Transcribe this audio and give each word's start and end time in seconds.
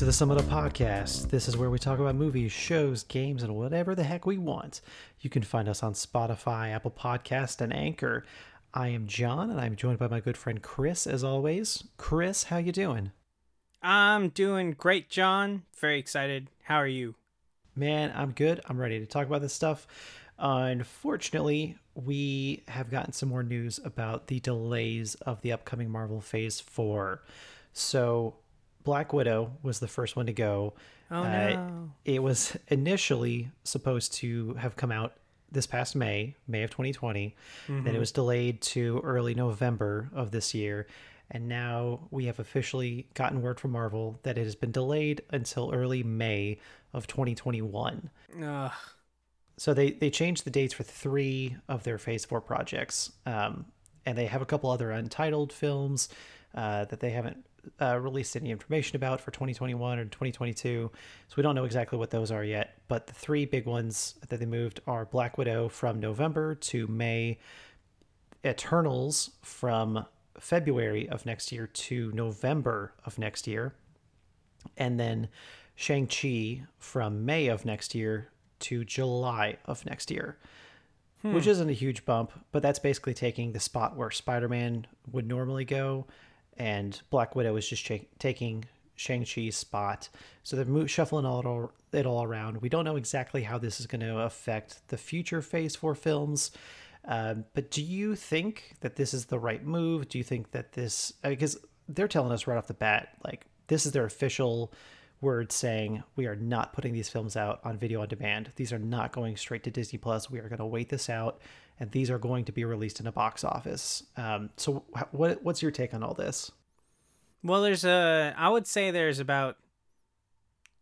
to 0.00 0.06
the 0.06 0.12
Sum 0.14 0.30
Summit 0.30 0.42
Up 0.42 0.72
Podcast. 0.72 1.28
This 1.28 1.46
is 1.46 1.58
where 1.58 1.68
we 1.68 1.78
talk 1.78 1.98
about 1.98 2.14
movies, 2.14 2.50
shows, 2.52 3.02
games, 3.02 3.42
and 3.42 3.54
whatever 3.54 3.94
the 3.94 4.02
heck 4.02 4.24
we 4.24 4.38
want. 4.38 4.80
You 5.20 5.28
can 5.28 5.42
find 5.42 5.68
us 5.68 5.82
on 5.82 5.92
Spotify, 5.92 6.72
Apple 6.72 6.90
Podcast, 6.90 7.60
and 7.60 7.70
Anchor. 7.70 8.24
I 8.72 8.88
am 8.88 9.06
John, 9.06 9.50
and 9.50 9.60
I'm 9.60 9.76
joined 9.76 9.98
by 9.98 10.08
my 10.08 10.20
good 10.20 10.38
friend 10.38 10.62
Chris, 10.62 11.06
as 11.06 11.22
always. 11.22 11.84
Chris, 11.98 12.44
how 12.44 12.56
you 12.56 12.72
doing? 12.72 13.12
I'm 13.82 14.30
doing 14.30 14.70
great, 14.72 15.10
John. 15.10 15.64
Very 15.78 15.98
excited. 15.98 16.48
How 16.62 16.76
are 16.76 16.86
you? 16.86 17.14
Man, 17.76 18.10
I'm 18.16 18.30
good. 18.30 18.62
I'm 18.70 18.78
ready 18.78 19.00
to 19.00 19.06
talk 19.06 19.26
about 19.26 19.42
this 19.42 19.52
stuff. 19.52 19.86
unfortunately, 20.38 21.76
we 21.94 22.62
have 22.68 22.90
gotten 22.90 23.12
some 23.12 23.28
more 23.28 23.42
news 23.42 23.78
about 23.84 24.28
the 24.28 24.40
delays 24.40 25.14
of 25.16 25.42
the 25.42 25.52
upcoming 25.52 25.90
Marvel 25.90 26.22
Phase 26.22 26.58
4. 26.58 27.22
So, 27.74 28.36
Black 28.90 29.12
Widow 29.12 29.52
was 29.62 29.78
the 29.78 29.86
first 29.86 30.16
one 30.16 30.26
to 30.26 30.32
go. 30.32 30.74
Oh 31.12 31.22
no! 31.22 31.92
it 32.04 32.20
was 32.20 32.56
initially 32.66 33.52
supposed 33.62 34.14
to 34.14 34.54
have 34.54 34.74
come 34.74 34.90
out 34.90 35.12
this 35.52 35.64
past 35.64 35.94
May, 35.94 36.34
May 36.48 36.64
of 36.64 36.70
2020. 36.70 37.36
Then 37.68 37.94
it 37.94 38.00
was 38.00 38.10
delayed 38.10 38.60
to 38.62 39.00
early 39.04 39.36
November 39.36 40.10
of 40.12 40.32
this 40.32 40.54
year. 40.54 40.88
And 41.30 41.48
now 41.48 42.08
we 42.10 42.24
have 42.24 42.40
officially 42.40 43.06
gotten 43.14 43.42
word 43.42 43.60
from 43.60 43.70
Marvel 43.70 44.18
that 44.24 44.36
it 44.36 44.42
has 44.42 44.56
been 44.56 44.72
delayed 44.72 45.22
until 45.30 45.70
early 45.72 46.02
May 46.02 46.58
of 46.92 47.06
2021. 47.06 48.10
Ugh. 48.42 48.72
So 49.56 49.72
they, 49.72 49.92
they 49.92 50.10
changed 50.10 50.42
the 50.42 50.50
dates 50.50 50.74
for 50.74 50.82
three 50.82 51.54
of 51.68 51.84
their 51.84 51.96
Phase 51.96 52.24
4 52.24 52.40
projects. 52.40 53.12
Um, 53.24 53.66
and 54.04 54.18
they 54.18 54.26
have 54.26 54.42
a 54.42 54.46
couple 54.46 54.68
other 54.68 54.90
untitled 54.90 55.52
films 55.52 56.08
uh, 56.56 56.86
that 56.86 56.98
they 56.98 57.10
haven't 57.10 57.46
uh, 57.80 57.98
released 57.98 58.36
any 58.36 58.50
information 58.50 58.96
about 58.96 59.20
for 59.20 59.30
2021 59.30 59.98
or 59.98 60.04
2022. 60.04 60.90
So 61.28 61.34
we 61.36 61.42
don't 61.42 61.54
know 61.54 61.64
exactly 61.64 61.98
what 61.98 62.10
those 62.10 62.30
are 62.30 62.44
yet. 62.44 62.78
But 62.88 63.06
the 63.06 63.12
three 63.12 63.44
big 63.44 63.66
ones 63.66 64.14
that 64.28 64.38
they 64.38 64.46
moved 64.46 64.80
are 64.86 65.04
Black 65.04 65.38
Widow 65.38 65.68
from 65.68 66.00
November 66.00 66.54
to 66.54 66.86
May, 66.86 67.38
Eternals 68.44 69.30
from 69.42 70.06
February 70.38 71.08
of 71.08 71.26
next 71.26 71.52
year 71.52 71.66
to 71.66 72.10
November 72.12 72.94
of 73.04 73.18
next 73.18 73.46
year, 73.46 73.74
and 74.76 74.98
then 74.98 75.28
Shang-Chi 75.74 76.62
from 76.78 77.24
May 77.24 77.48
of 77.48 77.64
next 77.64 77.94
year 77.94 78.30
to 78.60 78.84
July 78.84 79.58
of 79.66 79.84
next 79.84 80.10
year 80.10 80.38
which 81.22 81.46
isn't 81.46 81.68
a 81.68 81.74
huge 81.74 82.04
bump, 82.04 82.32
but 82.50 82.62
that's 82.62 82.78
basically 82.78 83.14
taking 83.14 83.52
the 83.52 83.60
spot 83.60 83.96
where 83.96 84.10
Spider 84.10 84.48
Man 84.48 84.86
would 85.12 85.26
normally 85.26 85.64
go, 85.64 86.06
and 86.56 87.00
Black 87.10 87.34
Widow 87.34 87.56
is 87.56 87.68
just 87.68 87.84
cha- 87.84 88.06
taking 88.18 88.64
Shang-Chi's 88.96 89.56
spot. 89.56 90.08
So 90.42 90.56
they're 90.56 90.64
mo- 90.64 90.86
shuffling 90.86 91.24
all 91.24 91.72
it 91.92 92.06
all 92.06 92.22
around. 92.22 92.60
We 92.60 92.68
don't 92.68 92.84
know 92.84 92.96
exactly 92.96 93.42
how 93.42 93.58
this 93.58 93.80
is 93.80 93.86
going 93.86 94.02
to 94.02 94.18
affect 94.20 94.86
the 94.88 94.96
future 94.96 95.42
Phase 95.42 95.74
4 95.74 95.94
films. 95.94 96.50
Um, 97.06 97.44
but 97.54 97.70
do 97.70 97.82
you 97.82 98.14
think 98.14 98.74
that 98.80 98.96
this 98.96 99.14
is 99.14 99.26
the 99.26 99.38
right 99.38 99.64
move? 99.64 100.08
Do 100.08 100.18
you 100.18 100.24
think 100.24 100.50
that 100.52 100.72
this, 100.72 101.14
because 101.22 101.58
they're 101.88 102.08
telling 102.08 102.30
us 102.30 102.46
right 102.46 102.58
off 102.58 102.66
the 102.66 102.74
bat, 102.74 103.16
like, 103.24 103.46
this 103.68 103.86
is 103.86 103.92
their 103.92 104.04
official 104.04 104.72
word 105.20 105.52
saying 105.52 106.02
we 106.16 106.26
are 106.26 106.36
not 106.36 106.72
putting 106.72 106.92
these 106.92 107.08
films 107.08 107.36
out 107.36 107.60
on 107.64 107.78
video 107.78 108.02
on 108.02 108.08
demand. 108.08 108.52
These 108.56 108.72
are 108.72 108.78
not 108.78 109.12
going 109.12 109.36
straight 109.36 109.62
to 109.64 109.70
Disney 109.70 109.98
Plus. 109.98 110.30
We 110.30 110.38
are 110.38 110.48
going 110.48 110.58
to 110.58 110.66
wait 110.66 110.88
this 110.88 111.08
out, 111.10 111.40
and 111.80 111.90
these 111.90 112.10
are 112.10 112.18
going 112.18 112.44
to 112.44 112.52
be 112.52 112.64
released 112.64 113.00
in 113.00 113.06
a 113.06 113.12
box 113.12 113.42
office. 113.42 114.04
Um, 114.16 114.50
so, 114.56 114.84
what 115.10 115.42
what's 115.42 115.62
your 115.62 115.70
take 115.70 115.94
on 115.94 116.02
all 116.02 116.14
this? 116.14 116.52
Well, 117.42 117.62
there's 117.62 117.84
a. 117.84 118.34
I 118.36 118.50
would 118.50 118.66
say 118.66 118.90
there's 118.90 119.18
about 119.18 119.56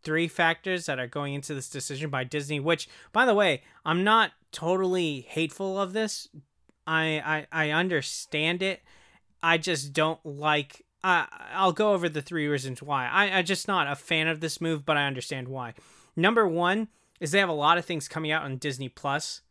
three 0.03 0.27
factors 0.27 0.87
that 0.87 0.99
are 0.99 1.07
going 1.07 1.35
into 1.35 1.55
this 1.55 1.71
decision 1.71 2.11
by 2.11 2.25
Disney. 2.25 2.59
Which, 2.59 2.89
by 3.13 3.25
the 3.25 3.35
way, 3.35 3.63
I'm 3.87 4.03
not 4.03 4.33
totally 4.51 5.21
hateful 5.21 5.81
of 5.81 5.93
this. 5.93 6.29
I 6.85 7.47
I, 7.53 7.69
I 7.69 7.71
understand 7.71 8.61
it. 8.63 8.83
I 9.41 9.57
just 9.57 9.93
don't 9.93 10.25
like. 10.27 10.85
I 11.05 11.27
I'll 11.53 11.73
go 11.73 11.93
over 11.93 12.09
the 12.09 12.23
three 12.23 12.49
reasons 12.49 12.83
why. 12.83 13.07
I 13.07 13.39
I'm 13.39 13.45
just 13.45 13.69
not 13.69 13.87
a 13.87 13.95
fan 13.95 14.27
of 14.27 14.41
this 14.41 14.61
move, 14.61 14.85
but 14.85 14.97
I 14.97 15.07
understand 15.07 15.47
why. 15.47 15.75
Number 16.17 16.49
one 16.49 16.89
is 17.21 17.31
they 17.31 17.39
have 17.39 17.49
a 17.49 17.53
lot 17.53 17.79
of 17.79 17.85
things 17.85 18.09
coming 18.09 18.33
out 18.33 18.43
on 18.43 18.57
Disney 18.57 18.89
Plus 18.89 19.43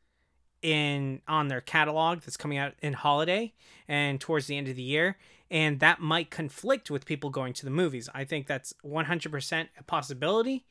in 0.61 1.21
on 1.27 1.47
their 1.47 1.61
catalog 1.61 2.21
that's 2.21 2.37
coming 2.37 2.57
out 2.57 2.73
in 2.81 2.93
holiday 2.93 3.53
and 3.87 4.19
towards 4.19 4.47
the 4.47 4.57
end 4.57 4.67
of 4.67 4.75
the 4.75 4.81
year 4.81 5.17
and 5.49 5.79
that 5.79 5.99
might 5.99 6.29
conflict 6.29 6.91
with 6.91 7.05
people 7.05 7.29
going 7.29 7.53
to 7.53 7.65
the 7.65 7.71
movies 7.71 8.09
i 8.13 8.23
think 8.23 8.47
that's 8.47 8.73
100% 8.85 9.67
a 9.79 9.83
possibility 9.83 10.65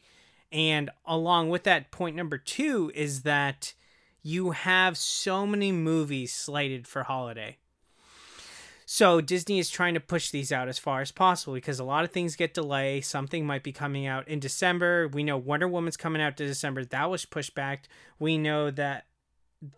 and 0.53 0.91
along 1.05 1.49
with 1.49 1.65
that 1.65 1.91
point 1.91 2.17
number 2.17 2.39
two 2.39 2.91
is 2.95 3.23
that 3.23 3.75
you 4.23 4.51
have 4.51 4.97
so 4.97 5.47
many 5.47 5.71
movies 5.73 6.35
slated 6.35 6.87
for 6.87 7.05
holiday 7.05 7.57
so 8.89 9.21
Disney 9.21 9.59
is 9.59 9.69
trying 9.69 9.95
to 9.95 10.01
push 10.01 10.31
these 10.31 10.53
out 10.53 10.69
as 10.69 10.79
far 10.79 11.01
as 11.01 11.11
possible 11.11 11.55
because 11.55 11.81
a 11.81 11.85
lot 11.85 12.05
of 12.05 12.13
things 12.13 12.37
get 12.37 12.55
delayed. 12.55 13.05
Something 13.05 13.45
might 13.45 13.65
be 13.65 13.73
coming 13.73 14.07
out 14.07 14.29
in 14.29 14.39
December. 14.39 15.09
We 15.09 15.25
know 15.25 15.37
Wonder 15.37 15.67
Woman's 15.67 15.97
coming 15.97 16.23
out 16.23 16.37
to 16.37 16.47
December. 16.47 16.85
That 16.85 17.11
was 17.11 17.25
pushed 17.25 17.57
back. 17.57 17.89
We 18.21 18.39
know 18.39 18.71
that 18.71 19.07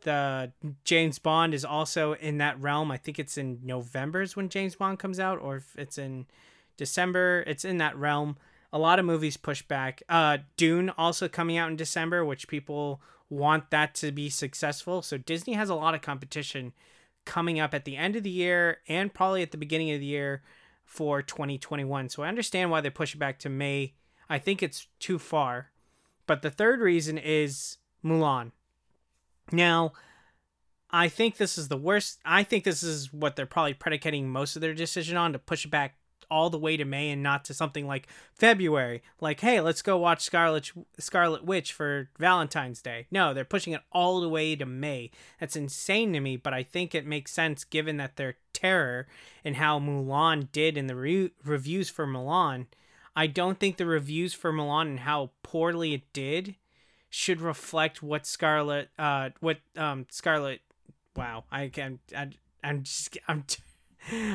the 0.02 0.52
James 0.84 1.18
Bond 1.18 1.54
is 1.54 1.64
also 1.64 2.14
in 2.14 2.38
that 2.38 2.60
realm. 2.60 2.90
I 2.90 2.96
think 2.96 3.18
it's 3.18 3.38
in 3.38 3.60
November 3.62 4.22
is 4.22 4.36
when 4.36 4.48
James 4.48 4.74
Bond 4.74 4.98
comes 4.98 5.20
out, 5.20 5.40
or 5.40 5.56
if 5.56 5.76
it's 5.76 5.98
in 5.98 6.26
December. 6.78 7.44
It's 7.46 7.66
in 7.66 7.76
that 7.78 7.96
realm. 7.96 8.38
A 8.72 8.78
lot 8.78 8.98
of 8.98 9.04
movies 9.04 9.36
push 9.36 9.62
back. 9.62 10.02
Uh, 10.08 10.38
Dune 10.56 10.90
also 10.90 11.28
coming 11.28 11.58
out 11.58 11.70
in 11.70 11.76
December, 11.76 12.24
which 12.24 12.48
people 12.48 13.02
want 13.28 13.70
that 13.70 13.94
to 13.96 14.12
be 14.12 14.30
successful. 14.30 15.02
So 15.02 15.18
Disney 15.18 15.54
has 15.54 15.68
a 15.68 15.74
lot 15.74 15.94
of 15.94 16.00
competition 16.00 16.72
coming 17.24 17.60
up 17.60 17.74
at 17.74 17.84
the 17.84 17.96
end 17.96 18.16
of 18.16 18.22
the 18.22 18.30
year 18.30 18.78
and 18.88 19.12
probably 19.12 19.42
at 19.42 19.50
the 19.50 19.58
beginning 19.58 19.90
of 19.90 20.00
the 20.00 20.06
year 20.06 20.42
for 20.84 21.20
2021. 21.20 22.08
So 22.08 22.22
I 22.22 22.28
understand 22.28 22.70
why 22.70 22.80
they 22.80 22.90
push 22.90 23.14
it 23.14 23.18
back 23.18 23.38
to 23.40 23.50
May. 23.50 23.94
I 24.30 24.38
think 24.38 24.62
it's 24.62 24.86
too 24.98 25.18
far. 25.18 25.70
But 26.26 26.42
the 26.42 26.50
third 26.50 26.80
reason 26.80 27.18
is 27.18 27.78
Mulan. 28.04 28.52
Now, 29.52 29.92
I 30.90 31.08
think 31.08 31.36
this 31.36 31.58
is 31.58 31.68
the 31.68 31.76
worst. 31.76 32.18
I 32.24 32.42
think 32.42 32.64
this 32.64 32.82
is 32.82 33.12
what 33.12 33.36
they're 33.36 33.46
probably 33.46 33.74
predicating 33.74 34.28
most 34.28 34.56
of 34.56 34.62
their 34.62 34.74
decision 34.74 35.16
on 35.16 35.32
to 35.32 35.38
push 35.38 35.64
it 35.64 35.70
back 35.70 35.96
all 36.30 36.50
the 36.50 36.58
way 36.58 36.76
to 36.76 36.84
May 36.84 37.10
and 37.10 37.22
not 37.22 37.44
to 37.46 37.54
something 37.54 37.86
like 37.86 38.06
February. 38.34 39.02
Like, 39.20 39.40
hey, 39.40 39.60
let's 39.60 39.82
go 39.82 39.96
watch 39.96 40.22
Scarlet 40.22 40.70
Scarlet 40.98 41.44
Witch 41.44 41.72
for 41.72 42.10
Valentine's 42.18 42.82
Day. 42.82 43.06
No, 43.10 43.32
they're 43.32 43.44
pushing 43.44 43.72
it 43.72 43.82
all 43.92 44.20
the 44.20 44.28
way 44.28 44.54
to 44.56 44.66
May. 44.66 45.10
That's 45.40 45.56
insane 45.56 46.12
to 46.12 46.20
me, 46.20 46.36
but 46.36 46.54
I 46.54 46.62
think 46.62 46.94
it 46.94 47.06
makes 47.06 47.32
sense 47.32 47.64
given 47.64 47.96
that 47.98 48.16
their 48.16 48.36
terror 48.52 49.06
and 49.44 49.56
how 49.56 49.78
Mulan 49.78 50.50
did 50.52 50.76
in 50.76 50.86
the 50.86 50.96
re- 50.96 51.32
reviews 51.44 51.88
for 51.88 52.06
Mulan. 52.06 52.66
I 53.16 53.26
don't 53.26 53.58
think 53.58 53.76
the 53.76 53.86
reviews 53.86 54.34
for 54.34 54.52
Mulan 54.52 54.82
and 54.82 55.00
how 55.00 55.30
poorly 55.42 55.94
it 55.94 56.12
did 56.12 56.56
should 57.10 57.40
reflect 57.40 58.02
what 58.02 58.26
Scarlet 58.26 58.90
uh 58.98 59.30
what 59.40 59.58
um 59.76 60.06
Scarlet 60.10 60.60
wow, 61.16 61.44
I 61.50 61.68
can 61.68 61.98
I 62.16 62.30
I'm 62.62 62.82
just 62.82 63.18
I'm 63.28 63.44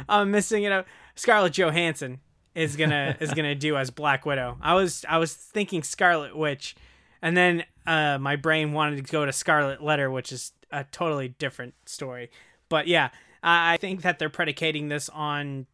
I'm 0.08 0.32
missing 0.32 0.64
it 0.64 0.72
up. 0.72 0.86
Scarlett 1.16 1.54
Johansson 1.54 2.20
is 2.56 2.76
gonna 2.76 3.18
is 3.20 3.34
gonna 3.34 3.56
do 3.56 3.78
as 3.78 3.90
Black 3.90 4.26
Widow. 4.26 4.58
I 4.62 4.76
was 4.76 5.06
I 5.08 5.18
was 5.18 5.34
thinking 5.34 5.84
Scarlet 5.84 6.36
Witch, 6.36 6.76
and 7.22 7.36
then 7.36 7.64
uh, 7.88 8.18
my 8.20 8.36
brain 8.36 8.74
wanted 8.74 9.06
to 9.06 9.12
go 9.12 9.26
to 9.26 9.32
Scarlet 9.32 9.82
Letter, 9.82 10.12
which 10.12 10.32
is 10.32 10.52
a 10.72 10.84
totally 10.86 11.30
different 11.30 11.74
story. 11.86 12.30
But 12.70 12.88
yeah, 12.88 13.10
I, 13.42 13.74
I 13.74 13.78
think 13.78 14.02
that 14.02 14.20
they're 14.20 14.30
predicating 14.30 14.90
this 14.90 15.10
on 15.10 15.68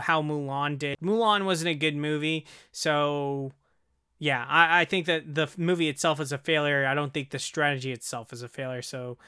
how 0.00 0.22
Mulan 0.22 0.78
did. 0.78 0.98
Mulan 1.00 1.44
wasn't 1.44 1.70
a 1.70 1.74
good 1.74 1.96
movie, 1.96 2.46
so 2.72 3.52
yeah, 4.22 4.46
I, 4.48 4.82
I 4.82 4.84
think 4.84 5.06
that 5.06 5.34
the 5.34 5.48
movie 5.56 5.88
itself 5.88 6.20
is 6.20 6.30
a 6.30 6.38
failure. 6.38 6.86
I 6.86 6.94
don't 6.94 7.12
think 7.12 7.30
the 7.30 7.40
strategy 7.40 7.90
itself 7.90 8.32
is 8.32 8.40
a 8.40 8.48
failure. 8.48 8.80
So 8.80 9.18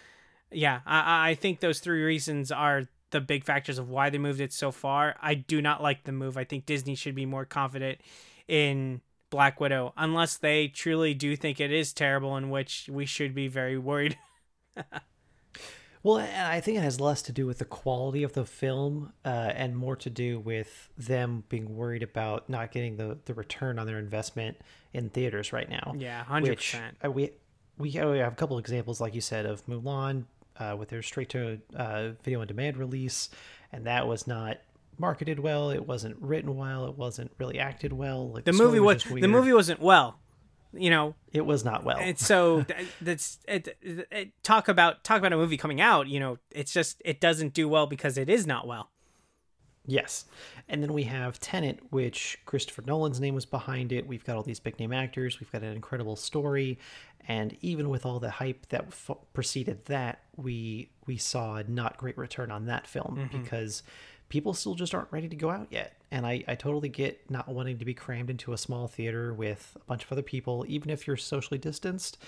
yeah, 0.52 0.82
I, 0.86 1.30
I 1.30 1.34
think 1.34 1.58
those 1.58 1.80
three 1.80 2.04
reasons 2.04 2.52
are 2.52 2.84
the 3.10 3.20
big 3.20 3.42
factors 3.42 3.80
of 3.80 3.90
why 3.90 4.08
they 4.08 4.18
moved 4.18 4.40
it 4.40 4.52
so 4.52 4.70
far. 4.70 5.16
I 5.20 5.34
do 5.34 5.60
not 5.60 5.82
like 5.82 6.04
the 6.04 6.12
move. 6.12 6.36
I 6.36 6.44
think 6.44 6.64
Disney 6.64 6.94
should 6.94 7.16
be 7.16 7.26
more 7.26 7.44
confident 7.44 8.02
in 8.46 9.00
Black 9.30 9.58
Widow, 9.58 9.94
unless 9.96 10.36
they 10.36 10.68
truly 10.68 11.12
do 11.12 11.34
think 11.34 11.58
it 11.58 11.72
is 11.72 11.92
terrible, 11.92 12.36
in 12.36 12.48
which 12.48 12.88
we 12.88 13.04
should 13.04 13.34
be 13.34 13.48
very 13.48 13.76
worried. 13.76 14.16
Well, 16.04 16.18
I 16.18 16.60
think 16.60 16.76
it 16.76 16.82
has 16.82 17.00
less 17.00 17.22
to 17.22 17.32
do 17.32 17.46
with 17.46 17.58
the 17.58 17.64
quality 17.64 18.24
of 18.24 18.34
the 18.34 18.44
film 18.44 19.14
uh, 19.24 19.28
and 19.54 19.74
more 19.74 19.96
to 19.96 20.10
do 20.10 20.38
with 20.38 20.90
them 20.98 21.44
being 21.48 21.74
worried 21.74 22.02
about 22.02 22.46
not 22.50 22.72
getting 22.72 22.98
the, 22.98 23.16
the 23.24 23.32
return 23.32 23.78
on 23.78 23.86
their 23.86 23.98
investment 23.98 24.58
in 24.92 25.08
theaters 25.08 25.50
right 25.50 25.68
now. 25.68 25.94
Yeah, 25.96 26.22
100%. 26.24 26.42
Which, 26.42 26.76
uh, 27.02 27.10
we 27.10 27.30
we 27.78 27.92
have 27.92 28.32
a 28.32 28.36
couple 28.36 28.58
examples, 28.58 29.00
like 29.00 29.14
you 29.14 29.22
said, 29.22 29.46
of 29.46 29.64
Mulan 29.66 30.24
uh, 30.58 30.76
with 30.78 30.90
their 30.90 31.00
straight 31.00 31.30
to 31.30 31.58
uh, 31.74 32.10
video 32.22 32.42
on 32.42 32.48
demand 32.48 32.76
release, 32.76 33.30
and 33.72 33.86
that 33.86 34.06
was 34.06 34.26
not 34.26 34.58
marketed 34.98 35.40
well. 35.40 35.70
It 35.70 35.86
wasn't 35.86 36.16
written 36.20 36.54
well. 36.54 36.86
It 36.86 36.98
wasn't 36.98 37.30
really 37.38 37.58
acted 37.58 37.94
well. 37.94 38.30
Like 38.30 38.44
The 38.44 38.52
story 38.52 38.68
movie 38.68 38.80
was 38.80 39.02
just 39.02 39.14
the 39.14 39.26
movie 39.26 39.54
wasn't 39.54 39.80
well. 39.80 40.18
You 40.76 40.90
know, 40.90 41.14
It 41.32 41.46
was 41.46 41.64
not 41.64 41.84
well. 41.84 41.98
and 41.98 42.18
so 42.18 42.64
that's 43.00 43.38
it, 43.46 43.76
it, 43.82 44.32
talk 44.42 44.68
about 44.68 45.04
talk 45.04 45.18
about 45.18 45.32
a 45.32 45.36
movie 45.36 45.56
coming 45.56 45.80
out. 45.80 46.08
You 46.08 46.20
know, 46.20 46.38
it's 46.50 46.72
just 46.72 47.00
it 47.04 47.20
doesn't 47.20 47.54
do 47.54 47.68
well 47.68 47.86
because 47.86 48.18
it 48.18 48.28
is 48.28 48.46
not 48.46 48.66
well. 48.66 48.90
Yes. 49.86 50.24
And 50.68 50.82
then 50.82 50.94
we 50.94 51.02
have 51.04 51.38
Tenet, 51.38 51.78
which 51.90 52.38
Christopher 52.46 52.82
Nolan's 52.86 53.20
name 53.20 53.34
was 53.34 53.44
behind 53.44 53.92
it. 53.92 54.06
We've 54.06 54.24
got 54.24 54.36
all 54.36 54.42
these 54.42 54.60
big 54.60 54.78
name 54.78 54.94
actors. 54.94 55.40
We've 55.40 55.52
got 55.52 55.62
an 55.62 55.74
incredible 55.74 56.16
story. 56.16 56.78
And 57.28 57.56
even 57.60 57.88
with 57.88 58.06
all 58.06 58.18
the 58.18 58.30
hype 58.30 58.66
that 58.68 58.86
f- 58.88 59.16
preceded 59.32 59.84
that, 59.86 60.22
we 60.36 60.90
we 61.06 61.16
saw 61.16 61.56
a 61.56 61.64
not 61.64 61.96
great 61.96 62.16
return 62.16 62.50
on 62.50 62.66
that 62.66 62.86
film 62.86 63.16
mm-hmm. 63.18 63.38
because 63.42 63.82
people 64.28 64.54
still 64.54 64.74
just 64.74 64.94
aren't 64.94 65.12
ready 65.12 65.28
to 65.28 65.36
go 65.36 65.50
out 65.50 65.68
yet. 65.70 65.94
And 66.10 66.26
I, 66.26 66.44
I 66.46 66.54
totally 66.54 66.88
get 66.88 67.30
not 67.30 67.48
wanting 67.48 67.78
to 67.78 67.84
be 67.84 67.94
crammed 67.94 68.30
into 68.30 68.52
a 68.52 68.58
small 68.58 68.86
theater 68.86 69.34
with 69.34 69.76
a 69.76 69.84
bunch 69.84 70.04
of 70.04 70.12
other 70.12 70.22
people, 70.22 70.64
even 70.68 70.90
if 70.90 71.06
you're 71.06 71.16
socially 71.16 71.58
distanced 71.58 72.18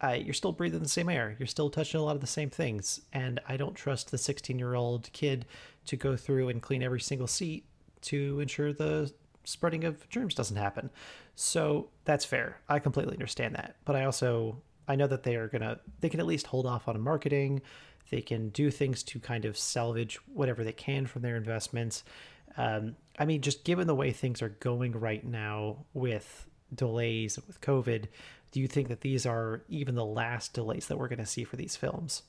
uh, 0.00 0.10
you're 0.10 0.34
still 0.34 0.52
breathing 0.52 0.82
the 0.82 0.88
same 0.88 1.08
air. 1.08 1.36
You're 1.38 1.46
still 1.46 1.70
touching 1.70 2.00
a 2.00 2.04
lot 2.04 2.14
of 2.14 2.20
the 2.20 2.26
same 2.26 2.50
things. 2.50 3.00
And 3.12 3.40
I 3.48 3.56
don't 3.56 3.74
trust 3.74 4.10
the 4.10 4.18
16 4.18 4.58
year 4.58 4.74
old 4.74 5.10
kid 5.12 5.46
to 5.86 5.96
go 5.96 6.16
through 6.16 6.48
and 6.48 6.62
clean 6.62 6.82
every 6.82 7.00
single 7.00 7.26
seat 7.26 7.64
to 8.02 8.38
ensure 8.40 8.72
the 8.72 9.12
spreading 9.44 9.84
of 9.84 10.08
germs 10.08 10.34
doesn't 10.34 10.56
happen. 10.56 10.90
So 11.34 11.88
that's 12.04 12.24
fair. 12.24 12.60
I 12.68 12.78
completely 12.78 13.14
understand 13.14 13.54
that. 13.56 13.76
But 13.84 13.96
I 13.96 14.04
also, 14.04 14.60
I 14.86 14.94
know 14.94 15.06
that 15.06 15.24
they 15.24 15.36
are 15.36 15.48
going 15.48 15.62
to, 15.62 15.80
they 16.00 16.08
can 16.08 16.20
at 16.20 16.26
least 16.26 16.46
hold 16.46 16.66
off 16.66 16.86
on 16.86 17.00
marketing. 17.00 17.62
They 18.10 18.20
can 18.20 18.48
do 18.50 18.70
things 18.70 19.02
to 19.04 19.20
kind 19.20 19.44
of 19.44 19.58
salvage 19.58 20.16
whatever 20.26 20.64
they 20.64 20.72
can 20.72 21.06
from 21.06 21.22
their 21.22 21.36
investments. 21.36 22.04
Um, 22.56 22.96
I 23.18 23.24
mean, 23.24 23.40
just 23.40 23.64
given 23.64 23.86
the 23.86 23.94
way 23.94 24.12
things 24.12 24.42
are 24.42 24.48
going 24.48 24.92
right 24.92 25.24
now 25.24 25.84
with 25.92 26.46
delays 26.74 27.38
with 27.46 27.60
COVID, 27.60 28.06
do 28.50 28.60
you 28.60 28.68
think 28.68 28.88
that 28.88 29.02
these 29.02 29.26
are 29.26 29.62
even 29.68 29.94
the 29.94 30.04
last 30.04 30.54
delays 30.54 30.86
that 30.86 30.98
we're 30.98 31.08
going 31.08 31.18
to 31.18 31.26
see 31.26 31.44
for 31.44 31.56
these 31.56 31.76
films? 31.76 32.22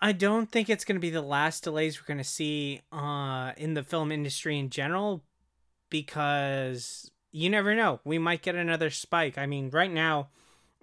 I 0.00 0.12
don't 0.12 0.50
think 0.50 0.68
it's 0.68 0.84
going 0.84 0.96
to 0.96 1.00
be 1.00 1.10
the 1.10 1.22
last 1.22 1.64
delays 1.64 2.00
we're 2.00 2.06
going 2.06 2.18
to 2.18 2.24
see 2.24 2.82
uh, 2.92 3.52
in 3.56 3.74
the 3.74 3.82
film 3.82 4.12
industry 4.12 4.58
in 4.58 4.70
general 4.70 5.24
because 5.90 7.10
you 7.32 7.50
never 7.50 7.74
know. 7.74 8.00
We 8.04 8.18
might 8.18 8.42
get 8.42 8.54
another 8.54 8.90
spike. 8.90 9.38
I 9.38 9.46
mean, 9.46 9.70
right 9.70 9.90
now, 9.90 10.28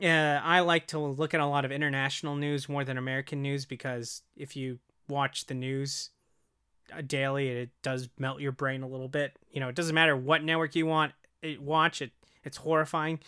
uh, 0.01 0.41
I 0.43 0.59
like 0.61 0.87
to 0.87 0.99
look 0.99 1.33
at 1.33 1.39
a 1.39 1.45
lot 1.45 1.65
of 1.65 1.71
international 1.71 2.35
news 2.35 2.67
more 2.67 2.83
than 2.83 2.97
American 2.97 3.41
news 3.41 3.65
because 3.65 4.21
if 4.35 4.55
you 4.55 4.79
watch 5.07 5.45
the 5.45 5.53
news 5.53 6.09
uh, 6.95 7.01
daily, 7.01 7.49
it 7.49 7.69
does 7.81 8.09
melt 8.17 8.41
your 8.41 8.51
brain 8.51 8.83
a 8.83 8.87
little 8.87 9.07
bit. 9.07 9.37
You 9.51 9.59
know, 9.59 9.69
it 9.69 9.75
doesn't 9.75 9.95
matter 9.95 10.15
what 10.15 10.43
network 10.43 10.75
you 10.75 10.85
want 10.85 11.13
it 11.45 11.61
watch 11.61 12.01
it. 12.01 12.11
It's 12.43 12.57
horrifying. 12.57 13.19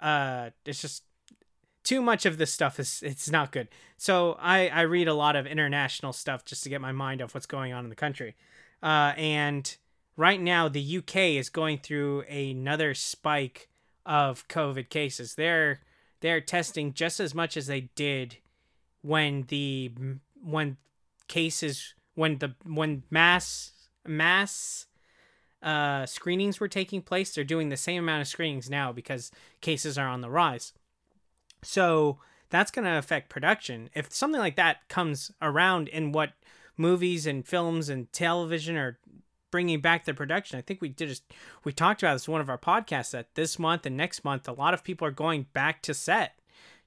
Uh, 0.00 0.50
it's 0.64 0.80
just 0.80 1.04
too 1.82 2.00
much 2.00 2.24
of 2.24 2.38
this 2.38 2.52
stuff 2.52 2.80
is 2.80 3.02
it's 3.04 3.30
not 3.30 3.52
good. 3.52 3.68
So 3.96 4.36
I 4.40 4.68
I 4.68 4.82
read 4.82 5.08
a 5.08 5.14
lot 5.14 5.36
of 5.36 5.46
international 5.46 6.12
stuff 6.12 6.44
just 6.44 6.62
to 6.64 6.68
get 6.68 6.80
my 6.80 6.92
mind 6.92 7.20
off 7.20 7.34
what's 7.34 7.46
going 7.46 7.72
on 7.72 7.84
in 7.84 7.90
the 7.90 7.96
country. 7.96 8.34
Uh, 8.82 9.12
and 9.16 9.76
right 10.16 10.40
now 10.40 10.68
the 10.68 10.98
UK 10.98 11.16
is 11.16 11.48
going 11.48 11.78
through 11.78 12.22
another 12.22 12.94
spike 12.94 13.68
of 14.06 14.46
COVID 14.48 14.88
cases. 14.88 15.34
They're 15.34 15.80
they're 16.24 16.40
testing 16.40 16.94
just 16.94 17.20
as 17.20 17.34
much 17.34 17.54
as 17.54 17.66
they 17.66 17.82
did 17.94 18.38
when 19.02 19.44
the 19.48 19.92
when 20.42 20.78
cases 21.28 21.92
when 22.14 22.38
the 22.38 22.54
when 22.64 23.02
mass 23.10 23.72
mass 24.06 24.86
uh, 25.62 26.06
screenings 26.06 26.58
were 26.58 26.66
taking 26.66 27.02
place. 27.02 27.34
They're 27.34 27.44
doing 27.44 27.68
the 27.68 27.76
same 27.76 28.04
amount 28.04 28.22
of 28.22 28.28
screenings 28.28 28.70
now 28.70 28.90
because 28.90 29.30
cases 29.60 29.98
are 29.98 30.08
on 30.08 30.22
the 30.22 30.30
rise. 30.30 30.72
So 31.62 32.20
that's 32.48 32.70
going 32.70 32.86
to 32.86 32.96
affect 32.96 33.28
production. 33.28 33.90
If 33.94 34.10
something 34.10 34.40
like 34.40 34.56
that 34.56 34.88
comes 34.88 35.30
around 35.42 35.88
in 35.88 36.12
what 36.12 36.32
movies 36.78 37.26
and 37.26 37.46
films 37.46 37.90
and 37.90 38.10
television 38.14 38.78
are 38.78 38.98
bringing 39.54 39.80
back 39.80 40.04
their 40.04 40.14
production, 40.14 40.58
I 40.58 40.62
think 40.62 40.82
we 40.82 40.88
did. 40.88 41.10
Just, 41.10 41.22
we 41.62 41.72
talked 41.72 42.02
about 42.02 42.14
this 42.14 42.26
one 42.26 42.40
of 42.40 42.50
our 42.50 42.58
podcasts 42.58 43.12
that 43.12 43.36
this 43.36 43.56
month 43.56 43.86
and 43.86 43.96
next 43.96 44.24
month, 44.24 44.48
a 44.48 44.52
lot 44.52 44.74
of 44.74 44.82
people 44.82 45.06
are 45.06 45.12
going 45.12 45.46
back 45.52 45.80
to 45.82 45.94
set 45.94 46.40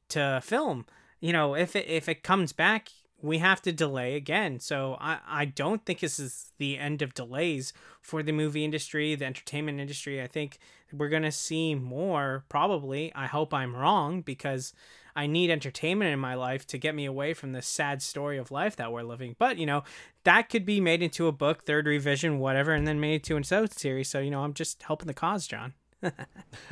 to 0.09 0.41
film. 0.43 0.85
You 1.21 1.31
know, 1.31 1.55
if 1.55 1.77
it 1.77 1.87
if 1.87 2.09
it 2.09 2.23
comes 2.23 2.51
back, 2.51 2.89
we 3.21 3.39
have 3.39 3.61
to 3.63 3.71
delay 3.71 4.15
again. 4.15 4.59
So 4.59 4.97
I, 4.99 5.19
I 5.27 5.45
don't 5.45 5.85
think 5.85 5.99
this 5.99 6.19
is 6.19 6.51
the 6.57 6.77
end 6.77 7.01
of 7.01 7.13
delays 7.13 7.73
for 8.01 8.21
the 8.21 8.31
movie 8.31 8.63
industry, 8.63 9.15
the 9.15 9.25
entertainment 9.25 9.79
industry. 9.79 10.21
I 10.21 10.27
think 10.27 10.59
we're 10.93 11.09
going 11.09 11.23
to 11.23 11.31
see 11.31 11.75
more, 11.75 12.45
probably. 12.47 13.11
I 13.15 13.25
hope 13.25 13.53
I'm 13.53 13.75
wrong 13.75 14.21
because 14.21 14.73
I 15.15 15.25
need 15.25 15.49
entertainment 15.49 16.13
in 16.13 16.19
my 16.19 16.35
life 16.35 16.67
to 16.67 16.77
get 16.77 16.93
me 16.93 17.05
away 17.05 17.33
from 17.33 17.51
this 17.51 17.65
sad 17.65 18.03
story 18.03 18.37
of 18.37 18.51
life 18.51 18.75
that 18.75 18.91
we're 18.91 19.01
living. 19.01 19.35
But, 19.39 19.57
you 19.57 19.65
know, 19.65 19.83
that 20.23 20.49
could 20.49 20.63
be 20.63 20.79
made 20.79 21.01
into 21.01 21.25
a 21.25 21.31
book, 21.31 21.65
third 21.65 21.87
revision, 21.87 22.37
whatever, 22.37 22.71
and 22.71 22.87
then 22.87 22.99
made 22.99 23.27
into 23.29 23.35
a 23.35 23.67
series. 23.67 24.09
So, 24.09 24.19
you 24.19 24.29
know, 24.29 24.43
I'm 24.43 24.53
just 24.53 24.83
helping 24.83 25.07
the 25.07 25.15
cause, 25.15 25.47
John. 25.47 25.73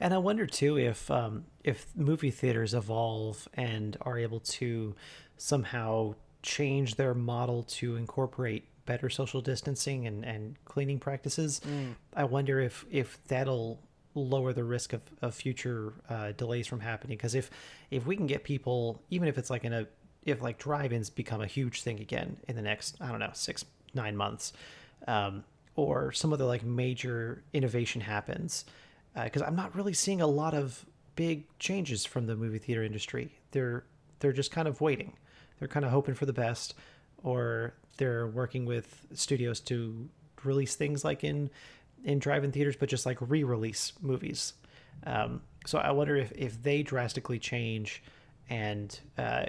and 0.00 0.14
I 0.14 0.18
wonder 0.18 0.46
too 0.46 0.78
if 0.78 1.10
um, 1.10 1.44
if 1.62 1.86
movie 1.94 2.30
theaters 2.30 2.74
evolve 2.74 3.48
and 3.54 3.96
are 4.00 4.18
able 4.18 4.40
to 4.40 4.94
somehow 5.36 6.14
change 6.42 6.96
their 6.96 7.14
model 7.14 7.62
to 7.64 7.96
incorporate 7.96 8.68
better 8.86 9.08
social 9.08 9.40
distancing 9.40 10.06
and, 10.06 10.24
and 10.24 10.56
cleaning 10.64 10.98
practices. 10.98 11.60
Mm. 11.66 11.94
I 12.14 12.24
wonder 12.24 12.60
if 12.60 12.84
if 12.90 13.18
that'll 13.28 13.80
lower 14.14 14.52
the 14.52 14.64
risk 14.64 14.92
of, 14.92 15.02
of 15.22 15.34
future 15.34 15.94
uh, 16.08 16.32
delays 16.32 16.66
from 16.66 16.80
happening. 16.80 17.16
Because 17.16 17.34
if 17.34 17.50
if 17.90 18.06
we 18.06 18.16
can 18.16 18.26
get 18.26 18.44
people, 18.44 19.02
even 19.10 19.28
if 19.28 19.38
it's 19.38 19.50
like 19.50 19.64
in 19.64 19.72
a 19.72 19.86
if 20.24 20.40
like 20.40 20.58
drive-ins 20.58 21.10
become 21.10 21.40
a 21.40 21.46
huge 21.46 21.82
thing 21.82 22.00
again 22.00 22.38
in 22.48 22.56
the 22.56 22.62
next 22.62 22.96
I 23.00 23.08
don't 23.10 23.20
know 23.20 23.30
six 23.32 23.64
nine 23.94 24.16
months, 24.16 24.52
um, 25.06 25.44
or 25.76 26.12
some 26.12 26.32
other 26.32 26.44
like 26.44 26.64
major 26.64 27.42
innovation 27.52 28.00
happens, 28.00 28.64
because 29.14 29.42
uh, 29.42 29.46
I'm 29.46 29.56
not 29.56 29.74
really 29.74 29.92
seeing 29.94 30.20
a 30.20 30.26
lot 30.26 30.54
of 30.54 30.84
big 31.16 31.46
changes 31.58 32.04
from 32.04 32.26
the 32.26 32.36
movie 32.36 32.58
theater 32.58 32.82
industry. 32.82 33.38
They're 33.50 33.84
they're 34.20 34.32
just 34.32 34.50
kind 34.50 34.68
of 34.68 34.80
waiting. 34.80 35.12
They're 35.58 35.68
kind 35.68 35.84
of 35.84 35.90
hoping 35.90 36.14
for 36.14 36.26
the 36.26 36.32
best, 36.32 36.74
or 37.22 37.74
they're 37.96 38.26
working 38.26 38.66
with 38.66 39.06
studios 39.14 39.60
to 39.60 40.08
release 40.42 40.74
things 40.76 41.04
like 41.04 41.24
in 41.24 41.50
in 42.04 42.18
drive-in 42.18 42.52
theaters, 42.52 42.76
but 42.76 42.88
just 42.88 43.06
like 43.06 43.18
re-release 43.20 43.92
movies. 44.00 44.54
Um, 45.06 45.42
so 45.66 45.78
I 45.78 45.90
wonder 45.90 46.16
if 46.16 46.32
if 46.32 46.62
they 46.62 46.82
drastically 46.82 47.38
change 47.38 48.02
and 48.50 48.98
uh, 49.16 49.46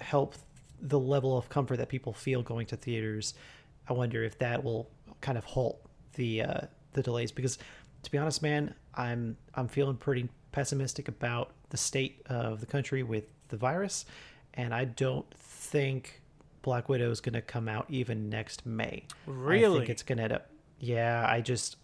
help 0.00 0.34
the 0.80 0.98
level 0.98 1.36
of 1.36 1.48
comfort 1.48 1.76
that 1.76 1.88
people 1.88 2.12
feel 2.12 2.42
going 2.42 2.66
to 2.66 2.76
theaters. 2.76 3.34
I 3.88 3.92
wonder 3.92 4.22
if 4.22 4.38
that 4.38 4.62
will 4.64 4.88
kind 5.20 5.38
of 5.38 5.44
halt 5.44 5.80
the 6.14 6.42
uh, 6.42 6.60
the 6.92 7.02
delays 7.02 7.32
because 7.32 7.58
to 8.02 8.10
be 8.10 8.18
honest, 8.18 8.42
man, 8.42 8.74
I'm 8.94 9.36
I'm 9.54 9.68
feeling 9.68 9.96
pretty 9.96 10.28
pessimistic 10.52 11.08
about 11.08 11.52
the 11.70 11.76
state 11.76 12.22
of 12.26 12.60
the 12.60 12.66
country 12.66 13.02
with 13.02 13.24
the 13.48 13.56
virus, 13.56 14.06
and 14.54 14.74
I 14.74 14.84
don't 14.84 15.26
think 15.34 16.20
Black 16.62 16.88
Widow 16.88 17.10
is 17.10 17.20
going 17.20 17.34
to 17.34 17.42
come 17.42 17.68
out 17.68 17.86
even 17.88 18.28
next 18.28 18.66
May. 18.66 19.04
Really? 19.26 19.76
I 19.76 19.78
think 19.78 19.90
it's 19.90 20.02
going 20.02 20.18
to. 20.18 20.24
end 20.24 20.32
up. 20.32 20.50
Yeah, 20.80 21.24
I 21.28 21.40
just, 21.40 21.76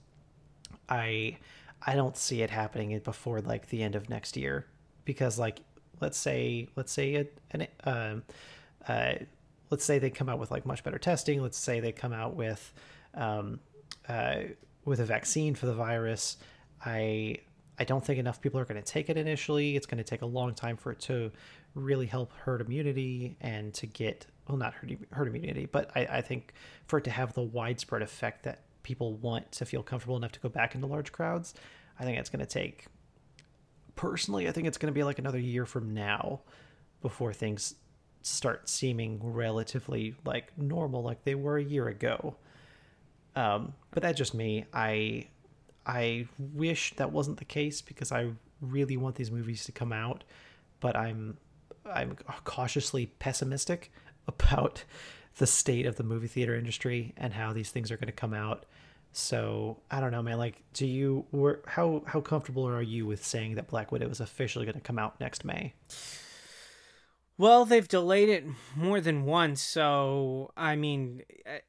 I, 0.89 1.39
I 1.85 1.95
don't 1.95 2.17
see 2.17 2.43
it 2.43 2.51
happening 2.51 2.97
before 3.01 3.41
like 3.41 3.69
the 3.69 3.83
end 3.83 3.97
of 3.97 4.09
next 4.09 4.37
year, 4.37 4.67
because 5.05 5.39
like, 5.39 5.61
let's 6.01 6.17
say, 6.17 6.69
let's 6.77 6.93
say 6.93 7.15
it, 7.15 7.39
an, 7.51 7.67
um, 7.85 8.23
uh, 8.87 9.15
let's 9.71 9.85
say 9.85 9.99
they 9.99 10.11
come 10.11 10.29
out 10.29 10.39
with 10.39 10.51
like 10.51 10.65
much 10.65 10.85
better 10.85 10.99
testing. 10.99 11.43
Let's 11.43 11.59
say 11.59 11.81
they 11.81 11.93
come 11.93 12.13
out 12.13 12.37
with, 12.37 12.73
um, 13.15 13.61
uh, 14.09 14.41
with 14.85 15.01
a 15.01 15.05
vaccine 15.05 15.55
for 15.55 15.67
the 15.67 15.75
virus. 15.75 16.37
I, 16.85 17.39
I 17.79 17.85
don't 17.85 18.05
think 18.05 18.19
enough 18.19 18.41
people 18.41 18.61
are 18.61 18.65
going 18.65 18.81
to 18.81 18.87
take 18.87 19.09
it 19.09 19.17
initially. 19.17 19.77
It's 19.77 19.87
going 19.87 19.99
to 19.99 20.05
take 20.05 20.23
a 20.23 20.27
long 20.27 20.55
time 20.55 20.77
for 20.77 20.93
it 20.93 21.01
to 21.01 21.33
really 21.75 22.07
help 22.07 22.33
herd 22.33 22.61
immunity 22.61 23.37
and 23.41 23.75
to 23.75 23.87
get 23.87 24.27
well 24.47 24.57
not 24.57 24.75
herd, 24.75 24.97
herd 25.11 25.29
immunity 25.29 25.67
but 25.67 25.91
I, 25.95 26.07
I 26.07 26.21
think 26.21 26.53
for 26.87 26.99
it 26.99 27.05
to 27.05 27.11
have 27.11 27.33
the 27.33 27.43
widespread 27.43 28.03
effect 28.03 28.45
that 28.45 28.63
people 28.83 29.15
want 29.15 29.51
to 29.53 29.65
feel 29.65 29.83
comfortable 29.83 30.17
enough 30.17 30.33
to 30.33 30.41
go 30.41 30.49
back 30.49 30.75
into 30.75 30.87
large 30.87 31.11
crowds 31.11 31.55
i 31.99 32.05
think 32.05 32.19
it's 32.19 32.31
going 32.31 32.45
to 32.45 32.47
take 32.47 32.87
personally 33.97 34.49
i 34.49 34.53
think 34.53 34.67
it's 34.67 34.79
going 34.79 34.93
to 34.93 34.95
be 34.95 35.03
like 35.03 35.19
another 35.19 35.39
year 35.39 35.67
from 35.67 35.93
now 35.93 36.41
before 37.03 37.33
things 37.33 37.75
start 38.23 38.69
seeming 38.69 39.19
relatively 39.23 40.15
like 40.25 40.57
normal 40.57 41.03
like 41.03 41.25
they 41.25 41.35
were 41.35 41.59
a 41.59 41.65
year 41.65 41.89
ago 41.89 42.37
um, 43.37 43.75
but 43.91 44.03
that's 44.03 44.19
just 44.19 44.35
me 44.35 44.65
i 44.73 45.27
i 45.87 46.27
wish 46.39 46.95
that 46.97 47.13
wasn't 47.13 47.37
the 47.37 47.45
case 47.45 47.83
because 47.83 48.13
i 48.13 48.29
really 48.61 48.97
want 48.97 49.17
these 49.17 49.31
movies 49.31 49.65
to 49.65 49.73
come 49.73 49.93
out 49.93 50.25
but 50.81 50.97
i'm 50.97 51.37
I'm 51.87 52.17
cautiously 52.45 53.07
pessimistic 53.19 53.93
about 54.29 54.85
the 55.37 55.47
state 55.47 55.87
of 55.87 55.97
the 55.97 56.03
movie 56.05 56.29
theater 56.29 56.55
industry 56.55 57.13
and 57.17 57.33
how 57.33 57.53
these 57.53 57.71
things 57.71 57.91
are 57.91 57.97
going 57.97 58.07
to 58.07 58.13
come 58.13 58.35
out. 58.35 58.67
So 59.13 59.79
I 59.91 60.01
don't 60.01 60.13
know, 60.13 60.23
man. 60.23 60.39
Like, 60.39 60.63
do 60.73 60.87
you 60.87 61.25
were 61.31 61.61
how 61.67 62.03
how 62.07 62.21
comfortable 62.21 62.67
are 62.67 62.83
you 62.83 63.07
with 63.07 63.25
saying 63.25 63.55
that 63.57 63.69
Black 63.69 63.93
Widow 63.93 64.09
is 64.09 64.21
officially 64.21 64.65
going 64.65 64.75
to 64.75 64.81
come 64.81 64.99
out 64.99 65.21
next 65.21 65.45
May? 65.45 65.75
Well, 67.37 67.65
they've 67.65 67.89
delayed 67.89 68.29
it 68.29 68.45
more 68.77 69.01
than 69.01 69.25
once, 69.25 69.61
so 69.61 70.53
I 70.57 70.77
mean, 70.77 71.23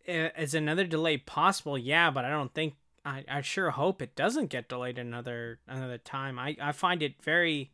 is 0.05 0.53
another 0.53 0.86
delay 0.86 1.17
possible? 1.17 1.77
Yeah, 1.77 2.12
but 2.12 2.24
I 2.24 2.29
don't 2.29 2.53
think 2.53 2.75
I, 3.03 3.24
I 3.27 3.41
sure 3.41 3.72
hope 3.72 4.01
it 4.01 4.15
doesn't 4.15 4.48
get 4.48 4.69
delayed 4.69 5.00
another 5.00 5.60
another 5.67 5.98
time. 5.98 6.38
I, 6.38 6.55
I 6.62 6.72
find 6.72 7.01
it 7.01 7.22
very 7.22 7.72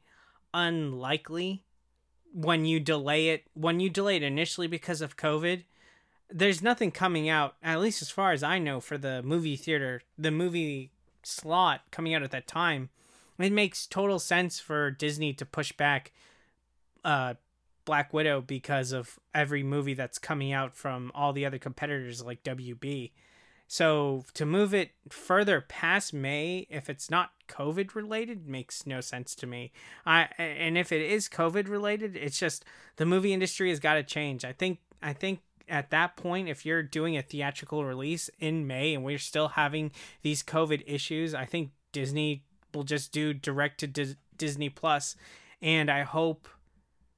unlikely 0.54 1.64
when 2.34 2.66
you 2.66 2.80
delay 2.80 3.30
it 3.30 3.44
when 3.54 3.80
you 3.80 3.90
delay 3.90 4.16
it 4.18 4.24
initially 4.24 4.68
because 4.68 5.02
of 5.02 5.18
COVID. 5.18 5.64
There's 6.30 6.62
nothing 6.62 6.92
coming 6.92 7.28
out, 7.28 7.56
at 7.62 7.82
least 7.82 8.02
as 8.02 8.10
far 8.10 8.32
as 8.32 8.42
I 8.42 8.58
know, 8.58 8.80
for 8.80 8.98
the 8.98 9.22
movie 9.22 9.58
theater, 9.58 10.02
the 10.18 10.32
movie 10.32 10.92
slot 11.24 11.82
coming 11.92 12.14
out 12.14 12.24
at 12.24 12.32
that 12.32 12.48
time. 12.48 12.90
It 13.38 13.52
makes 13.52 13.86
total 13.86 14.18
sense 14.18 14.60
for 14.60 14.92
Disney 14.92 15.34
to 15.34 15.46
push 15.46 15.74
back 15.74 16.14
uh, 17.04 17.34
Black 17.86 18.14
Widow 18.14 18.42
because 18.42 18.92
of 18.92 19.20
every 19.34 19.64
movie 19.64 19.94
that's 19.94 20.20
coming 20.20 20.52
out 20.52 20.76
from 20.76 21.12
all 21.14 21.34
the 21.34 21.46
other 21.46 21.60
competitors 21.60 22.24
like 22.24 22.44
WB. 22.44 23.12
So 23.68 24.26
to 24.34 24.46
move 24.46 24.74
it 24.74 24.92
further 25.10 25.62
past 25.62 26.14
May, 26.14 26.68
if 26.70 26.90
it's 26.90 27.10
not 27.10 27.32
COVID 27.48 27.96
related, 27.96 28.48
makes 28.48 28.86
no 28.86 29.00
sense 29.00 29.34
to 29.36 29.48
me. 29.48 29.72
I 30.06 30.28
and 30.38 30.78
if 30.78 30.92
it 30.92 31.02
is 31.02 31.30
COVID 31.30 31.70
related, 31.70 32.18
it's 32.18 32.38
just 32.38 32.66
the 32.98 33.06
movie 33.06 33.34
industry 33.34 33.70
has 33.70 33.80
got 33.80 33.94
to 33.94 34.04
change. 34.04 34.44
I 34.44 34.52
think 34.52 34.80
I 35.02 35.14
think 35.14 35.40
at 35.70 35.90
that 35.92 36.18
point, 36.18 36.50
if 36.50 36.66
you're 36.66 36.84
doing 36.84 37.16
a 37.16 37.22
theatrical 37.22 37.86
release 37.86 38.30
in 38.40 38.68
May 38.68 38.94
and 38.94 39.06
we're 39.06 39.18
still 39.18 39.48
having 39.48 39.92
these 40.22 40.44
COVID 40.44 40.84
issues, 40.86 41.34
I 41.34 41.46
think 41.46 41.72
Disney 41.94 42.44
will 42.74 42.84
just 42.84 43.14
do 43.14 43.34
direct 43.34 43.80
to 43.80 43.88
Dis- 43.88 44.18
Disney 44.38 44.70
Plus, 44.70 45.16
and 45.62 45.90
I 45.90 46.04
hope, 46.04 46.48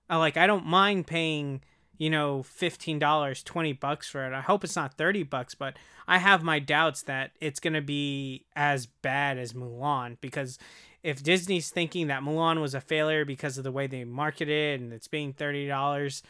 like, 0.09 0.37
I 0.37 0.47
don't 0.47 0.65
mind 0.65 1.07
paying 1.07 1.61
you 1.97 2.09
know, 2.09 2.43
$15, 2.43 3.43
20 3.43 3.73
bucks 3.73 4.09
for 4.09 4.25
it. 4.25 4.33
I 4.33 4.41
hope 4.41 4.63
it's 4.63 4.75
not 4.75 4.95
30 4.95 5.23
bucks, 5.23 5.55
but 5.55 5.75
I 6.07 6.17
have 6.17 6.43
my 6.43 6.59
doubts 6.59 7.03
that 7.03 7.31
it's 7.39 7.59
to 7.61 7.81
be 7.81 8.45
as 8.55 8.85
bad 8.87 9.37
as 9.37 9.53
Mulan 9.53 10.17
because 10.19 10.57
if 11.03 11.21
Disney's 11.21 11.69
thinking 11.69 12.07
that 12.07 12.21
Mulan 12.21 12.61
was 12.61 12.73
a 12.73 12.81
failure 12.81 13.25
because 13.25 13.57
of 13.57 13.63
the 13.63 13.71
way 13.71 13.87
they 13.87 14.03
marketed 14.03 14.49
it 14.49 14.81
and 14.81 14.91
it's 14.91 15.07
being 15.07 15.33
$30, 15.33 16.21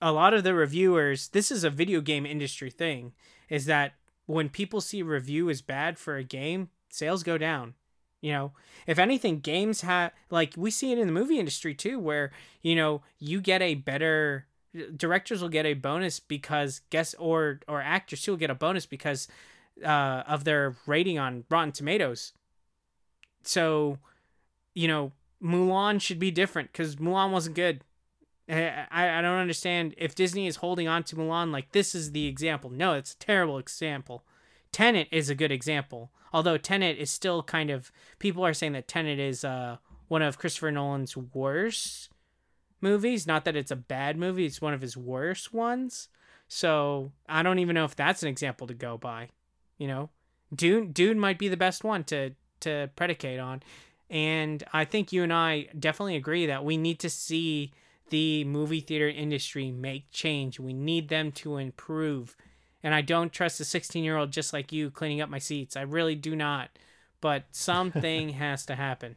a 0.00 0.12
lot 0.12 0.34
of 0.34 0.44
the 0.44 0.54
reviewers, 0.54 1.28
this 1.28 1.50
is 1.50 1.62
a 1.62 1.70
video 1.70 2.00
game 2.00 2.24
industry 2.24 2.70
thing, 2.70 3.12
is 3.48 3.66
that 3.66 3.92
when 4.26 4.48
people 4.48 4.80
see 4.80 5.02
review 5.02 5.48
is 5.48 5.60
bad 5.60 5.98
for 5.98 6.16
a 6.16 6.24
game, 6.24 6.70
sales 6.88 7.22
go 7.22 7.36
down. 7.36 7.74
You 8.20 8.32
know, 8.32 8.52
if 8.86 8.98
anything, 8.98 9.40
games 9.40 9.80
have 9.80 10.12
like 10.30 10.54
we 10.56 10.70
see 10.70 10.92
it 10.92 10.98
in 10.98 11.06
the 11.06 11.12
movie 11.12 11.38
industry 11.38 11.74
too, 11.74 11.98
where 11.98 12.32
you 12.62 12.76
know 12.76 13.02
you 13.18 13.40
get 13.40 13.62
a 13.62 13.74
better 13.74 14.46
directors 14.96 15.42
will 15.42 15.48
get 15.48 15.66
a 15.66 15.74
bonus 15.74 16.20
because 16.20 16.82
guess 16.90 17.14
or 17.14 17.60
or 17.66 17.80
actors 17.80 18.22
too 18.22 18.32
will 18.32 18.38
get 18.38 18.50
a 18.50 18.54
bonus 18.54 18.86
because 18.86 19.26
uh, 19.84 20.22
of 20.26 20.44
their 20.44 20.76
rating 20.86 21.18
on 21.18 21.44
Rotten 21.50 21.72
Tomatoes. 21.72 22.32
So, 23.42 23.98
you 24.74 24.88
know, 24.88 25.12
Mulan 25.42 26.00
should 26.00 26.18
be 26.18 26.30
different 26.30 26.72
because 26.72 26.96
Mulan 26.96 27.30
wasn't 27.30 27.56
good. 27.56 27.82
I, 28.48 28.86
I 28.90 29.20
don't 29.22 29.38
understand 29.38 29.94
if 29.96 30.14
Disney 30.14 30.46
is 30.46 30.56
holding 30.56 30.88
on 30.88 31.04
to 31.04 31.16
Mulan 31.16 31.52
like 31.52 31.72
this 31.72 31.94
is 31.94 32.12
the 32.12 32.26
example. 32.26 32.68
No, 32.68 32.94
it's 32.94 33.14
a 33.14 33.18
terrible 33.18 33.58
example. 33.58 34.24
Tenet 34.72 35.08
is 35.10 35.30
a 35.30 35.34
good 35.34 35.52
example. 35.52 36.10
Although 36.32 36.58
Tenet 36.58 36.98
is 36.98 37.10
still 37.10 37.42
kind 37.42 37.70
of 37.70 37.90
people 38.18 38.44
are 38.44 38.54
saying 38.54 38.72
that 38.72 38.88
Tenet 38.88 39.18
is 39.18 39.44
uh, 39.44 39.76
one 40.08 40.22
of 40.22 40.38
Christopher 40.38 40.70
Nolan's 40.70 41.16
worst 41.16 42.10
movies. 42.80 43.26
Not 43.26 43.44
that 43.44 43.56
it's 43.56 43.70
a 43.70 43.76
bad 43.76 44.16
movie, 44.16 44.46
it's 44.46 44.60
one 44.60 44.74
of 44.74 44.80
his 44.80 44.96
worst 44.96 45.52
ones. 45.52 46.08
So 46.48 47.12
I 47.28 47.42
don't 47.42 47.60
even 47.60 47.74
know 47.74 47.84
if 47.84 47.96
that's 47.96 48.22
an 48.22 48.28
example 48.28 48.66
to 48.66 48.74
go 48.74 48.98
by. 48.98 49.28
You 49.78 49.88
know, 49.88 50.10
Dune 50.54 50.92
Dune 50.92 51.18
might 51.18 51.38
be 51.38 51.48
the 51.48 51.56
best 51.56 51.84
one 51.84 52.04
to 52.04 52.32
to 52.60 52.90
predicate 52.96 53.40
on. 53.40 53.62
And 54.10 54.64
I 54.72 54.84
think 54.84 55.12
you 55.12 55.22
and 55.22 55.32
I 55.32 55.68
definitely 55.78 56.16
agree 56.16 56.46
that 56.46 56.64
we 56.64 56.76
need 56.76 56.98
to 57.00 57.10
see 57.10 57.72
the 58.10 58.44
movie 58.44 58.80
theater 58.80 59.08
industry 59.08 59.70
make 59.70 60.10
change. 60.10 60.58
We 60.58 60.72
need 60.72 61.08
them 61.08 61.30
to 61.32 61.56
improve. 61.56 62.36
And 62.82 62.94
I 62.94 63.02
don't 63.02 63.32
trust 63.32 63.60
a 63.60 63.64
16 63.64 64.02
year 64.04 64.16
old 64.16 64.30
just 64.30 64.52
like 64.52 64.72
you 64.72 64.90
cleaning 64.90 65.20
up 65.20 65.28
my 65.28 65.38
seats. 65.38 65.76
I 65.76 65.82
really 65.82 66.14
do 66.14 66.34
not. 66.34 66.70
But 67.20 67.44
something 67.52 68.28
has 68.30 68.64
to 68.66 68.74
happen. 68.74 69.16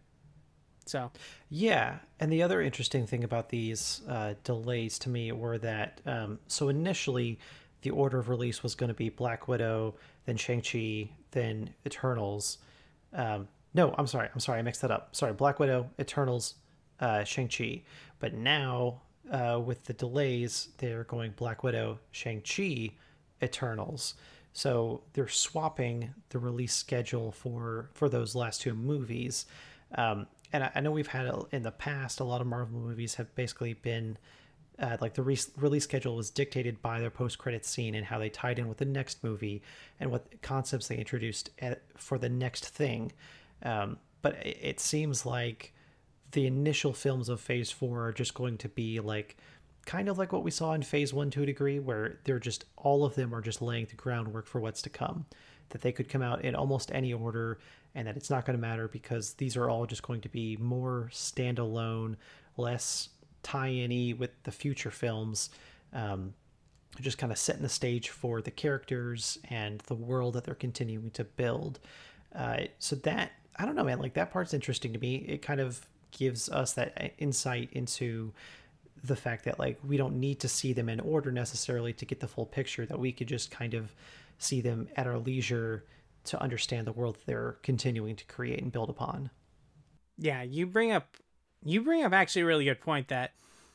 So, 0.85 1.11
yeah. 1.49 1.99
And 2.19 2.31
the 2.31 2.43
other 2.43 2.61
interesting 2.61 3.07
thing 3.07 3.23
about 3.23 3.49
these 3.49 4.01
uh, 4.07 4.33
delays 4.43 4.99
to 4.99 5.09
me 5.09 5.31
were 5.31 5.57
that 5.59 6.01
um, 6.05 6.39
so 6.47 6.69
initially 6.69 7.39
the 7.83 7.91
order 7.91 8.19
of 8.19 8.29
release 8.29 8.63
was 8.63 8.75
going 8.75 8.89
to 8.89 8.93
be 8.93 9.09
Black 9.09 9.47
Widow, 9.47 9.95
then 10.25 10.37
Shang-Chi, 10.37 11.09
then 11.31 11.69
Eternals. 11.85 12.57
Um, 13.13 13.47
no, 13.73 13.93
I'm 13.97 14.07
sorry. 14.07 14.29
I'm 14.33 14.39
sorry. 14.39 14.59
I 14.59 14.61
mixed 14.61 14.81
that 14.81 14.91
up. 14.91 15.15
Sorry. 15.15 15.33
Black 15.33 15.59
Widow, 15.59 15.89
Eternals, 15.99 16.55
uh, 16.99 17.23
Shang-Chi. 17.23 17.83
But 18.19 18.33
now, 18.33 19.01
uh, 19.31 19.61
with 19.63 19.83
the 19.85 19.93
delays, 19.93 20.69
they're 20.77 21.03
going 21.05 21.33
Black 21.35 21.63
Widow, 21.63 21.99
Shang-Chi, 22.11 22.91
Eternals. 23.43 24.15
So 24.53 25.01
they're 25.13 25.27
swapping 25.27 26.13
the 26.29 26.39
release 26.39 26.73
schedule 26.73 27.31
for 27.31 27.89
for 27.93 28.07
those 28.07 28.35
last 28.35 28.61
two 28.61 28.73
movies. 28.73 29.45
Um, 29.95 30.27
and 30.51 30.63
I, 30.63 30.71
I 30.75 30.81
know 30.81 30.91
we've 30.91 31.07
had 31.07 31.31
in 31.51 31.63
the 31.63 31.71
past 31.71 32.19
a 32.19 32.23
lot 32.23 32.41
of 32.41 32.47
Marvel 32.47 32.79
movies 32.79 33.15
have 33.15 33.33
basically 33.35 33.73
been 33.73 34.17
uh, 34.79 34.97
like 35.01 35.13
the 35.13 35.21
re- 35.21 35.37
release 35.57 35.83
schedule 35.83 36.15
was 36.15 36.29
dictated 36.29 36.81
by 36.81 36.99
their 36.99 37.09
post 37.09 37.37
credit 37.37 37.65
scene 37.65 37.95
and 37.95 38.05
how 38.05 38.17
they 38.17 38.29
tied 38.29 38.57
in 38.59 38.67
with 38.67 38.77
the 38.77 38.85
next 38.85 39.23
movie 39.23 39.61
and 39.99 40.09
what 40.09 40.41
concepts 40.41 40.87
they 40.87 40.97
introduced 40.97 41.51
at, 41.59 41.81
for 41.95 42.17
the 42.17 42.29
next 42.29 42.67
thing. 42.69 43.11
Um, 43.61 43.97
but 44.21 44.35
it, 44.45 44.57
it, 44.61 44.79
seems 44.79 45.25
like 45.25 45.73
the 46.31 46.47
initial 46.47 46.93
films 46.93 47.29
of 47.29 47.39
Phase 47.39 47.69
Four 47.69 48.07
are 48.07 48.13
just 48.13 48.33
going 48.33 48.57
to 48.59 48.69
be 48.69 48.99
like 48.99 49.37
kind 49.85 50.09
of 50.09 50.17
like 50.17 50.31
what 50.31 50.43
we 50.43 50.51
saw 50.51 50.73
in 50.73 50.81
Phase 50.81 51.13
One 51.13 51.29
to 51.31 51.43
a 51.43 51.45
degree, 51.45 51.79
where 51.79 52.19
they're 52.23 52.39
just 52.39 52.65
all 52.77 53.05
of 53.05 53.15
them 53.15 53.33
are 53.33 53.41
just 53.41 53.61
laying 53.61 53.85
the 53.85 53.95
groundwork 53.95 54.47
for 54.47 54.59
what's 54.59 54.81
to 54.83 54.89
come. 54.89 55.25
That 55.69 55.81
they 55.81 55.91
could 55.91 56.09
come 56.09 56.21
out 56.21 56.43
in 56.43 56.55
almost 56.55 56.91
any 56.93 57.13
order 57.13 57.57
and 57.95 58.07
that 58.07 58.17
it's 58.17 58.29
not 58.29 58.45
going 58.45 58.57
to 58.57 58.61
matter 58.61 58.87
because 58.87 59.33
these 59.33 59.55
are 59.57 59.69
all 59.69 59.85
just 59.85 60.03
going 60.03 60.21
to 60.21 60.29
be 60.29 60.57
more 60.57 61.09
standalone, 61.11 62.15
less 62.57 63.09
tie-in 63.43 64.17
with 64.17 64.31
the 64.43 64.51
future 64.51 64.91
films. 64.91 65.49
Um, 65.93 66.33
just 67.01 67.17
kind 67.17 67.31
of 67.31 67.39
setting 67.39 67.63
the 67.63 67.69
stage 67.69 68.09
for 68.09 68.41
the 68.41 68.51
characters 68.51 69.39
and 69.49 69.79
the 69.87 69.95
world 69.95 70.35
that 70.35 70.43
they're 70.43 70.53
continuing 70.53 71.09
to 71.11 71.23
build. 71.23 71.79
Uh, 72.35 72.61
so 72.79 72.95
that 72.97 73.31
I 73.55 73.65
don't 73.65 73.75
know, 73.75 73.83
man. 73.83 73.99
Like 73.99 74.13
that 74.13 74.31
part's 74.31 74.53
interesting 74.53 74.93
to 74.93 74.99
me. 74.99 75.15
It 75.27 75.41
kind 75.41 75.59
of 75.59 75.87
gives 76.11 76.49
us 76.49 76.73
that 76.73 76.93
uh, 76.99 77.07
insight 77.17 77.69
into 77.73 78.33
the 79.03 79.15
fact 79.15 79.45
that 79.45 79.59
like 79.59 79.79
we 79.85 79.97
don't 79.97 80.19
need 80.19 80.39
to 80.41 80.47
see 80.47 80.73
them 80.73 80.89
in 80.89 80.99
order 80.99 81.31
necessarily 81.31 81.93
to 81.93 82.05
get 82.05 82.19
the 82.19 82.27
full 82.27 82.45
picture. 82.45 82.85
That 82.85 82.99
we 82.99 83.11
could 83.11 83.27
just 83.27 83.51
kind 83.51 83.73
of 83.73 83.93
see 84.37 84.61
them 84.61 84.87
at 84.95 85.07
our 85.07 85.17
leisure 85.17 85.85
to 86.25 86.41
understand 86.41 86.87
the 86.87 86.91
world 86.91 87.17
they're 87.25 87.57
continuing 87.63 88.15
to 88.15 88.25
create 88.25 88.61
and 88.61 88.71
build 88.71 88.89
upon. 88.89 89.29
Yeah, 90.17 90.41
you 90.41 90.65
bring 90.65 90.91
up 90.91 91.17
you 91.63 91.81
bring 91.81 92.03
up 92.03 92.13
actually 92.13 92.43
a 92.43 92.45
really 92.45 92.65
good 92.65 92.81
point 92.81 93.07
that 93.09 93.31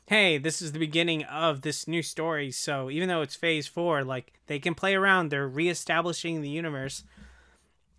hey, 0.09 0.39
this 0.39 0.59
is 0.59 0.71
the 0.71 0.79
beginning 0.79 1.23
of 1.25 1.61
this 1.61 1.87
new 1.87 2.01
story, 2.01 2.49
so 2.49 2.89
even 2.89 3.07
though 3.07 3.21
it's 3.21 3.35
phase 3.35 3.67
4, 3.67 4.03
like 4.03 4.33
they 4.47 4.57
can 4.57 4.73
play 4.73 4.95
around, 4.95 5.29
they're 5.29 5.47
reestablishing 5.47 6.41
the 6.41 6.49
universe. 6.49 7.03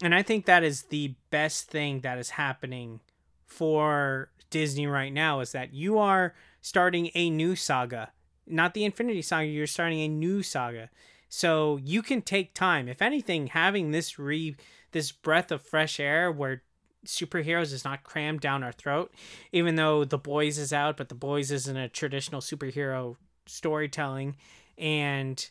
And 0.02 0.12
I 0.12 0.24
think 0.24 0.44
that 0.44 0.64
is 0.64 0.82
the 0.84 1.14
best 1.30 1.70
thing 1.70 2.00
that 2.00 2.18
is 2.18 2.30
happening 2.30 2.98
for 3.46 4.30
Disney 4.50 4.88
right 4.88 5.12
now 5.12 5.38
is 5.38 5.52
that 5.52 5.72
you 5.72 5.98
are 5.98 6.34
starting 6.60 7.10
a 7.14 7.30
new 7.30 7.56
saga. 7.56 8.12
Not 8.46 8.74
the 8.74 8.84
Infinity 8.84 9.22
Saga, 9.22 9.46
you're 9.46 9.66
starting 9.66 10.00
a 10.00 10.08
new 10.08 10.42
saga. 10.42 10.90
So 11.28 11.78
you 11.84 12.02
can 12.02 12.22
take 12.22 12.54
time. 12.54 12.88
If 12.88 13.00
anything, 13.00 13.48
having 13.48 13.92
this 13.92 14.18
re 14.18 14.56
this 14.92 15.12
breath 15.12 15.52
of 15.52 15.62
fresh 15.62 16.00
air 16.00 16.32
where 16.32 16.62
superheroes 17.06 17.72
is 17.72 17.84
not 17.84 18.02
crammed 18.02 18.40
down 18.40 18.64
our 18.64 18.72
throat, 18.72 19.14
even 19.52 19.76
though 19.76 20.04
the 20.04 20.18
boys 20.18 20.58
is 20.58 20.72
out, 20.72 20.96
but 20.96 21.08
the 21.08 21.14
boys 21.14 21.50
isn't 21.50 21.76
a 21.76 21.88
traditional 21.88 22.40
superhero 22.40 23.16
storytelling, 23.46 24.36
and 24.76 25.48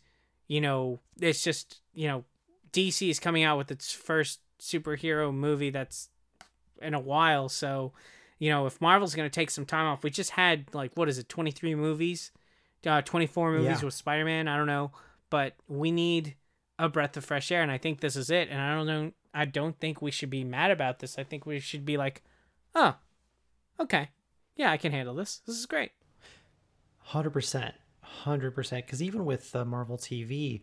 you 0.47 0.59
know 0.59 0.99
it's 1.19 1.43
just 1.43 1.79
you 1.93 2.07
know 2.07 2.25
DC 2.73 3.09
is 3.09 3.19
coming 3.19 3.43
out 3.43 3.57
with 3.57 3.71
its 3.71 3.93
first 3.93 4.41
superhero 4.59 5.33
movie 5.33 5.69
that's 5.69 6.09
in 6.81 6.93
a 6.93 6.99
while, 6.99 7.47
so 7.47 7.93
you 8.39 8.49
know 8.49 8.65
if 8.65 8.81
Marvel's 8.81 9.13
gonna 9.13 9.29
take 9.29 9.51
some 9.51 9.65
time 9.65 9.85
off, 9.85 10.03
we 10.03 10.09
just 10.09 10.31
had 10.31 10.73
like 10.73 10.91
what 10.95 11.07
is 11.07 11.19
it, 11.19 11.29
twenty 11.29 11.51
three 11.51 11.75
movies, 11.75 12.31
uh, 12.87 13.01
twenty 13.01 13.27
four 13.27 13.51
movies 13.51 13.79
yeah. 13.79 13.85
with 13.85 13.93
Spider 13.93 14.25
Man. 14.25 14.47
I 14.47 14.57
don't 14.57 14.67
know 14.67 14.91
but 15.29 15.55
we 15.67 15.91
need 15.91 16.35
a 16.77 16.89
breath 16.89 17.17
of 17.17 17.25
fresh 17.25 17.51
air, 17.51 17.61
and 17.61 17.71
I 17.71 17.77
think 17.77 17.99
this 17.99 18.15
is 18.15 18.29
it. 18.29 18.49
And 18.49 18.59
I 18.59 18.75
don't 18.75 18.87
know, 18.87 19.11
I 19.33 19.45
don't 19.45 19.79
think 19.79 20.01
we 20.01 20.11
should 20.11 20.29
be 20.29 20.43
mad 20.43 20.71
about 20.71 20.99
this. 20.99 21.17
I 21.17 21.23
think 21.23 21.45
we 21.45 21.59
should 21.59 21.85
be 21.85 21.97
like, 21.97 22.23
oh, 22.75 22.95
okay, 23.79 24.09
yeah, 24.55 24.71
I 24.71 24.77
can 24.77 24.91
handle 24.91 25.15
this. 25.15 25.41
This 25.45 25.57
is 25.57 25.65
great. 25.65 25.91
Hundred 26.99 27.31
percent, 27.31 27.75
hundred 28.01 28.51
percent. 28.51 28.85
Because 28.85 29.01
even 29.01 29.25
with 29.25 29.55
uh, 29.55 29.65
Marvel 29.65 29.97
TV, 29.97 30.61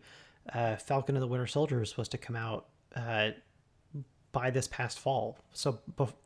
uh, 0.53 0.75
Falcon 0.77 1.15
and 1.15 1.23
the 1.23 1.27
Winter 1.27 1.47
Soldier 1.47 1.81
is 1.81 1.89
supposed 1.89 2.11
to 2.11 2.17
come 2.17 2.35
out 2.35 2.67
uh, 2.95 3.29
by 4.37 4.51
this 4.51 4.67
past 4.67 4.99
fall. 4.99 5.39
So, 5.51 5.79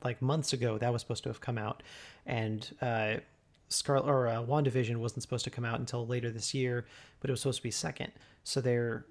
like 0.03 0.21
months 0.21 0.51
ago, 0.51 0.77
that 0.77 0.91
was 0.91 1.01
supposed 1.01 1.23
to 1.23 1.29
have 1.29 1.39
come 1.39 1.57
out, 1.57 1.81
and 2.25 2.69
uh, 2.81 3.15
Scarlet 3.69 4.09
or 4.09 4.27
uh, 4.27 4.43
WandaVision 4.43 4.97
wasn't 4.97 5.21
supposed 5.21 5.45
to 5.45 5.49
come 5.49 5.63
out 5.63 5.79
until 5.79 6.05
later 6.05 6.29
this 6.29 6.53
year, 6.53 6.85
but 7.21 7.29
it 7.29 7.31
was 7.31 7.39
supposed 7.39 7.59
to 7.59 7.63
be 7.63 7.71
second. 7.71 8.11
So 8.43 8.59
they're 8.59 9.05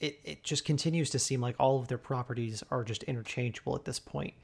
it, 0.00 0.18
it 0.24 0.42
just 0.42 0.64
continues 0.64 1.08
to 1.10 1.18
seem 1.20 1.40
like 1.40 1.54
all 1.60 1.78
of 1.78 1.86
their 1.86 1.98
properties 1.98 2.64
are 2.72 2.82
just 2.82 3.04
interchangeable 3.04 3.76
at 3.76 3.84
this 3.84 4.00
point 4.00 4.34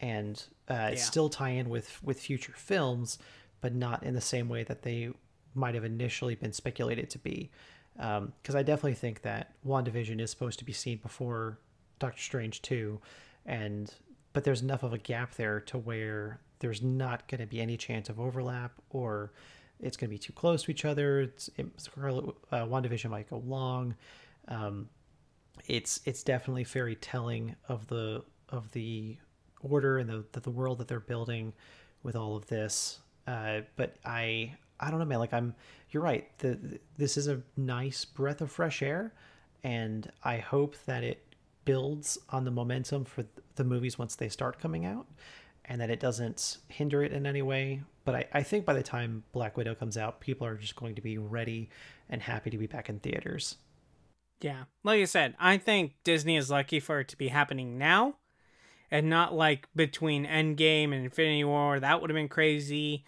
and 0.00 0.44
uh, 0.68 0.90
yeah. 0.92 0.94
still 0.94 1.28
tie 1.28 1.50
in 1.50 1.68
with 1.68 2.00
with 2.02 2.20
future 2.20 2.54
films 2.56 3.18
but 3.60 3.74
not 3.74 4.04
in 4.04 4.14
the 4.14 4.20
same 4.20 4.48
way 4.48 4.62
that 4.62 4.82
they 4.82 5.10
might 5.54 5.74
have 5.74 5.84
initially 5.84 6.36
been 6.36 6.52
speculated 6.52 7.10
to 7.10 7.18
be 7.18 7.50
because 7.96 8.54
um, 8.54 8.56
i 8.56 8.62
definitely 8.62 8.94
think 8.94 9.22
that 9.22 9.52
wandavision 9.66 10.20
is 10.20 10.30
supposed 10.30 10.60
to 10.60 10.64
be 10.64 10.72
seen 10.72 10.98
before 10.98 11.58
doctor 11.98 12.22
strange 12.22 12.62
2 12.62 13.00
and 13.46 13.94
but 14.32 14.44
there's 14.44 14.62
enough 14.62 14.82
of 14.82 14.92
a 14.92 14.98
gap 14.98 15.34
there 15.34 15.60
to 15.60 15.78
where 15.78 16.40
there's 16.60 16.82
not 16.82 17.26
going 17.28 17.40
to 17.40 17.46
be 17.46 17.60
any 17.60 17.76
chance 17.76 18.08
of 18.08 18.20
overlap 18.20 18.72
or 18.90 19.32
it's 19.80 19.96
going 19.96 20.08
to 20.08 20.14
be 20.14 20.18
too 20.18 20.32
close 20.32 20.64
to 20.64 20.70
each 20.70 20.84
other 20.84 21.20
it's, 21.22 21.48
it, 21.56 21.66
uh, 21.96 22.66
wandavision 22.66 23.10
might 23.10 23.28
go 23.28 23.42
long 23.46 23.94
um, 24.48 24.88
it's 25.66 26.00
it's 26.04 26.22
definitely 26.22 26.64
very 26.64 26.96
telling 26.96 27.54
of 27.68 27.86
the 27.88 28.22
of 28.48 28.70
the 28.72 29.16
order 29.62 29.98
and 29.98 30.08
the 30.08 30.24
the, 30.32 30.40
the 30.40 30.50
world 30.50 30.78
that 30.78 30.88
they're 30.88 31.00
building 31.00 31.52
with 32.02 32.16
all 32.16 32.36
of 32.36 32.46
this. 32.46 32.98
Uh, 33.26 33.60
but 33.76 33.96
I 34.04 34.54
I 34.78 34.90
don't 34.90 34.98
know, 34.98 35.04
man. 35.04 35.18
Like 35.18 35.34
I'm, 35.34 35.54
you're 35.90 36.02
right. 36.02 36.26
The, 36.38 36.54
the, 36.54 36.80
this 36.96 37.16
is 37.16 37.28
a 37.28 37.42
nice 37.56 38.04
breath 38.04 38.40
of 38.40 38.50
fresh 38.50 38.82
air, 38.82 39.12
and 39.62 40.10
I 40.24 40.38
hope 40.38 40.76
that 40.86 41.04
it 41.04 41.29
builds 41.64 42.18
on 42.30 42.44
the 42.44 42.50
momentum 42.50 43.04
for 43.04 43.24
the 43.56 43.64
movies 43.64 43.98
once 43.98 44.16
they 44.16 44.28
start 44.28 44.58
coming 44.58 44.84
out, 44.84 45.06
and 45.64 45.80
that 45.80 45.90
it 45.90 46.00
doesn't 46.00 46.58
hinder 46.68 47.02
it 47.02 47.12
in 47.12 47.26
any 47.26 47.42
way. 47.42 47.82
But 48.04 48.14
I, 48.14 48.28
I 48.32 48.42
think 48.42 48.64
by 48.64 48.74
the 48.74 48.82
time 48.82 49.24
Black 49.32 49.56
Widow 49.56 49.74
comes 49.74 49.96
out, 49.96 50.20
people 50.20 50.46
are 50.46 50.56
just 50.56 50.76
going 50.76 50.94
to 50.94 51.02
be 51.02 51.18
ready 51.18 51.68
and 52.08 52.22
happy 52.22 52.50
to 52.50 52.58
be 52.58 52.66
back 52.66 52.88
in 52.88 52.98
theaters. 52.98 53.56
Yeah. 54.40 54.64
Like 54.82 55.00
I 55.00 55.04
said, 55.04 55.34
I 55.38 55.58
think 55.58 55.94
Disney 56.02 56.36
is 56.36 56.50
lucky 56.50 56.80
for 56.80 57.00
it 57.00 57.08
to 57.08 57.18
be 57.18 57.28
happening 57.28 57.76
now 57.78 58.16
and 58.90 59.08
not 59.08 59.34
like 59.34 59.68
between 59.76 60.26
Endgame 60.26 60.92
and 60.92 61.04
Infinity 61.04 61.44
War. 61.44 61.78
That 61.78 62.00
would 62.00 62.10
have 62.10 62.16
been 62.16 62.28
crazy. 62.28 63.04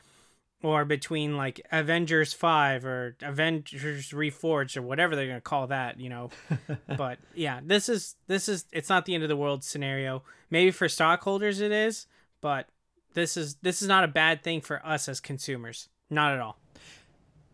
Or 0.63 0.85
between 0.85 1.37
like 1.37 1.61
Avengers 1.73 2.33
5 2.33 2.85
or 2.85 3.17
Avengers 3.23 4.11
Reforged 4.11 4.77
or 4.77 4.83
whatever 4.83 5.17
they're 5.17 5.27
going 5.27 5.37
to 5.37 5.41
call 5.41 5.67
that, 5.69 5.99
you 5.99 6.09
know. 6.09 6.31
but 6.97 7.19
yeah, 7.35 7.61
this 7.65 7.89
is 7.89 8.17
this 8.29 8.49
is 8.49 8.67
it's 8.73 8.89
not 8.89 9.05
the 9.05 9.15
end 9.15 9.23
of 9.23 9.29
the 9.29 9.37
world 9.37 9.65
scenario. 9.65 10.23
Maybe 10.51 10.71
for 10.71 10.89
stockholders 10.89 11.61
it 11.61 11.73
is, 11.73 12.07
but 12.41 12.69
this 13.15 13.37
is 13.37 13.57
this 13.57 13.83
is 13.83 13.89
not 13.89 14.05
a 14.05 14.09
bad 14.09 14.43
thing 14.43 14.61
for 14.61 14.85
us 14.87 15.09
as 15.09 15.21
consumers. 15.21 15.89
Not 16.11 16.35
at 16.35 16.41
all. 16.41 16.59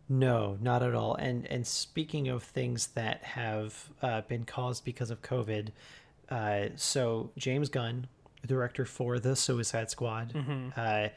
No, 0.09 0.57
not 0.61 0.83
at 0.83 0.95
all. 0.95 1.15
And 1.15 1.47
and 1.47 1.67
speaking 1.67 2.29
of 2.29 2.43
things 2.43 2.89
that 2.89 3.23
have 3.23 3.91
uh, 4.03 4.23
been 4.23 4.45
caused 4.45 4.85
because 4.85 5.11
of 5.11 5.23
COVID, 5.23 5.69
uh, 6.31 6.67
so 6.77 7.31
James 7.37 7.69
Gunn, 7.69 8.07
director 8.47 8.85
for 8.85 9.19
the 9.19 9.37
Suicide 9.37 9.91
Squad, 9.91 10.33
mm-hmm. 10.33 10.69
uh, 10.77 11.09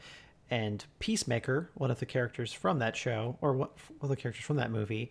and 0.52 0.84
Peacemaker, 0.98 1.70
one 1.72 1.90
of 1.90 1.98
the 1.98 2.04
characters 2.04 2.52
from 2.52 2.78
that 2.80 2.94
show, 2.94 3.38
or 3.40 3.54
one 3.54 3.70
of 4.02 4.10
the 4.10 4.16
characters 4.16 4.44
from 4.44 4.56
that 4.56 4.70
movie, 4.70 5.10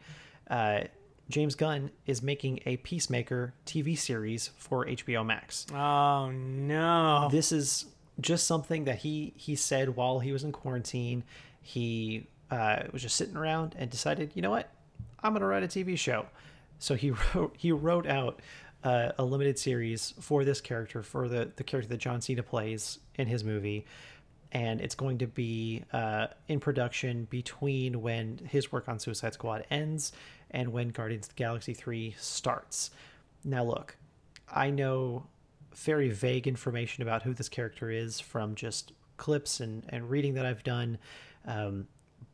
uh, 0.51 0.81
James 1.29 1.55
Gunn 1.55 1.89
is 2.05 2.21
making 2.21 2.59
a 2.67 2.77
Peacemaker 2.77 3.55
TV 3.65 3.97
series 3.97 4.51
for 4.57 4.85
HBO 4.85 5.25
Max. 5.25 5.65
Oh 5.73 6.29
no! 6.29 7.27
This 7.31 7.51
is 7.51 7.85
just 8.19 8.45
something 8.45 8.83
that 8.83 8.99
he 8.99 9.33
he 9.35 9.55
said 9.55 9.95
while 9.95 10.19
he 10.19 10.31
was 10.31 10.43
in 10.43 10.51
quarantine. 10.51 11.23
He 11.59 12.27
uh, 12.51 12.83
was 12.93 13.01
just 13.01 13.15
sitting 13.15 13.35
around 13.35 13.75
and 13.79 13.89
decided, 13.89 14.33
you 14.35 14.43
know 14.43 14.51
what, 14.51 14.69
I'm 15.23 15.31
going 15.31 15.41
to 15.41 15.47
write 15.47 15.63
a 15.63 15.67
TV 15.67 15.97
show. 15.97 16.27
So 16.77 16.93
he 16.93 17.13
wrote 17.33 17.55
he 17.57 17.71
wrote 17.71 18.05
out 18.05 18.41
uh, 18.83 19.13
a 19.17 19.23
limited 19.23 19.57
series 19.57 20.13
for 20.19 20.45
this 20.45 20.61
character, 20.61 21.01
for 21.01 21.27
the 21.27 21.51
the 21.55 21.63
character 21.63 21.89
that 21.89 21.97
John 21.97 22.21
Cena 22.21 22.43
plays 22.43 22.99
in 23.15 23.25
his 23.25 23.43
movie, 23.43 23.87
and 24.51 24.81
it's 24.81 24.95
going 24.95 25.17
to 25.19 25.27
be 25.27 25.83
uh, 25.93 26.27
in 26.47 26.59
production 26.59 27.25
between 27.29 28.01
when 28.01 28.39
his 28.49 28.71
work 28.71 28.89
on 28.89 28.99
Suicide 28.99 29.33
Squad 29.33 29.65
ends 29.69 30.11
and 30.51 30.73
when 30.73 30.89
Guardians 30.89 31.27
of 31.27 31.35
the 31.35 31.39
Galaxy 31.39 31.73
three 31.73 32.15
starts. 32.19 32.91
Now, 33.43 33.63
look, 33.63 33.95
I 34.49 34.69
know 34.69 35.25
very 35.75 36.09
vague 36.09 36.47
information 36.47 37.01
about 37.01 37.23
who 37.23 37.33
this 37.33 37.47
character 37.47 37.89
is 37.89 38.19
from 38.19 38.55
just 38.55 38.91
clips 39.17 39.61
and, 39.61 39.85
and 39.89 40.09
reading 40.09 40.33
that 40.33 40.45
I've 40.45 40.63
done. 40.63 40.97
Um, 41.45 41.87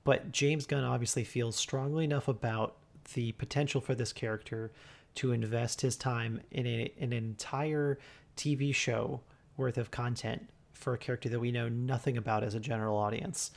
but 0.03 0.31
James 0.31 0.65
Gunn 0.65 0.83
obviously 0.83 1.23
feels 1.23 1.55
strongly 1.55 2.03
enough 2.03 2.27
about 2.27 2.77
the 3.13 3.33
potential 3.33 3.79
for 3.79 3.93
this 3.93 4.11
character 4.11 4.71
to 5.15 5.31
invest 5.31 5.81
his 5.81 5.95
time 5.95 6.41
in, 6.51 6.65
a, 6.65 6.91
in 6.97 7.13
an 7.13 7.17
entire 7.17 7.99
TV 8.35 8.73
show 8.73 9.21
worth 9.55 9.77
of 9.77 9.91
content 9.91 10.49
for 10.77 10.93
a 10.93 10.97
character 10.97 11.29
that 11.29 11.39
we 11.39 11.51
know 11.51 11.69
nothing 11.69 12.17
about 12.17 12.43
as 12.43 12.53
a 12.53 12.59
general 12.59 12.97
audience, 12.97 13.51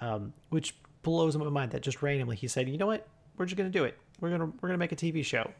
um, 0.00 0.32
which 0.50 0.74
blows 1.02 1.36
my 1.36 1.48
mind. 1.48 1.72
That 1.72 1.82
just 1.82 2.02
randomly 2.02 2.36
he 2.36 2.48
said, 2.48 2.68
"You 2.68 2.78
know 2.78 2.86
what? 2.86 3.06
We're 3.36 3.46
just 3.46 3.56
gonna 3.56 3.70
do 3.70 3.84
it. 3.84 3.98
We're 4.20 4.30
gonna 4.30 4.52
we're 4.60 4.68
gonna 4.68 4.78
make 4.78 4.92
a 4.92 4.96
TV 4.96 5.24
show." 5.24 5.50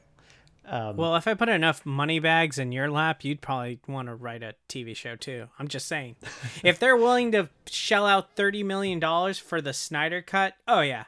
Um, 0.64 0.96
well, 0.96 1.16
if 1.16 1.26
I 1.26 1.34
put 1.34 1.48
enough 1.48 1.84
money 1.84 2.20
bags 2.20 2.58
in 2.58 2.72
your 2.72 2.90
lap, 2.90 3.24
you'd 3.24 3.40
probably 3.40 3.80
want 3.88 4.08
to 4.08 4.14
write 4.14 4.42
a 4.42 4.54
TV 4.68 4.94
show 4.94 5.16
too. 5.16 5.48
I'm 5.58 5.68
just 5.68 5.88
saying. 5.88 6.16
if 6.62 6.78
they're 6.78 6.96
willing 6.96 7.32
to 7.32 7.48
shell 7.66 8.06
out 8.06 8.36
$30 8.36 8.64
million 8.64 9.00
for 9.34 9.60
the 9.60 9.72
Snyder 9.72 10.22
cut, 10.22 10.54
oh, 10.68 10.80
yeah. 10.80 11.04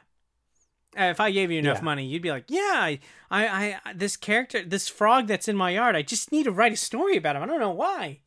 Uh, 0.97 1.03
if 1.03 1.19
I 1.19 1.31
gave 1.31 1.51
you 1.51 1.59
enough 1.59 1.79
yeah. 1.79 1.83
money, 1.83 2.05
you'd 2.05 2.21
be 2.21 2.31
like, 2.31 2.45
yeah, 2.47 2.79
I, 2.81 2.99
I, 3.31 3.79
I, 3.85 3.93
this 3.93 4.17
character, 4.17 4.63
this 4.63 4.87
frog 4.87 5.27
that's 5.27 5.47
in 5.47 5.55
my 5.55 5.71
yard, 5.71 5.95
I 5.95 6.01
just 6.01 6.31
need 6.31 6.43
to 6.43 6.51
write 6.51 6.73
a 6.73 6.77
story 6.77 7.17
about 7.17 7.35
him. 7.35 7.43
I 7.43 7.45
don't 7.45 7.59
know 7.59 7.71
why. 7.71 8.19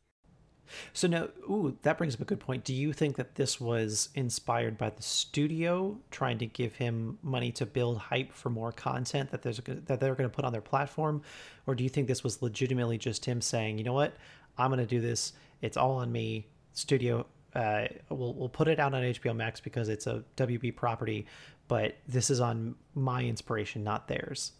So 0.93 1.07
now, 1.07 1.29
ooh, 1.49 1.77
that 1.81 1.97
brings 1.97 2.15
up 2.15 2.21
a 2.21 2.25
good 2.25 2.39
point. 2.39 2.63
Do 2.63 2.73
you 2.73 2.93
think 2.93 3.15
that 3.17 3.35
this 3.35 3.59
was 3.59 4.09
inspired 4.15 4.77
by 4.77 4.89
the 4.89 5.01
studio 5.01 5.97
trying 6.11 6.37
to 6.39 6.45
give 6.45 6.75
him 6.75 7.17
money 7.21 7.51
to 7.53 7.65
build 7.65 7.97
hype 7.97 8.33
for 8.33 8.49
more 8.49 8.71
content 8.71 9.31
that 9.31 9.41
there's 9.41 9.57
that 9.57 9.99
they're 9.99 10.15
going 10.15 10.29
to 10.29 10.35
put 10.35 10.45
on 10.45 10.51
their 10.51 10.61
platform, 10.61 11.21
or 11.67 11.75
do 11.75 11.83
you 11.83 11.89
think 11.89 12.07
this 12.07 12.23
was 12.23 12.41
legitimately 12.41 12.97
just 12.97 13.25
him 13.25 13.41
saying, 13.41 13.77
you 13.77 13.83
know 13.83 13.93
what, 13.93 14.15
I'm 14.57 14.69
going 14.69 14.79
to 14.79 14.85
do 14.85 15.01
this. 15.01 15.33
It's 15.61 15.77
all 15.77 15.97
on 15.97 16.11
me. 16.11 16.47
Studio, 16.73 17.25
uh, 17.55 17.87
we'll 18.09 18.33
we'll 18.33 18.49
put 18.49 18.67
it 18.67 18.79
out 18.79 18.93
on 18.93 19.01
HBO 19.01 19.35
Max 19.35 19.59
because 19.59 19.89
it's 19.89 20.07
a 20.07 20.23
WB 20.37 20.75
property, 20.75 21.25
but 21.67 21.97
this 22.07 22.29
is 22.29 22.39
on 22.39 22.75
my 22.95 23.23
inspiration, 23.23 23.83
not 23.83 24.07
theirs. 24.07 24.53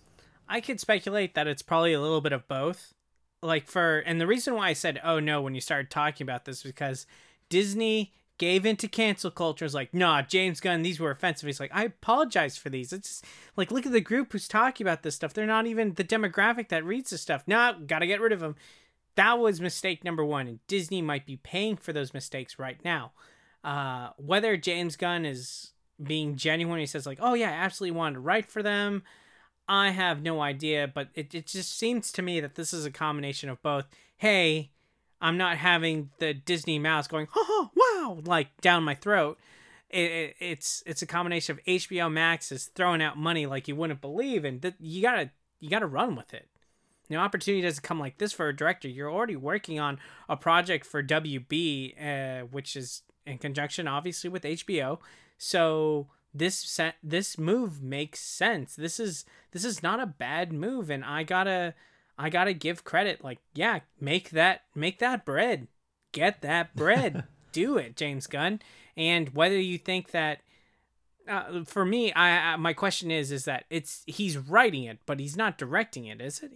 I 0.47 0.61
could 0.61 0.79
speculate 0.79 1.35
that 1.35 1.47
it's 1.47 1.61
probably 1.61 1.93
a 1.93 2.01
little 2.01 2.21
bit 2.21 2.33
of 2.33 2.47
both 2.47 2.93
like 3.41 3.67
for 3.67 3.99
and 3.99 4.19
the 4.19 4.27
reason 4.27 4.53
why 4.53 4.69
I 4.69 4.73
said 4.73 4.99
oh 5.03 5.19
no 5.19 5.41
when 5.41 5.55
you 5.55 5.61
started 5.61 5.89
talking 5.89 6.25
about 6.25 6.45
this 6.45 6.63
because 6.63 7.05
Disney 7.49 8.13
gave 8.37 8.65
into 8.65 8.87
cancel 8.87 9.31
culture 9.31 9.65
is 9.65 9.73
like 9.73 9.93
nah 9.93 10.21
James 10.21 10.59
Gunn 10.59 10.81
these 10.81 10.99
were 10.99 11.11
offensive. 11.11 11.47
He's 11.47 11.59
like 11.59 11.71
I 11.73 11.85
apologize 11.85 12.57
for 12.57 12.69
these. 12.69 12.91
It's 12.91 13.07
just, 13.07 13.25
like 13.55 13.71
look 13.71 13.85
at 13.85 13.91
the 13.91 14.01
group 14.01 14.31
who's 14.31 14.47
talking 14.47 14.85
about 14.85 15.03
this 15.03 15.15
stuff. 15.15 15.33
They're 15.33 15.45
not 15.45 15.67
even 15.67 15.93
the 15.93 16.03
demographic 16.03 16.69
that 16.69 16.85
reads 16.85 17.11
this 17.11 17.21
stuff. 17.21 17.43
Nah 17.47 17.73
gotta 17.73 18.07
get 18.07 18.21
rid 18.21 18.33
of 18.33 18.39
them 18.39 18.55
that 19.15 19.39
was 19.39 19.59
mistake 19.59 20.03
number 20.03 20.23
one 20.23 20.47
and 20.47 20.65
Disney 20.67 21.01
might 21.01 21.25
be 21.25 21.37
paying 21.37 21.75
for 21.75 21.93
those 21.93 22.13
mistakes 22.13 22.59
right 22.59 22.79
now. 22.83 23.11
Uh, 23.61 24.11
whether 24.15 24.55
James 24.55 24.95
Gunn 24.95 25.25
is 25.25 25.71
being 26.01 26.37
genuine 26.37 26.79
he 26.79 26.85
says 26.85 27.05
like 27.05 27.19
oh 27.21 27.33
yeah 27.33 27.49
I 27.49 27.53
absolutely 27.53 27.97
wanted 27.97 28.15
to 28.15 28.21
write 28.21 28.49
for 28.49 28.63
them 28.63 29.03
I 29.69 29.91
have 29.91 30.23
no 30.23 30.41
idea, 30.41 30.91
but 30.91 31.09
it, 31.13 31.33
it 31.35 31.45
just 31.45 31.77
seems 31.77 32.11
to 32.13 32.23
me 32.23 32.39
that 32.39 32.55
this 32.55 32.73
is 32.73 32.85
a 32.85 32.91
combination 32.91 33.49
of 33.49 33.61
both. 33.61 33.85
Hey, 34.17 34.71
I'm 35.21 35.37
not 35.37 35.57
having 35.57 36.09
the 36.17 36.33
Disney 36.33 36.79
mouse 36.79 37.07
going, 37.07 37.27
oh, 37.35 37.69
wow, 37.75 38.19
like 38.25 38.59
down 38.61 38.83
my 38.83 38.95
throat. 38.95 39.37
It, 39.91 40.11
it, 40.11 40.35
it's 40.39 40.83
it's 40.85 41.01
a 41.01 41.07
combination 41.07 41.57
of 41.57 41.63
HBO 41.65 42.11
Max 42.11 42.51
is 42.51 42.65
throwing 42.65 43.01
out 43.01 43.17
money 43.17 43.45
like 43.45 43.67
you 43.67 43.75
wouldn't 43.75 44.01
believe, 44.01 44.43
and 44.43 44.61
th- 44.61 44.75
you 44.79 45.01
gotta 45.01 45.29
you 45.59 45.69
gotta 45.69 45.87
run 45.87 46.15
with 46.15 46.33
it. 46.33 46.47
Know, 47.09 47.19
opportunity 47.19 47.63
doesn't 47.63 47.83
come 47.83 47.99
like 47.99 48.19
this 48.19 48.31
for 48.31 48.49
a 48.49 48.55
director. 48.55 48.87
You're 48.87 49.11
already 49.11 49.35
working 49.35 49.79
on 49.79 49.97
a 50.27 50.37
project 50.37 50.85
for 50.85 51.01
WB, 51.01 51.95
uh, 51.99 52.45
which 52.45 52.75
is 52.75 53.01
in 53.25 53.39
conjunction, 53.39 53.87
obviously, 53.87 54.29
with 54.29 54.43
HBO. 54.43 54.99
So 55.39 56.07
this 56.33 56.55
set 56.55 56.95
this 57.03 57.37
move 57.37 57.81
makes 57.81 58.19
sense. 58.19 58.75
This 58.75 58.99
is 58.99 59.25
this 59.51 59.65
is 59.65 59.81
not 59.81 59.99
a 59.99 60.05
bad 60.05 60.53
move 60.53 60.89
and 60.89 61.03
I 61.03 61.23
got 61.23 61.45
to 61.45 61.73
I 62.17 62.29
got 62.29 62.45
to 62.45 62.53
give 62.53 62.83
credit 62.83 63.23
like 63.23 63.39
yeah, 63.53 63.79
make 63.99 64.31
that 64.31 64.61
make 64.75 64.99
that 64.99 65.25
bread. 65.25 65.67
Get 66.11 66.41
that 66.41 66.75
bread. 66.75 67.23
Do 67.51 67.77
it, 67.77 67.95
James 67.95 68.27
Gunn. 68.27 68.61
And 68.95 69.29
whether 69.29 69.57
you 69.57 69.77
think 69.77 70.11
that 70.11 70.41
uh, 71.27 71.63
for 71.63 71.85
me, 71.85 72.11
I, 72.13 72.53
I 72.53 72.55
my 72.57 72.73
question 72.73 73.11
is 73.11 73.31
is 73.31 73.45
that 73.45 73.65
it's 73.69 74.03
he's 74.05 74.37
writing 74.37 74.83
it, 74.83 74.99
but 75.05 75.19
he's 75.19 75.37
not 75.37 75.57
directing 75.57 76.05
it, 76.05 76.21
is 76.21 76.41
it? 76.41 76.51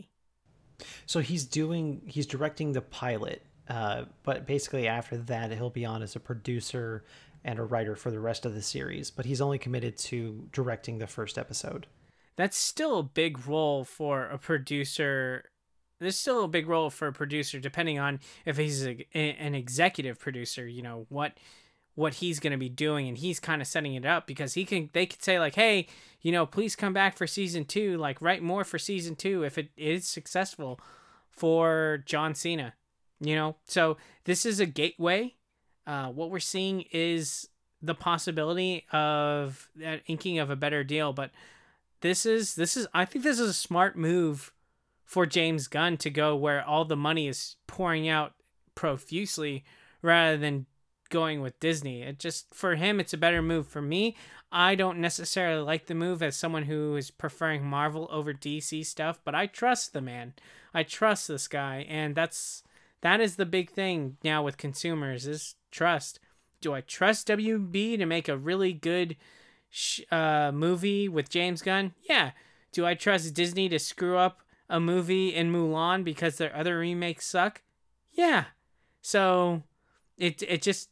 So 1.05 1.19
he's 1.19 1.45
doing 1.45 2.01
he's 2.05 2.25
directing 2.25 2.73
the 2.73 2.81
pilot, 2.81 3.45
uh, 3.69 4.05
but 4.23 4.45
basically 4.45 4.87
after 4.87 5.17
that 5.17 5.51
he'll 5.51 5.69
be 5.69 5.85
on 5.85 6.01
as 6.01 6.15
a 6.15 6.19
producer 6.19 7.03
and 7.43 7.59
a 7.59 7.63
writer 7.63 7.95
for 7.95 8.11
the 8.11 8.19
rest 8.19 8.45
of 8.45 8.53
the 8.53 8.61
series. 8.61 9.11
But 9.11 9.25
he's 9.25 9.41
only 9.41 9.57
committed 9.57 9.97
to 9.99 10.47
directing 10.51 10.99
the 10.99 11.07
first 11.07 11.37
episode. 11.37 11.87
That's 12.35 12.57
still 12.57 12.99
a 12.99 13.03
big 13.03 13.47
role 13.47 13.83
for 13.83 14.25
a 14.25 14.37
producer. 14.37 15.45
There's 15.99 16.17
still 16.17 16.45
a 16.45 16.47
big 16.47 16.67
role 16.67 16.89
for 16.89 17.07
a 17.07 17.13
producer, 17.13 17.59
depending 17.59 17.99
on 17.99 18.19
if 18.45 18.57
he's 18.57 18.85
a, 18.85 19.05
an 19.13 19.55
executive 19.55 20.19
producer. 20.19 20.67
You 20.67 20.81
know 20.81 21.05
what 21.09 21.33
what 21.95 22.15
he's 22.15 22.39
going 22.39 22.51
to 22.51 22.57
be 22.57 22.69
doing 22.69 23.07
and 23.07 23.17
he's 23.17 23.39
kind 23.39 23.61
of 23.61 23.67
setting 23.67 23.93
it 23.93 24.05
up 24.05 24.25
because 24.25 24.53
he 24.55 24.65
can 24.65 24.89
they 24.93 25.05
could 25.05 25.21
say 25.21 25.39
like 25.39 25.55
hey 25.55 25.87
you 26.21 26.31
know 26.31 26.45
please 26.45 26.75
come 26.75 26.93
back 26.93 27.17
for 27.17 27.27
season 27.27 27.65
two 27.65 27.97
like 27.97 28.21
write 28.21 28.41
more 28.41 28.63
for 28.63 28.79
season 28.79 29.15
two 29.15 29.43
if 29.43 29.57
it 29.57 29.69
is 29.77 30.07
successful 30.07 30.79
for 31.29 32.03
john 32.05 32.33
cena 32.33 32.73
you 33.19 33.35
know 33.35 33.55
so 33.65 33.97
this 34.25 34.45
is 34.45 34.59
a 34.59 34.65
gateway 34.65 35.33
uh, 35.85 36.07
what 36.07 36.29
we're 36.29 36.39
seeing 36.39 36.85
is 36.91 37.47
the 37.81 37.95
possibility 37.95 38.85
of 38.91 39.69
that 39.75 40.01
inking 40.07 40.39
of 40.39 40.49
a 40.49 40.55
better 40.55 40.83
deal 40.83 41.11
but 41.11 41.31
this 42.01 42.25
is 42.25 42.55
this 42.55 42.77
is 42.77 42.87
i 42.93 43.03
think 43.03 43.23
this 43.23 43.39
is 43.39 43.49
a 43.49 43.53
smart 43.53 43.97
move 43.97 44.53
for 45.05 45.25
james 45.25 45.67
gunn 45.67 45.97
to 45.97 46.09
go 46.09 46.35
where 46.35 46.63
all 46.63 46.85
the 46.85 46.95
money 46.95 47.27
is 47.27 47.57
pouring 47.67 48.07
out 48.07 48.33
profusely 48.75 49.63
rather 50.01 50.37
than 50.37 50.65
going 51.13 51.41
with 51.41 51.59
Disney. 51.59 52.01
It 52.01 52.17
just 52.17 52.53
for 52.53 52.73
him 52.75 52.99
it's 52.99 53.13
a 53.13 53.17
better 53.17 53.41
move. 53.41 53.67
For 53.67 53.83
me, 53.83 54.17
I 54.51 54.73
don't 54.73 54.97
necessarily 54.97 55.61
like 55.61 55.85
the 55.85 55.93
move 55.93 56.23
as 56.23 56.35
someone 56.35 56.63
who 56.63 56.95
is 56.95 57.11
preferring 57.11 57.63
Marvel 57.63 58.09
over 58.11 58.33
DC 58.33 58.83
stuff, 58.83 59.19
but 59.23 59.35
I 59.35 59.45
trust 59.45 59.93
the 59.93 60.01
man. 60.01 60.33
I 60.73 60.81
trust 60.81 61.27
this 61.27 61.47
guy 61.47 61.85
and 61.87 62.15
that's 62.15 62.63
that 63.01 63.21
is 63.21 63.35
the 63.35 63.45
big 63.45 63.69
thing 63.69 64.17
now 64.23 64.41
with 64.43 64.57
consumers 64.57 65.27
is 65.27 65.55
trust. 65.73 66.19
Do 66.61 66.73
I 66.73 66.81
trust 66.81 67.27
WB 67.27 67.97
to 67.97 68.05
make 68.05 68.29
a 68.29 68.37
really 68.37 68.71
good 68.71 69.17
sh- 69.69 70.01
uh, 70.11 70.51
movie 70.53 71.09
with 71.09 71.29
James 71.29 71.61
Gunn? 71.61 71.93
Yeah. 72.09 72.31
Do 72.71 72.85
I 72.85 72.93
trust 72.93 73.33
Disney 73.33 73.67
to 73.69 73.79
screw 73.79 74.17
up 74.17 74.39
a 74.69 74.79
movie 74.79 75.35
in 75.35 75.51
Mulan 75.51 76.03
because 76.03 76.37
their 76.37 76.55
other 76.55 76.79
remakes 76.79 77.25
suck? 77.25 77.61
Yeah. 78.11 78.45
So 79.01 79.63
it 80.17 80.41
it 80.43 80.61
just 80.61 80.89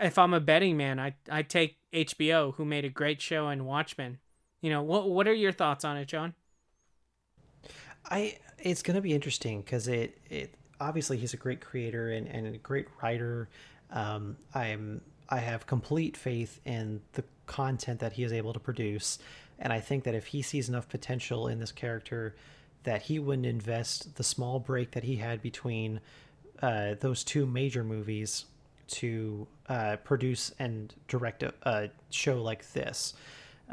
if 0.00 0.18
I'm 0.18 0.34
a 0.34 0.40
betting 0.40 0.76
man, 0.76 1.00
I 1.00 1.14
I 1.30 1.42
take 1.42 1.78
HBO, 1.92 2.54
who 2.54 2.64
made 2.64 2.84
a 2.84 2.90
great 2.90 3.20
show 3.20 3.48
in 3.48 3.64
Watchmen. 3.64 4.18
You 4.60 4.70
know, 4.70 4.82
what 4.82 5.08
what 5.08 5.26
are 5.26 5.34
your 5.34 5.52
thoughts 5.52 5.84
on 5.84 5.96
it, 5.96 6.06
John? 6.06 6.34
I 8.04 8.38
it's 8.58 8.82
gonna 8.82 9.00
be 9.00 9.14
interesting 9.14 9.62
because 9.62 9.88
it 9.88 10.18
it 10.28 10.54
obviously 10.80 11.16
he's 11.16 11.34
a 11.34 11.38
great 11.38 11.60
creator 11.60 12.10
and, 12.10 12.26
and 12.26 12.54
a 12.54 12.58
great 12.58 12.86
writer. 13.02 13.48
Um, 13.90 14.36
I'm 14.54 15.00
I 15.28 15.38
have 15.38 15.66
complete 15.66 16.16
faith 16.16 16.60
in 16.64 17.02
the 17.12 17.24
content 17.46 18.00
that 18.00 18.14
he 18.14 18.24
is 18.24 18.32
able 18.32 18.52
to 18.52 18.60
produce, 18.60 19.18
and 19.58 19.72
I 19.72 19.80
think 19.80 20.04
that 20.04 20.14
if 20.14 20.26
he 20.26 20.42
sees 20.42 20.68
enough 20.68 20.88
potential 20.88 21.48
in 21.48 21.60
this 21.60 21.72
character, 21.72 22.34
that 22.84 23.02
he 23.02 23.18
wouldn't 23.18 23.46
invest 23.46 24.16
the 24.16 24.24
small 24.24 24.58
break 24.58 24.92
that 24.92 25.04
he 25.04 25.16
had 25.16 25.42
between 25.42 26.00
uh, 26.62 26.94
those 27.00 27.24
two 27.24 27.46
major 27.46 27.84
movies 27.84 28.46
to 28.88 29.46
uh, 29.68 29.96
produce 29.96 30.52
and 30.58 30.94
direct 31.06 31.42
a, 31.42 31.52
a, 31.62 31.90
show 32.10 32.42
like 32.42 32.72
this. 32.72 33.14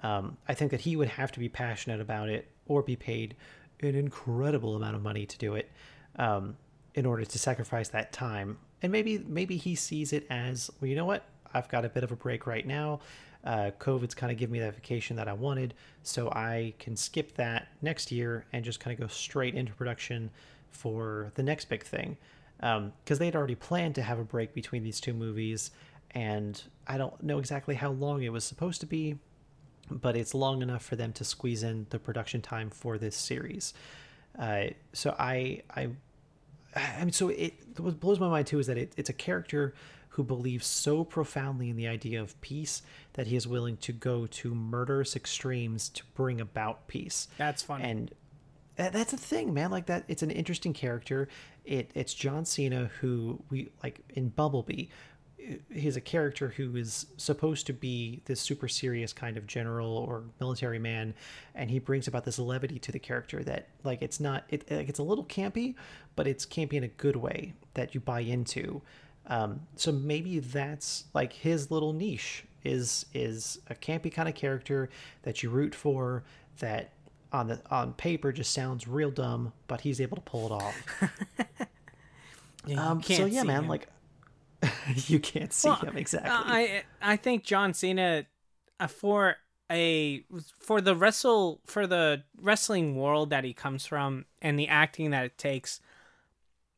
Um, 0.04 0.38
I 0.48 0.54
think 0.54 0.72
that 0.72 0.82
he 0.82 0.96
would 0.96 1.08
have 1.08 1.32
to 1.32 1.40
be 1.40 1.48
passionate 1.48 2.02
about 2.02 2.30
it 2.30 2.50
or 2.68 2.82
be 2.82 2.96
paid 2.96 3.36
an 3.82 3.96
incredible 3.96 4.76
amount 4.76 4.96
of 4.96 5.02
money 5.02 5.26
to 5.26 5.38
do 5.38 5.56
it 5.56 5.72
um, 6.18 6.58
in 6.94 7.06
order 7.06 7.24
to 7.24 7.40
sacrifice 7.40 7.90
that 7.90 8.12
time. 8.12 8.58
And 8.86 8.92
maybe 8.92 9.18
maybe 9.28 9.58
he 9.58 9.74
sees 9.74 10.14
it 10.14 10.28
as 10.30 10.70
well. 10.80 10.88
You 10.88 10.96
know 10.96 11.06
what? 11.06 11.24
I've 11.56 11.68
got 11.70 11.86
a 11.86 11.90
bit 11.90 12.04
of 12.04 12.12
a 12.12 12.16
break 12.16 12.46
right 12.46 12.68
now. 12.68 13.00
Uh, 13.44 13.72
COVID's 13.80 14.14
kind 14.14 14.32
of 14.32 14.38
given 14.38 14.54
me 14.54 14.60
that 14.60 14.76
vacation 14.76 15.16
that 15.16 15.28
I 15.28 15.34
wanted, 15.34 15.74
so 16.04 16.30
I 16.30 16.76
can 16.78 16.96
skip 16.96 17.34
that 17.38 17.70
next 17.82 18.12
year 18.12 18.46
and 18.54 18.64
just 18.64 18.80
kind 18.80 18.94
of 18.94 19.00
go 19.00 19.08
straight 19.08 19.56
into 19.56 19.74
production 19.74 20.30
for 20.70 21.32
the 21.34 21.42
next 21.42 21.66
big 21.66 21.84
thing 21.84 22.16
because 22.58 22.78
um, 22.78 23.18
they'd 23.18 23.36
already 23.36 23.56
planned 23.56 23.96
to 23.96 24.04
have 24.04 24.20
a 24.20 24.24
break 24.24 24.54
between 24.54 24.84
these 24.84 25.00
two 25.00 25.16
movies, 25.16 25.72
and 26.12 26.62
I 26.86 27.00
don't 27.00 27.24
know 27.24 27.40
exactly 27.40 27.74
how 27.74 27.90
long 27.90 28.22
it 28.22 28.32
was 28.32 28.44
supposed 28.44 28.82
to 28.82 28.88
be, 28.88 29.18
but 29.90 30.16
it's 30.16 30.36
long 30.36 30.62
enough 30.62 30.86
for 30.86 30.96
them 30.96 31.12
to 31.14 31.24
squeeze 31.24 31.64
in 31.64 31.88
the 31.90 31.98
production 31.98 32.40
time 32.40 32.70
for 32.70 33.00
this 33.00 33.16
series. 33.16 33.74
Uh, 34.38 34.66
so 34.94 35.16
I, 35.18 35.64
I, 35.76 35.90
I 36.76 37.00
mean, 37.00 37.12
so 37.12 37.30
it 37.30 37.54
what 37.78 38.00
blows 38.00 38.20
my 38.20 38.28
mind 38.28 38.48
too 38.48 38.60
is 38.60 38.68
that 38.68 38.78
it, 38.78 38.94
it's 38.98 39.10
a 39.10 39.14
character 39.14 39.74
who 40.10 40.24
believes 40.24 40.66
so 40.66 41.04
profoundly 41.04 41.70
in 41.70 41.76
the 41.76 41.88
idea 41.88 42.22
of 42.22 42.40
peace 42.42 42.82
that 43.14 43.28
he 43.28 43.36
is 43.36 43.48
willing 43.48 43.76
to 43.78 43.92
go 43.92 44.26
to 44.28 44.56
murderous 44.56 45.16
extremes 45.16 45.90
to 45.90 46.04
bring 46.14 46.40
about 46.40 46.88
peace. 46.88 47.28
That's 47.38 47.62
funny. 47.62 47.84
And 47.84 48.14
that's 48.78 49.14
a 49.14 49.18
thing, 49.18 49.54
man. 49.54 49.72
Like 49.72 49.86
that, 49.88 50.04
it's 50.08 50.24
an 50.24 50.32
interesting 50.32 50.74
character. 50.74 51.28
It 51.64 51.92
it's 51.96 52.14
John 52.14 52.46
Cena 52.46 52.92
who 53.00 53.42
we 53.50 53.70
like 53.84 54.02
in 54.10 54.30
Bumblebee. 54.30 54.88
He's 55.72 55.96
a 55.96 56.02
character 56.02 56.50
who 56.50 56.76
is 56.76 57.06
supposed 57.18 57.68
to 57.68 57.74
be 57.74 58.22
this 58.26 58.40
super 58.40 58.68
serious 58.68 59.14
kind 59.14 59.38
of 59.38 59.48
general 59.48 59.98
or 59.98 60.24
military 60.40 60.80
man, 60.80 61.14
and 61.54 61.70
he 61.70 61.80
brings 61.80 62.08
about 62.08 62.26
this 62.26 62.40
levity 62.40 62.80
to 62.80 62.92
the 62.92 63.00
character 63.00 63.44
that 63.44 63.68
like 63.84 64.02
it's 64.02 64.20
not 64.20 64.44
it 64.50 64.70
like 64.72 64.90
it's 64.90 65.00
a 65.00 65.04
little 65.04 65.26
campy, 65.26 65.76
but 66.16 66.28
it's 66.28 66.46
campy 66.46 66.74
in 66.74 66.84
a 66.84 66.90
good 66.90 67.16
way 67.16 67.54
that 67.76 67.94
you 67.94 68.02
buy 68.02 68.22
into. 68.22 68.82
Um, 69.28 69.62
so 69.76 69.92
maybe 69.92 70.40
that's 70.40 71.06
like 71.14 71.34
his 71.34 71.72
little 71.72 71.94
niche 71.94 72.46
is 72.64 73.06
is 73.14 73.60
a 73.70 73.76
campy 73.76 74.12
kind 74.12 74.28
of 74.28 74.36
character 74.36 74.90
that 75.24 75.44
you 75.44 75.50
root 75.50 75.76
for 75.76 76.24
that 76.60 76.92
on 77.32 77.48
the 77.48 77.60
on 77.70 77.94
paper 77.94 78.32
just 78.32 78.54
sounds 78.54 78.88
real 78.88 79.12
dumb, 79.12 79.54
but 79.68 79.82
he's 79.82 80.00
able 80.02 80.16
to 80.16 80.22
pull 80.22 80.48
it 80.48 80.52
off. 80.52 81.02
yeah, 82.66 82.90
um, 82.90 83.02
so 83.04 83.26
yeah, 83.26 83.44
man, 83.44 83.64
him. 83.64 83.70
like 83.70 83.88
you 85.08 85.20
can't 85.20 85.54
see 85.54 85.70
well, 85.70 85.78
him 85.78 85.98
exactly. 85.98 86.32
I 86.32 86.84
I 87.02 87.18
think 87.18 87.44
John 87.44 87.74
Cena 87.74 88.26
uh, 88.80 88.88
for 88.88 89.38
a 89.72 90.24
for 90.60 90.82
the 90.82 90.96
wrestle 90.96 91.62
for 91.66 91.88
the 91.88 92.24
wrestling 92.40 92.96
world 92.96 93.30
that 93.32 93.44
he 93.44 93.54
comes 93.54 93.86
from 93.86 94.26
and 94.42 94.60
the 94.60 94.68
acting 94.68 95.12
that 95.12 95.26
it 95.26 95.38
takes 95.38 95.82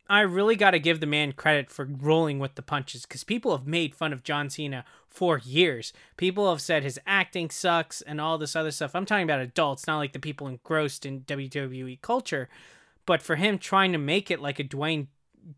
I 0.09 0.21
really 0.21 0.55
got 0.55 0.71
to 0.71 0.79
give 0.79 0.99
the 0.99 1.05
man 1.05 1.33
credit 1.33 1.69
for 1.69 1.85
rolling 1.85 2.39
with 2.39 2.55
the 2.55 2.61
punches 2.61 3.05
because 3.05 3.23
people 3.23 3.55
have 3.55 3.67
made 3.67 3.93
fun 3.93 4.13
of 4.13 4.23
John 4.23 4.49
Cena 4.49 4.85
for 5.09 5.39
years. 5.39 5.91
People 6.15 6.49
have 6.49 6.61
said 6.61 6.83
his 6.83 6.99
acting 7.05 7.49
sucks 7.49 8.01
and 8.01 8.21
all 8.21 8.37
this 8.37 8.55
other 8.55 8.71
stuff. 8.71 8.95
I'm 8.95 9.05
talking 9.05 9.25
about 9.25 9.41
adults, 9.41 9.85
not 9.85 9.97
like 9.97 10.13
the 10.13 10.19
people 10.19 10.47
engrossed 10.47 11.05
in 11.05 11.21
WWE 11.21 12.01
culture. 12.01 12.47
But 13.05 13.21
for 13.21 13.35
him 13.35 13.57
trying 13.57 13.91
to 13.91 13.97
make 13.97 14.31
it 14.31 14.41
like 14.41 14.59
a 14.59 14.63
Dwayne 14.63 15.07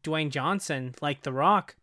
Dwayne 0.04 0.30
Johnson, 0.30 0.94
like 1.02 1.24
The 1.24 1.34
Rock, 1.34 1.76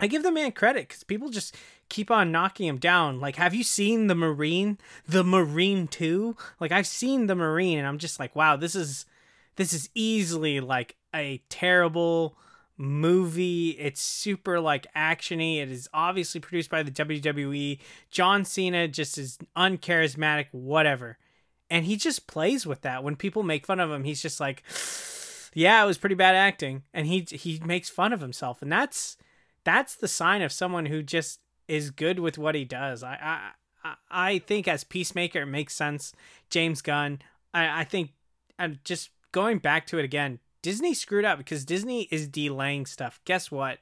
I 0.00 0.06
give 0.06 0.22
the 0.22 0.32
man 0.32 0.52
credit 0.52 0.88
because 0.88 1.04
people 1.04 1.28
just 1.28 1.54
keep 1.88 2.10
on 2.10 2.32
knocking 2.32 2.66
him 2.66 2.78
down. 2.78 3.20
Like, 3.20 3.36
have 3.36 3.54
you 3.54 3.62
seen 3.62 4.06
the 4.06 4.14
Marine? 4.14 4.78
The 5.06 5.22
Marine 5.22 5.86
2? 5.88 6.36
Like, 6.58 6.72
I've 6.72 6.86
seen 6.86 7.26
the 7.26 7.34
Marine, 7.34 7.78
and 7.78 7.86
I'm 7.86 7.98
just 7.98 8.18
like, 8.18 8.34
wow, 8.34 8.56
this 8.56 8.74
is 8.74 9.04
this 9.56 9.72
is 9.74 9.90
easily 9.94 10.60
like 10.60 10.96
a 11.14 11.42
terrible 11.50 12.36
movie. 12.78 13.70
It's 13.70 14.00
super 14.00 14.58
like 14.58 14.86
actiony. 14.94 15.58
It 15.58 15.70
is 15.70 15.88
obviously 15.92 16.40
produced 16.40 16.70
by 16.70 16.82
the 16.82 16.90
WWE. 16.90 17.78
John 18.10 18.44
Cena 18.44 18.88
just 18.88 19.18
is 19.18 19.38
uncharismatic, 19.54 20.46
whatever. 20.52 21.18
And 21.68 21.84
he 21.84 21.96
just 21.96 22.26
plays 22.26 22.66
with 22.66 22.80
that. 22.82 23.04
When 23.04 23.16
people 23.16 23.42
make 23.42 23.66
fun 23.66 23.80
of 23.80 23.90
him, 23.90 24.04
he's 24.04 24.22
just 24.22 24.40
like, 24.40 24.62
"Yeah, 25.54 25.82
it 25.82 25.86
was 25.86 25.98
pretty 25.98 26.14
bad 26.14 26.34
acting," 26.34 26.84
and 26.94 27.06
he 27.06 27.26
he 27.30 27.60
makes 27.64 27.90
fun 27.90 28.12
of 28.12 28.20
himself, 28.20 28.62
and 28.62 28.72
that's 28.72 29.16
that's 29.64 29.96
the 29.96 30.08
sign 30.08 30.42
of 30.42 30.52
someone 30.52 30.86
who 30.86 31.02
just 31.02 31.40
is 31.68 31.90
good 31.90 32.18
with 32.18 32.38
what 32.38 32.54
he 32.54 32.64
does. 32.64 33.02
I 33.02 33.52
I 33.84 33.94
I 34.10 34.38
think 34.38 34.68
as 34.68 34.84
Peacemaker, 34.84 35.42
it 35.42 35.46
makes 35.46 35.74
sense. 35.74 36.12
James 36.48 36.82
Gunn, 36.82 37.20
I 37.54 37.80
I 37.80 37.84
think, 37.84 38.12
and 38.58 38.78
just 38.84 39.10
going 39.32 39.58
back 39.58 39.86
to 39.88 39.98
it 39.98 40.04
again, 40.04 40.40
Disney 40.62 40.94
screwed 40.94 41.24
up 41.24 41.38
because 41.38 41.64
Disney 41.64 42.02
is 42.10 42.28
delaying 42.28 42.86
stuff. 42.86 43.20
Guess 43.24 43.50
what? 43.50 43.78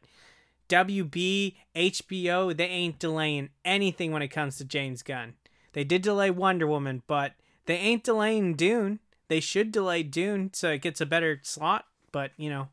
WB, 0.68 1.54
HBO, 1.74 2.56
they 2.56 2.66
ain't 2.66 2.98
delaying 2.98 3.48
anything 3.64 4.12
when 4.12 4.22
it 4.22 4.28
comes 4.28 4.58
to 4.58 4.64
James 4.64 5.02
Gunn. 5.02 5.34
They 5.72 5.84
did 5.84 6.02
delay 6.02 6.30
Wonder 6.30 6.66
Woman, 6.66 7.02
but 7.06 7.32
they 7.66 7.76
ain't 7.76 8.04
delaying 8.04 8.54
Dune. 8.54 9.00
They 9.28 9.40
should 9.40 9.72
delay 9.72 10.02
Dune 10.02 10.50
so 10.52 10.70
it 10.70 10.82
gets 10.82 11.00
a 11.00 11.06
better 11.06 11.40
slot, 11.42 11.86
but 12.12 12.32
you 12.36 12.50
know, 12.50 12.68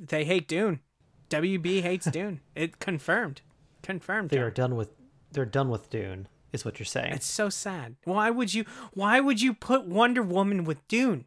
they 0.00 0.24
hate 0.24 0.48
Dune. 0.48 0.80
WB 1.30 1.82
hates 1.82 2.06
Dune. 2.10 2.40
It 2.54 2.78
confirmed. 2.78 3.42
Confirmed. 3.82 4.30
They 4.30 4.36
John. 4.38 4.44
are 4.46 4.50
done 4.50 4.76
with 4.76 4.90
they're 5.32 5.44
done 5.44 5.68
with 5.68 5.90
Dune, 5.90 6.26
is 6.52 6.64
what 6.64 6.78
you're 6.78 6.86
saying. 6.86 7.12
It's 7.12 7.26
so 7.26 7.48
sad. 7.50 7.96
Why 8.04 8.30
would 8.30 8.54
you 8.54 8.64
why 8.94 9.20
would 9.20 9.40
you 9.42 9.52
put 9.54 9.84
Wonder 9.86 10.22
Woman 10.22 10.64
with 10.64 10.86
Dune? 10.88 11.24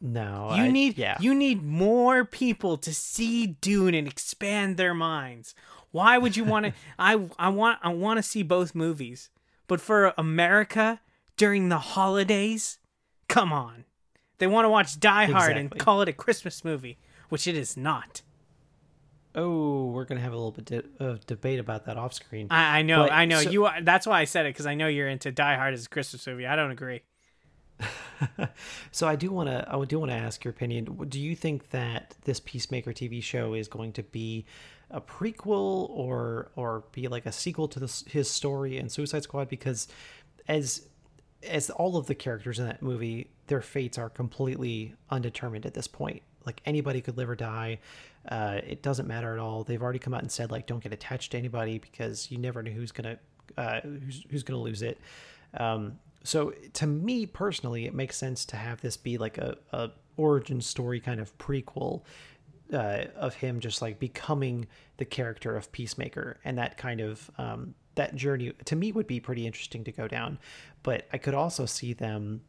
no, 0.00 0.50
You 0.54 0.64
I- 0.64 0.70
need 0.70 0.98
yeah. 0.98 1.16
you 1.20 1.34
need 1.34 1.62
more 1.62 2.24
people 2.24 2.76
to 2.78 2.92
see 2.94 3.46
Dune 3.46 3.94
and 3.94 4.06
expand 4.06 4.76
their 4.76 4.94
minds. 4.94 5.54
Why 5.90 6.18
would 6.18 6.36
you 6.36 6.44
want 6.44 6.66
to 6.66 6.72
I 6.98 7.26
I 7.38 7.48
want 7.48 7.78
I 7.82 7.88
want 7.90 8.18
to 8.18 8.22
see 8.22 8.42
both 8.42 8.74
movies. 8.74 9.30
But 9.68 9.80
for 9.80 10.12
America 10.16 11.00
during 11.36 11.68
the 11.70 11.78
holidays, 11.78 12.78
come 13.28 13.52
on. 13.52 13.84
They 14.38 14.46
want 14.46 14.66
to 14.66 14.68
watch 14.68 15.00
Die 15.00 15.24
Hard 15.26 15.56
and 15.56 15.76
call 15.78 16.02
it 16.02 16.08
a 16.08 16.12
Christmas 16.12 16.62
movie, 16.64 16.98
which 17.30 17.46
it 17.48 17.56
is 17.56 17.76
not. 17.76 18.20
Oh, 19.36 19.86
we're 19.86 20.04
gonna 20.04 20.20
have 20.20 20.32
a 20.32 20.36
little 20.36 20.50
bit 20.52 20.64
de- 20.64 21.04
of 21.04 21.24
debate 21.26 21.60
about 21.60 21.84
that 21.86 21.96
off 21.96 22.12
screen. 22.14 22.48
I, 22.50 22.78
I 22.78 22.82
know, 22.82 23.04
But 23.04 23.12
I 23.12 23.24
know. 23.26 23.40
so- 23.42 23.50
you. 23.50 23.66
are- 23.66 23.80
That's 23.82 24.06
why 24.06 24.20
I 24.20 24.24
said 24.24 24.46
it 24.46 24.50
because 24.50 24.66
I 24.66 24.74
know 24.74 24.88
you're 24.88 25.08
into 25.08 25.30
Die 25.30 25.56
Hard 25.56 25.74
as 25.74 25.86
a 25.86 25.88
Christmas 25.88 26.26
movie. 26.26 26.46
I 26.46 26.56
don't 26.56 26.70
agree. 26.72 27.02
So 28.90 29.06
I 29.06 29.16
do 29.16 29.30
want 29.30 29.50
to 29.50 29.66
I 29.70 29.84
do 29.84 29.98
want 29.98 30.10
to 30.10 30.16
ask 30.16 30.42
your 30.44 30.50
opinion. 30.52 30.84
Do 31.10 31.20
you 31.20 31.36
think 31.36 31.68
that 31.70 32.14
this 32.24 32.40
Peacemaker 32.40 32.92
TV 32.92 33.22
show 33.22 33.52
is 33.52 33.68
going 33.68 33.92
to 33.92 34.02
be 34.02 34.46
a 34.90 35.00
prequel 35.02 35.90
or 35.90 36.50
or 36.56 36.84
be 36.92 37.08
like 37.08 37.26
a 37.26 37.32
sequel 37.32 37.68
to 37.68 37.78
this, 37.80 38.04
his 38.08 38.30
story 38.30 38.78
in 38.78 38.88
Suicide 38.88 39.24
Squad? 39.24 39.48
Because 39.50 39.88
as 40.48 40.88
as 41.46 41.68
all 41.68 41.98
of 41.98 42.06
the 42.06 42.14
characters 42.14 42.58
in 42.58 42.66
that 42.66 42.80
movie, 42.80 43.28
their 43.48 43.60
fates 43.60 43.98
are 43.98 44.08
completely 44.08 44.94
undetermined 45.10 45.66
at 45.66 45.74
this 45.74 45.86
point. 45.86 46.22
Like 46.46 46.62
anybody 46.64 47.00
could 47.00 47.16
live 47.16 47.28
or 47.28 47.36
die. 47.36 47.80
Uh, 48.28 48.60
it 48.66 48.82
doesn't 48.82 49.06
matter 49.06 49.32
at 49.32 49.38
all. 49.38 49.64
They've 49.64 49.82
already 49.82 49.98
come 49.98 50.14
out 50.14 50.22
and 50.22 50.30
said 50.30 50.50
like, 50.50 50.66
don't 50.66 50.82
get 50.82 50.92
attached 50.92 51.32
to 51.32 51.38
anybody 51.38 51.78
because 51.78 52.30
you 52.30 52.38
never 52.38 52.62
know 52.62 52.70
who's 52.70 52.92
gonna 52.92 53.18
uh, 53.56 53.80
who's 53.80 54.24
who's 54.30 54.42
gonna 54.42 54.60
lose 54.60 54.82
it. 54.82 54.98
Um, 55.54 55.98
so 56.24 56.52
to 56.74 56.86
me 56.86 57.26
personally, 57.26 57.86
it 57.86 57.94
makes 57.94 58.16
sense 58.16 58.44
to 58.46 58.56
have 58.56 58.80
this 58.80 58.96
be 58.96 59.16
like 59.18 59.38
a, 59.38 59.56
a 59.72 59.90
origin 60.16 60.60
story 60.60 60.98
kind 61.00 61.20
of 61.20 61.36
prequel 61.38 62.02
uh, 62.72 63.04
of 63.14 63.34
him 63.34 63.60
just 63.60 63.80
like 63.80 63.98
becoming 63.98 64.66
the 64.96 65.04
character 65.04 65.56
of 65.56 65.70
Peacemaker, 65.72 66.38
and 66.44 66.58
that 66.58 66.76
kind 66.76 67.00
of 67.00 67.30
um, 67.38 67.74
that 67.94 68.14
journey 68.14 68.52
to 68.64 68.76
me 68.76 68.92
would 68.92 69.06
be 69.06 69.20
pretty 69.20 69.46
interesting 69.46 69.84
to 69.84 69.92
go 69.92 70.08
down. 70.08 70.38
But 70.82 71.06
I 71.12 71.18
could 71.18 71.34
also 71.34 71.66
see 71.66 71.92
them 71.92 72.42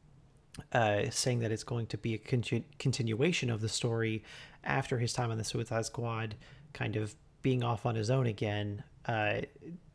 uh, 0.72 1.10
saying 1.10 1.40
that 1.40 1.52
it's 1.52 1.64
going 1.64 1.88
to 1.88 1.98
be 1.98 2.14
a 2.14 2.18
conti- 2.18 2.66
continuation 2.80 3.50
of 3.50 3.62
the 3.62 3.70
story 3.70 4.24
after 4.64 4.98
his 5.00 5.14
time 5.14 5.32
on 5.32 5.38
the 5.38 5.44
Suicide 5.44 5.86
Squad, 5.86 6.36
kind 6.74 6.96
of 6.96 7.16
being 7.42 7.64
off 7.64 7.86
on 7.86 7.96
his 7.96 8.10
own 8.10 8.28
again. 8.28 8.84
Uh, 9.06 9.42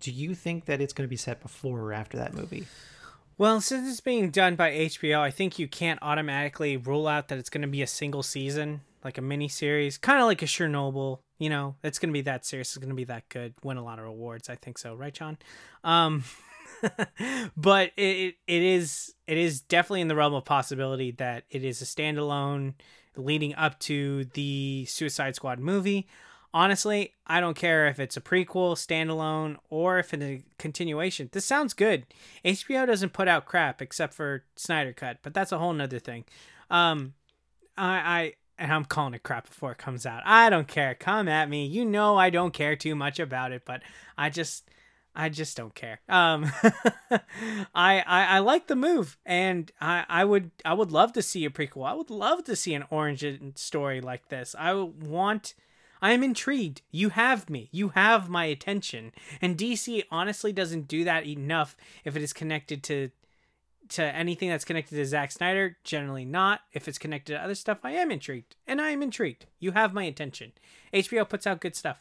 do 0.00 0.10
you 0.10 0.34
think 0.34 0.64
that 0.64 0.80
it's 0.80 0.92
going 0.92 1.06
to 1.06 1.10
be 1.10 1.16
set 1.16 1.42
before 1.42 1.80
or 1.80 1.92
after 1.92 2.16
that 2.16 2.34
movie? 2.34 2.66
Well, 3.38 3.60
since 3.60 3.90
it's 3.90 4.00
being 4.00 4.30
done 4.30 4.56
by 4.56 4.70
HBO, 4.70 5.18
I 5.18 5.30
think 5.30 5.58
you 5.58 5.66
can't 5.66 5.98
automatically 6.02 6.76
rule 6.76 7.08
out 7.08 7.28
that 7.28 7.38
it's 7.38 7.50
going 7.50 7.62
to 7.62 7.68
be 7.68 7.82
a 7.82 7.86
single 7.86 8.22
season, 8.22 8.82
like 9.04 9.18
a 9.18 9.22
mini 9.22 9.48
series, 9.48 9.98
kind 9.98 10.20
of 10.20 10.26
like 10.26 10.42
a 10.42 10.46
Chernobyl. 10.46 11.18
You 11.38 11.50
know, 11.50 11.74
it's 11.82 11.98
going 11.98 12.10
to 12.10 12.12
be 12.12 12.20
that 12.22 12.46
serious. 12.46 12.68
It's 12.68 12.78
going 12.78 12.90
to 12.90 12.94
be 12.94 13.04
that 13.04 13.28
good. 13.28 13.54
Win 13.64 13.76
a 13.78 13.84
lot 13.84 13.98
of 13.98 14.04
awards. 14.04 14.48
I 14.48 14.54
think 14.54 14.78
so, 14.78 14.94
right, 14.94 15.12
John? 15.12 15.38
Um, 15.82 16.24
but 17.56 17.92
it, 17.96 18.36
it 18.46 18.62
is 18.62 19.14
it 19.26 19.38
is 19.38 19.60
definitely 19.60 20.00
in 20.00 20.08
the 20.08 20.16
realm 20.16 20.34
of 20.34 20.44
possibility 20.44 21.12
that 21.12 21.44
it 21.50 21.64
is 21.64 21.80
a 21.80 21.84
standalone 21.84 22.74
leading 23.16 23.54
up 23.54 23.78
to 23.80 24.24
the 24.34 24.84
Suicide 24.86 25.34
Squad 25.34 25.58
movie. 25.58 26.06
Honestly, 26.54 27.14
I 27.26 27.40
don't 27.40 27.56
care 27.56 27.86
if 27.86 27.98
it's 27.98 28.16
a 28.16 28.20
prequel, 28.20 28.74
standalone, 28.74 29.56
or 29.70 29.98
if 29.98 30.12
it's 30.12 30.22
a 30.22 30.42
continuation. 30.58 31.30
This 31.32 31.46
sounds 31.46 31.72
good. 31.72 32.04
HBO 32.44 32.86
doesn't 32.86 33.14
put 33.14 33.26
out 33.26 33.46
crap 33.46 33.80
except 33.80 34.12
for 34.12 34.44
Snyder 34.54 34.92
Cut, 34.92 35.18
but 35.22 35.32
that's 35.32 35.52
a 35.52 35.58
whole 35.58 35.72
nother 35.72 35.98
thing. 35.98 36.24
Um, 36.70 37.14
I, 37.76 37.94
I 37.96 38.32
and 38.58 38.70
I'm 38.70 38.84
calling 38.84 39.14
it 39.14 39.22
crap 39.22 39.48
before 39.48 39.72
it 39.72 39.78
comes 39.78 40.04
out. 40.04 40.22
I 40.26 40.50
don't 40.50 40.68
care. 40.68 40.94
Come 40.94 41.26
at 41.26 41.48
me. 41.48 41.66
You 41.66 41.84
know 41.84 42.16
I 42.16 42.28
don't 42.30 42.52
care 42.52 42.76
too 42.76 42.94
much 42.94 43.18
about 43.18 43.52
it, 43.52 43.62
but 43.64 43.82
I 44.18 44.28
just 44.28 44.68
I 45.14 45.28
just 45.28 45.56
don't 45.56 45.74
care. 45.74 46.00
Um, 46.08 46.50
I, 47.74 48.02
I 48.06 48.24
I 48.24 48.38
like 48.38 48.66
the 48.66 48.76
move, 48.76 49.18
and 49.26 49.70
I 49.80 50.04
I 50.08 50.24
would 50.24 50.50
I 50.64 50.74
would 50.74 50.90
love 50.90 51.12
to 51.14 51.22
see 51.22 51.44
a 51.44 51.50
prequel. 51.50 51.86
I 51.86 51.94
would 51.94 52.10
love 52.10 52.44
to 52.44 52.56
see 52.56 52.74
an 52.74 52.84
origin 52.90 53.54
story 53.56 54.00
like 54.00 54.28
this. 54.28 54.54
I 54.58 54.72
want. 54.74 55.54
I 56.00 56.12
am 56.12 56.24
intrigued. 56.24 56.82
You 56.90 57.10
have 57.10 57.48
me. 57.48 57.68
You 57.70 57.90
have 57.90 58.28
my 58.28 58.46
attention. 58.46 59.12
And 59.40 59.56
DC 59.56 60.02
honestly 60.10 60.52
doesn't 60.52 60.88
do 60.88 61.04
that 61.04 61.26
enough 61.26 61.76
if 62.04 62.16
it 62.16 62.22
is 62.22 62.32
connected 62.32 62.82
to 62.84 63.10
to 63.90 64.02
anything 64.02 64.48
that's 64.48 64.64
connected 64.64 64.96
to 64.96 65.04
Zack 65.04 65.30
Snyder. 65.30 65.76
Generally 65.84 66.24
not. 66.24 66.62
If 66.72 66.88
it's 66.88 66.98
connected 66.98 67.34
to 67.34 67.42
other 67.42 67.54
stuff, 67.54 67.78
I 67.84 67.92
am 67.92 68.10
intrigued. 68.10 68.56
And 68.66 68.80
I 68.80 68.90
am 68.90 69.02
intrigued. 69.02 69.46
You 69.60 69.72
have 69.72 69.94
my 69.94 70.04
attention. 70.04 70.52
HBO 70.92 71.28
puts 71.28 71.46
out 71.46 71.60
good 71.60 71.76
stuff. 71.76 71.98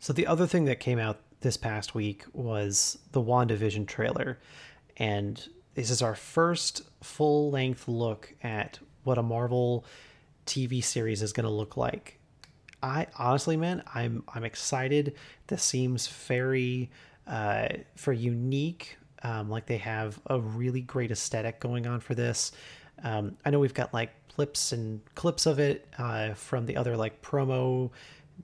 So 0.00 0.12
the 0.12 0.26
other 0.26 0.46
thing 0.46 0.64
that 0.64 0.80
came 0.80 0.98
out 0.98 1.20
this 1.40 1.56
past 1.56 1.94
week 1.94 2.24
was 2.32 2.98
the 3.12 3.22
WandaVision 3.22 3.86
trailer. 3.86 4.38
And 4.96 5.48
this 5.74 5.90
is 5.90 6.02
our 6.02 6.14
first 6.14 6.82
full 7.02 7.50
length 7.50 7.86
look 7.86 8.34
at 8.42 8.78
what 9.04 9.18
a 9.18 9.22
Marvel 9.22 9.84
TV 10.46 10.82
series 10.82 11.22
is 11.22 11.32
going 11.32 11.44
to 11.44 11.50
look 11.52 11.76
like. 11.76 12.18
I 12.82 13.06
honestly, 13.18 13.56
man, 13.56 13.82
I'm 13.94 14.22
I'm 14.32 14.44
excited. 14.44 15.14
This 15.48 15.62
seems 15.62 16.06
very 16.06 16.90
uh 17.26 17.68
for 17.96 18.12
unique. 18.12 18.98
Um, 19.22 19.50
like 19.50 19.66
they 19.66 19.78
have 19.78 20.20
a 20.26 20.38
really 20.38 20.80
great 20.80 21.10
aesthetic 21.10 21.58
going 21.58 21.88
on 21.88 21.98
for 21.98 22.14
this. 22.14 22.52
Um, 23.02 23.36
I 23.44 23.50
know 23.50 23.58
we've 23.58 23.74
got 23.74 23.92
like 23.92 24.10
clips 24.28 24.70
and 24.70 25.00
clips 25.16 25.46
of 25.46 25.58
it 25.58 25.88
uh, 25.98 26.34
from 26.34 26.66
the 26.66 26.76
other 26.76 26.96
like 26.96 27.20
promo 27.22 27.90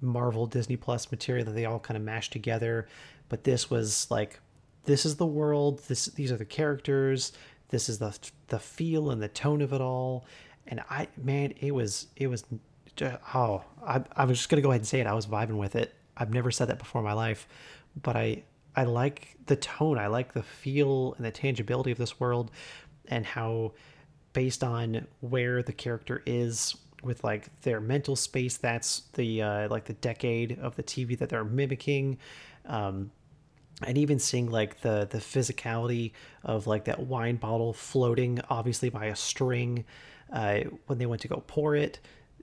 Marvel 0.01 0.47
Disney 0.47 0.77
Plus 0.77 1.11
material 1.11 1.47
that 1.47 1.53
they 1.53 1.65
all 1.65 1.79
kind 1.79 1.97
of 1.97 2.03
mashed 2.03 2.33
together. 2.33 2.89
But 3.29 3.45
this 3.45 3.71
was 3.71 4.11
like, 4.11 4.41
this 4.85 5.07
is 5.07 5.17
the 5.17 5.27
world. 5.27 5.81
This 5.89 6.07
these 6.07 6.31
are 6.33 6.37
the 6.37 6.45
characters. 6.45 7.33
This 7.69 7.89
is 7.89 7.99
the 7.99 8.17
the 8.49 8.59
feel 8.59 9.11
and 9.11 9.23
the 9.23 9.29
tone 9.29 9.63
of 9.63 9.73
it 9.73 9.81
all. 9.81 10.27
And 10.67 10.81
I 10.91 11.09
man, 11.23 11.55
it 11.61 11.75
was 11.75 12.09
it 12.17 12.27
was 12.27 12.45
ju- 12.97 13.19
oh 13.35 13.65
I 13.87 14.03
I 14.17 14.25
was 14.25 14.39
just 14.39 14.49
gonna 14.49 14.63
go 14.63 14.71
ahead 14.71 14.81
and 14.81 14.89
say 14.89 15.01
it. 15.01 15.07
I 15.07 15.15
was 15.15 15.27
vibing 15.27 15.57
with 15.57 15.77
it. 15.77 15.95
I've 16.17 16.33
never 16.33 16.51
said 16.51 16.69
that 16.69 16.79
before 16.79 17.01
in 17.01 17.05
my 17.05 17.13
life, 17.13 17.49
but 18.03 18.17
I 18.17 18.43
I 18.77 18.85
like 18.85 19.37
the 19.47 19.57
tone. 19.57 19.99
I 19.99 20.09
like 20.09 20.33
the 20.33 20.43
feel 20.43 21.15
and 21.15 21.25
the 21.25 21.31
tangibility 21.31 21.91
of 21.91 21.99
this 21.99 22.19
world, 22.21 22.51
and 23.09 23.25
how 23.25 23.73
based 24.33 24.65
on 24.65 25.07
where 25.21 25.63
the 25.63 25.73
character 25.73 26.23
is 26.27 26.77
with 27.05 27.25
like 27.25 27.49
their 27.63 27.81
mental 27.81 28.17
space 28.17 28.57
that's 28.57 29.03
the 29.15 29.43
uh, 29.43 29.69
like 29.69 29.85
the 29.85 29.95
decade 29.95 30.59
of 30.61 30.77
the 30.77 30.83
tv 30.83 31.19
that 31.19 31.29
they're 31.29 31.45
mimicking. 31.45 32.19
Um, 32.67 33.11
and 33.83 33.99
even 33.99 34.19
seeing 34.19 34.51
like 34.51 34.81
the 34.81 35.07
the 35.11 35.19
physicality 35.19 36.13
of 36.45 36.67
like 36.67 36.85
that 36.85 37.01
wine 37.01 37.37
bottle 37.37 37.73
floating 37.73 38.41
obviously 38.49 38.89
by 38.89 39.07
a 39.07 39.17
string 39.17 39.85
uh, 40.33 40.61
when 40.87 40.99
they 40.99 41.07
went 41.07 41.23
to 41.23 41.29
go 41.29 41.43
pour 41.47 41.75
it. 41.75 42.01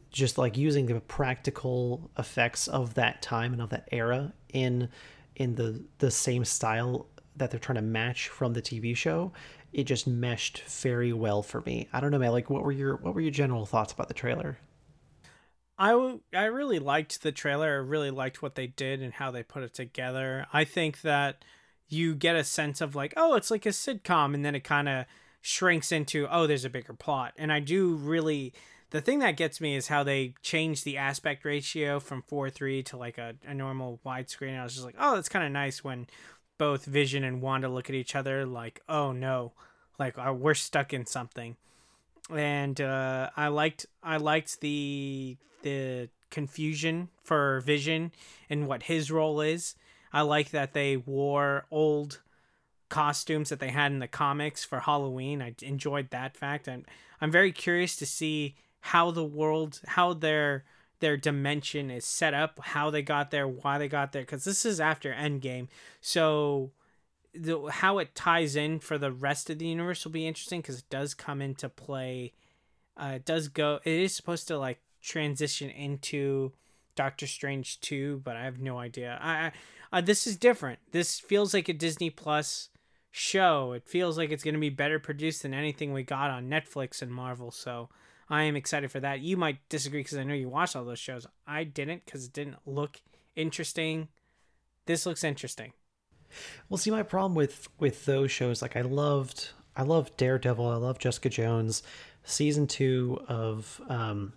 Just 0.09 0.37
like 0.37 0.57
using 0.57 0.87
the 0.87 0.99
practical 0.99 2.11
effects 2.17 2.67
of 2.67 2.95
that 2.95 3.21
time 3.21 3.53
and 3.53 3.61
of 3.61 3.69
that 3.69 3.87
era 3.91 4.33
in 4.49 4.89
in 5.37 5.55
the 5.55 5.81
the 5.99 6.11
same 6.11 6.43
style 6.43 7.07
that 7.37 7.49
they're 7.49 7.59
trying 7.59 7.77
to 7.77 7.81
match 7.81 8.27
from 8.27 8.53
the 8.53 8.61
TV 8.61 8.95
show 8.95 9.31
it 9.73 9.83
just 9.85 10.07
meshed 10.07 10.63
very 10.63 11.13
well 11.13 11.41
for 11.41 11.61
me 11.61 11.87
i 11.93 11.99
don't 11.99 12.11
know 12.11 12.19
man 12.19 12.31
like 12.31 12.49
what 12.49 12.63
were 12.63 12.71
your 12.71 12.97
what 12.97 13.13
were 13.13 13.21
your 13.21 13.31
general 13.31 13.65
thoughts 13.65 13.93
about 13.93 14.07
the 14.07 14.13
trailer 14.13 14.57
I, 15.81 16.45
really 16.45 16.77
liked 16.77 17.23
the 17.23 17.31
trailer. 17.31 17.69
I 17.69 17.77
really 17.77 18.11
liked 18.11 18.41
what 18.41 18.53
they 18.53 18.67
did 18.67 19.01
and 19.01 19.13
how 19.13 19.31
they 19.31 19.41
put 19.41 19.63
it 19.63 19.73
together. 19.73 20.45
I 20.53 20.63
think 20.63 21.01
that 21.01 21.43
you 21.89 22.13
get 22.13 22.35
a 22.35 22.43
sense 22.43 22.81
of 22.81 22.95
like, 22.95 23.13
oh, 23.17 23.33
it's 23.35 23.49
like 23.49 23.65
a 23.65 23.69
sitcom, 23.69 24.35
and 24.35 24.45
then 24.45 24.53
it 24.53 24.63
kind 24.63 24.87
of 24.87 25.05
shrinks 25.41 25.91
into, 25.91 26.27
oh, 26.29 26.45
there's 26.45 26.65
a 26.65 26.69
bigger 26.69 26.93
plot. 26.93 27.33
And 27.37 27.51
I 27.51 27.59
do 27.59 27.95
really. 27.95 28.53
The 28.91 29.01
thing 29.01 29.19
that 29.19 29.37
gets 29.37 29.61
me 29.61 29.77
is 29.77 29.87
how 29.87 30.03
they 30.03 30.33
changed 30.41 30.83
the 30.83 30.97
aspect 30.97 31.45
ratio 31.45 32.01
from 32.01 32.23
4 32.23 32.49
3 32.49 32.83
to 32.83 32.97
like 32.97 33.17
a, 33.17 33.35
a 33.47 33.53
normal 33.53 34.01
widescreen. 34.05 34.59
I 34.59 34.63
was 34.63 34.73
just 34.73 34.85
like, 34.85 34.97
oh, 34.99 35.15
that's 35.15 35.29
kind 35.29 35.45
of 35.45 35.51
nice 35.53 35.81
when 35.81 36.07
both 36.61 36.85
Vision 36.85 37.23
and 37.23 37.41
Wanda 37.41 37.67
look 37.67 37.89
at 37.89 37.95
each 37.95 38.15
other 38.15 38.45
like, 38.45 38.81
oh 38.87 39.11
no, 39.11 39.51
like 39.97 40.15
uh, 40.19 40.31
we're 40.31 40.53
stuck 40.53 40.93
in 40.93 41.07
something 41.07 41.55
and 42.29 42.79
uh, 42.79 43.31
I 43.35 43.47
liked 43.47 43.87
I 44.03 44.17
liked 44.17 44.61
the 44.61 45.37
the 45.63 46.09
confusion 46.29 47.09
for 47.23 47.61
Vision 47.61 48.11
and 48.47 48.67
what 48.67 48.83
his 48.83 49.09
role 49.09 49.41
is. 49.41 49.73
I 50.13 50.21
like 50.21 50.51
that 50.51 50.73
they 50.73 50.97
wore 50.97 51.65
old 51.71 52.21
costumes 52.89 53.49
that 53.49 53.59
they 53.59 53.69
had 53.69 53.91
in 53.91 53.97
the 53.97 54.07
comics 54.07 54.63
for 54.63 54.81
Halloween. 54.81 55.41
I 55.41 55.55
enjoyed 55.63 56.11
that 56.11 56.37
fact. 56.37 56.69
I'm 56.69 56.85
I'm 57.19 57.31
very 57.31 57.51
curious 57.51 57.95
to 57.95 58.05
see 58.05 58.53
how 58.81 59.09
the 59.09 59.25
world, 59.25 59.81
how 59.87 60.13
their 60.13 60.63
their 61.01 61.17
dimension 61.17 61.91
is 61.91 62.05
set 62.05 62.33
up, 62.33 62.59
how 62.63 62.89
they 62.89 63.01
got 63.01 63.31
there, 63.31 63.47
why 63.47 63.77
they 63.77 63.87
got 63.87 64.11
there, 64.11 64.21
because 64.21 64.45
this 64.45 64.65
is 64.65 64.79
after 64.79 65.13
Endgame. 65.13 65.67
So 65.99 66.71
the, 67.33 67.67
how 67.69 67.97
it 67.97 68.15
ties 68.15 68.55
in 68.55 68.79
for 68.79 68.97
the 68.97 69.11
rest 69.11 69.49
of 69.49 69.59
the 69.59 69.67
universe 69.67 70.05
will 70.05 70.11
be 70.11 70.27
interesting 70.27 70.61
because 70.61 70.79
it 70.79 70.89
does 70.89 71.13
come 71.13 71.41
into 71.41 71.69
play. 71.69 72.33
Uh, 72.95 73.13
it 73.15 73.25
does 73.25 73.47
go. 73.47 73.79
It 73.83 73.99
is 73.99 74.15
supposed 74.15 74.47
to 74.47 74.57
like 74.57 74.79
transition 75.01 75.69
into 75.69 76.53
Doctor 76.95 77.27
Strange 77.27 77.79
2, 77.81 78.21
but 78.23 78.35
I 78.35 78.43
have 78.43 78.59
no 78.59 78.79
idea. 78.79 79.19
I, 79.21 79.31
I 79.31 79.51
uh, 79.93 80.01
this 80.01 80.25
is 80.25 80.37
different. 80.37 80.79
This 80.91 81.19
feels 81.19 81.53
like 81.53 81.67
a 81.67 81.73
Disney 81.73 82.09
Plus 82.09 82.69
show. 83.09 83.73
It 83.73 83.87
feels 83.87 84.17
like 84.17 84.31
it's 84.31 84.43
going 84.43 84.53
to 84.53 84.59
be 84.59 84.69
better 84.69 84.99
produced 84.99 85.41
than 85.41 85.53
anything 85.53 85.91
we 85.91 86.03
got 86.03 86.31
on 86.31 86.49
Netflix 86.49 87.01
and 87.01 87.11
Marvel. 87.11 87.51
So 87.51 87.89
I 88.31 88.43
am 88.43 88.55
excited 88.55 88.89
for 88.89 89.01
that. 89.01 89.19
You 89.19 89.35
might 89.35 89.57
disagree 89.67 89.99
because 89.99 90.17
I 90.17 90.23
know 90.23 90.33
you 90.33 90.47
watched 90.47 90.77
all 90.77 90.85
those 90.85 90.99
shows. 90.99 91.27
I 91.45 91.65
didn't 91.65 92.05
because 92.05 92.25
it 92.25 92.33
didn't 92.33 92.55
look 92.65 93.01
interesting. 93.35 94.07
This 94.85 95.05
looks 95.05 95.23
interesting. 95.23 95.73
Well, 96.69 96.77
see, 96.77 96.91
my 96.91 97.03
problem 97.03 97.35
with 97.35 97.67
with 97.77 98.05
those 98.05 98.31
shows, 98.31 98.61
like 98.61 98.77
I 98.77 98.81
loved, 98.81 99.49
I 99.75 99.83
loved 99.83 100.15
Daredevil, 100.15 100.65
I 100.65 100.75
love 100.75 100.97
Jessica 100.97 101.29
Jones. 101.29 101.83
Season 102.23 102.67
two 102.67 103.19
of 103.27 103.81
um, 103.89 104.31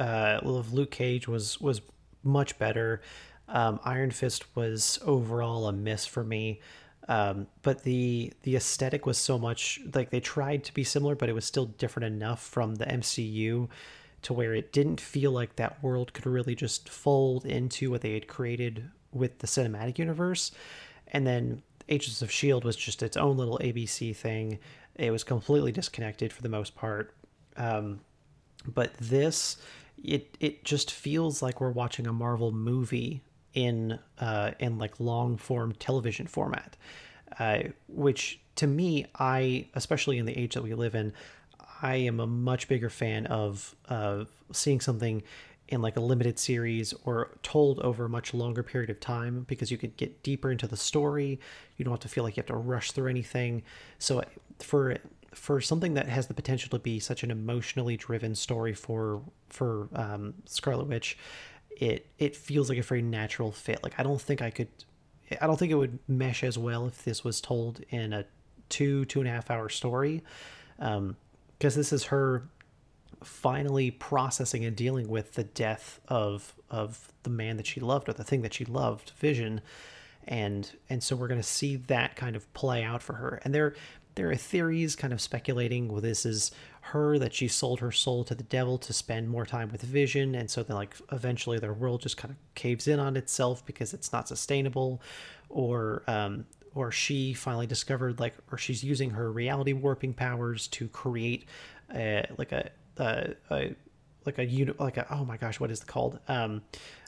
uh, 0.00 0.40
of 0.42 0.72
Luke 0.72 0.90
Cage 0.90 1.28
was 1.28 1.60
was 1.60 1.80
much 2.24 2.58
better. 2.58 3.02
Um, 3.46 3.78
Iron 3.84 4.10
Fist 4.10 4.56
was 4.56 4.98
overall 5.04 5.68
a 5.68 5.72
miss 5.72 6.06
for 6.06 6.24
me. 6.24 6.60
Um, 7.08 7.46
but 7.62 7.84
the 7.84 8.32
the 8.42 8.54
aesthetic 8.54 9.06
was 9.06 9.16
so 9.16 9.38
much 9.38 9.80
like 9.94 10.10
they 10.10 10.20
tried 10.20 10.64
to 10.64 10.74
be 10.74 10.84
similar, 10.84 11.14
but 11.14 11.28
it 11.28 11.34
was 11.34 11.46
still 11.46 11.66
different 11.66 12.06
enough 12.06 12.42
from 12.42 12.74
the 12.74 12.84
MCU 12.84 13.68
to 14.22 14.32
where 14.32 14.54
it 14.54 14.72
didn't 14.72 15.00
feel 15.00 15.30
like 15.30 15.56
that 15.56 15.82
world 15.82 16.12
could 16.12 16.26
really 16.26 16.54
just 16.54 16.88
fold 16.88 17.46
into 17.46 17.90
what 17.90 18.02
they 18.02 18.14
had 18.14 18.28
created 18.28 18.90
with 19.12 19.38
the 19.38 19.46
cinematic 19.46 19.98
universe. 19.98 20.50
And 21.06 21.26
then 21.26 21.62
Agents 21.88 22.20
of 22.20 22.30
Shield 22.30 22.64
was 22.64 22.76
just 22.76 23.02
its 23.02 23.16
own 23.16 23.36
little 23.38 23.58
ABC 23.62 24.14
thing. 24.14 24.58
It 24.96 25.10
was 25.10 25.24
completely 25.24 25.72
disconnected 25.72 26.32
for 26.32 26.42
the 26.42 26.48
most 26.48 26.74
part. 26.74 27.14
Um, 27.56 28.00
but 28.66 28.92
this, 28.94 29.56
it 30.02 30.36
it 30.40 30.64
just 30.64 30.90
feels 30.90 31.40
like 31.40 31.60
we're 31.60 31.70
watching 31.70 32.06
a 32.06 32.12
Marvel 32.12 32.52
movie 32.52 33.22
in 33.54 33.98
uh, 34.18 34.52
in 34.58 34.78
like 34.78 35.00
long 35.00 35.36
form 35.36 35.72
television 35.72 36.26
format, 36.26 36.76
uh, 37.38 37.60
which 37.88 38.40
to 38.56 38.66
me, 38.66 39.06
I 39.18 39.66
especially 39.74 40.18
in 40.18 40.26
the 40.26 40.36
age 40.36 40.54
that 40.54 40.62
we 40.62 40.74
live 40.74 40.94
in, 40.94 41.12
I 41.82 41.96
am 41.96 42.20
a 42.20 42.26
much 42.26 42.68
bigger 42.68 42.90
fan 42.90 43.26
of 43.26 43.74
of 43.88 44.28
seeing 44.52 44.80
something 44.80 45.22
in 45.68 45.82
like 45.82 45.96
a 45.96 46.00
limited 46.00 46.38
series 46.38 46.94
or 47.04 47.30
told 47.42 47.78
over 47.80 48.06
a 48.06 48.08
much 48.08 48.32
longer 48.32 48.62
period 48.62 48.88
of 48.88 48.98
time 49.00 49.44
because 49.48 49.70
you 49.70 49.76
could 49.76 49.96
get 49.98 50.22
deeper 50.22 50.50
into 50.50 50.66
the 50.66 50.76
story. 50.76 51.38
You 51.76 51.84
don't 51.84 51.92
have 51.92 52.00
to 52.00 52.08
feel 52.08 52.24
like 52.24 52.36
you 52.36 52.40
have 52.40 52.46
to 52.46 52.56
rush 52.56 52.92
through 52.92 53.08
anything. 53.10 53.62
So 53.98 54.24
for 54.60 54.96
for 55.34 55.60
something 55.60 55.94
that 55.94 56.08
has 56.08 56.26
the 56.26 56.34
potential 56.34 56.70
to 56.70 56.78
be 56.78 56.98
such 56.98 57.22
an 57.22 57.30
emotionally 57.30 57.96
driven 57.96 58.34
story 58.34 58.72
for 58.72 59.22
for 59.48 59.88
um, 59.94 60.34
Scarlet 60.46 60.88
Witch, 60.88 61.18
it 61.78 62.06
it 62.18 62.36
feels 62.36 62.68
like 62.68 62.78
a 62.78 62.82
very 62.82 63.02
natural 63.02 63.52
fit. 63.52 63.82
Like 63.82 63.94
I 63.98 64.02
don't 64.02 64.20
think 64.20 64.42
I 64.42 64.50
could, 64.50 64.68
I 65.40 65.46
don't 65.46 65.58
think 65.58 65.72
it 65.72 65.76
would 65.76 65.98
mesh 66.08 66.42
as 66.42 66.58
well 66.58 66.86
if 66.86 67.04
this 67.04 67.24
was 67.24 67.40
told 67.40 67.80
in 67.90 68.12
a 68.12 68.24
two 68.68 69.04
two 69.04 69.20
and 69.20 69.28
a 69.28 69.32
half 69.32 69.50
hour 69.50 69.68
story, 69.68 70.22
because 70.76 70.96
um, 70.96 71.16
this 71.58 71.92
is 71.92 72.04
her 72.04 72.44
finally 73.22 73.90
processing 73.90 74.64
and 74.64 74.76
dealing 74.76 75.08
with 75.08 75.34
the 75.34 75.44
death 75.44 76.00
of 76.08 76.54
of 76.70 77.12
the 77.22 77.30
man 77.30 77.56
that 77.56 77.66
she 77.66 77.80
loved 77.80 78.08
or 78.08 78.12
the 78.12 78.24
thing 78.24 78.42
that 78.42 78.54
she 78.54 78.64
loved, 78.64 79.10
Vision, 79.18 79.60
and 80.26 80.72
and 80.90 81.02
so 81.02 81.14
we're 81.16 81.28
going 81.28 81.40
to 81.40 81.46
see 81.46 81.76
that 81.76 82.16
kind 82.16 82.36
of 82.36 82.52
play 82.54 82.82
out 82.82 83.02
for 83.02 83.14
her. 83.14 83.40
And 83.44 83.54
there 83.54 83.74
there 84.18 84.28
are 84.28 84.34
theories 84.36 84.96
kind 84.96 85.12
of 85.12 85.20
speculating 85.20 85.86
well 85.86 86.00
this 86.00 86.26
is 86.26 86.50
her 86.80 87.20
that 87.20 87.32
she 87.32 87.46
sold 87.46 87.78
her 87.78 87.92
soul 87.92 88.24
to 88.24 88.34
the 88.34 88.42
devil 88.42 88.76
to 88.76 88.92
spend 88.92 89.28
more 89.28 89.46
time 89.46 89.70
with 89.70 89.80
vision 89.82 90.34
and 90.34 90.50
so 90.50 90.60
then 90.64 90.76
like 90.76 90.96
eventually 91.12 91.56
their 91.58 91.72
world 91.72 92.02
just 92.02 92.16
kind 92.16 92.32
of 92.32 92.36
caves 92.56 92.88
in 92.88 92.98
on 92.98 93.16
itself 93.16 93.64
because 93.64 93.94
it's 93.94 94.12
not 94.12 94.26
sustainable 94.26 95.00
or 95.48 96.02
um 96.08 96.44
or 96.74 96.90
she 96.90 97.32
finally 97.32 97.66
discovered 97.66 98.18
like 98.18 98.34
or 98.50 98.58
she's 98.58 98.82
using 98.82 99.10
her 99.10 99.30
reality 99.30 99.72
warping 99.72 100.12
powers 100.12 100.66
to 100.66 100.88
create 100.88 101.44
a 101.94 102.26
like 102.38 102.50
a 102.50 102.70
a, 102.98 103.34
a 103.52 103.74
like 104.26 104.38
a 104.38 104.44
unit 104.44 104.78
like 104.80 104.96
a 104.96 105.06
oh 105.14 105.24
my 105.24 105.36
gosh 105.36 105.60
what 105.60 105.70
is 105.70 105.80
it 105.80 105.86
called? 105.86 106.18
Um 106.26 106.62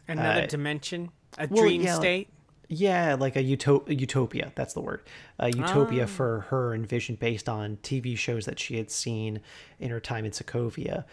another 0.06 0.42
uh, 0.42 0.46
dimension? 0.46 1.10
A 1.38 1.48
well, 1.50 1.64
dream 1.64 1.82
yeah, 1.82 1.96
state 1.96 2.28
yeah, 2.72 3.16
like 3.18 3.34
a, 3.34 3.42
utop- 3.42 3.88
a 3.88 3.94
utopia. 3.94 4.52
That's 4.54 4.74
the 4.74 4.80
word. 4.80 5.02
A 5.40 5.48
utopia 5.48 6.04
oh. 6.04 6.06
for 6.06 6.40
her 6.50 6.72
and 6.72 6.86
Vision 6.88 7.16
based 7.16 7.48
on 7.48 7.78
TV 7.82 8.16
shows 8.16 8.46
that 8.46 8.60
she 8.60 8.76
had 8.76 8.92
seen 8.92 9.40
in 9.80 9.90
her 9.90 9.98
time 9.98 10.24
in 10.24 10.30
Sokovia. 10.30 11.04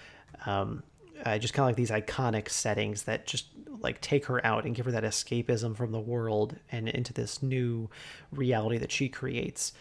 Um, 0.45 0.83
uh, 1.25 1.39
just 1.39 1.55
kind 1.55 1.63
of 1.63 1.69
like 1.69 1.75
these 1.75 1.89
iconic 1.89 2.47
settings 2.49 3.03
that 3.03 3.25
just 3.25 3.47
like 3.81 3.99
take 4.01 4.25
her 4.25 4.45
out 4.45 4.65
and 4.65 4.75
give 4.75 4.85
her 4.85 4.91
that 4.91 5.03
escapism 5.03 5.75
from 5.75 5.91
the 5.91 5.99
world 5.99 6.55
and 6.71 6.87
into 6.87 7.11
this 7.11 7.41
new 7.41 7.89
reality 8.31 8.77
that 8.77 8.91
she 8.91 9.09
creates. 9.09 9.73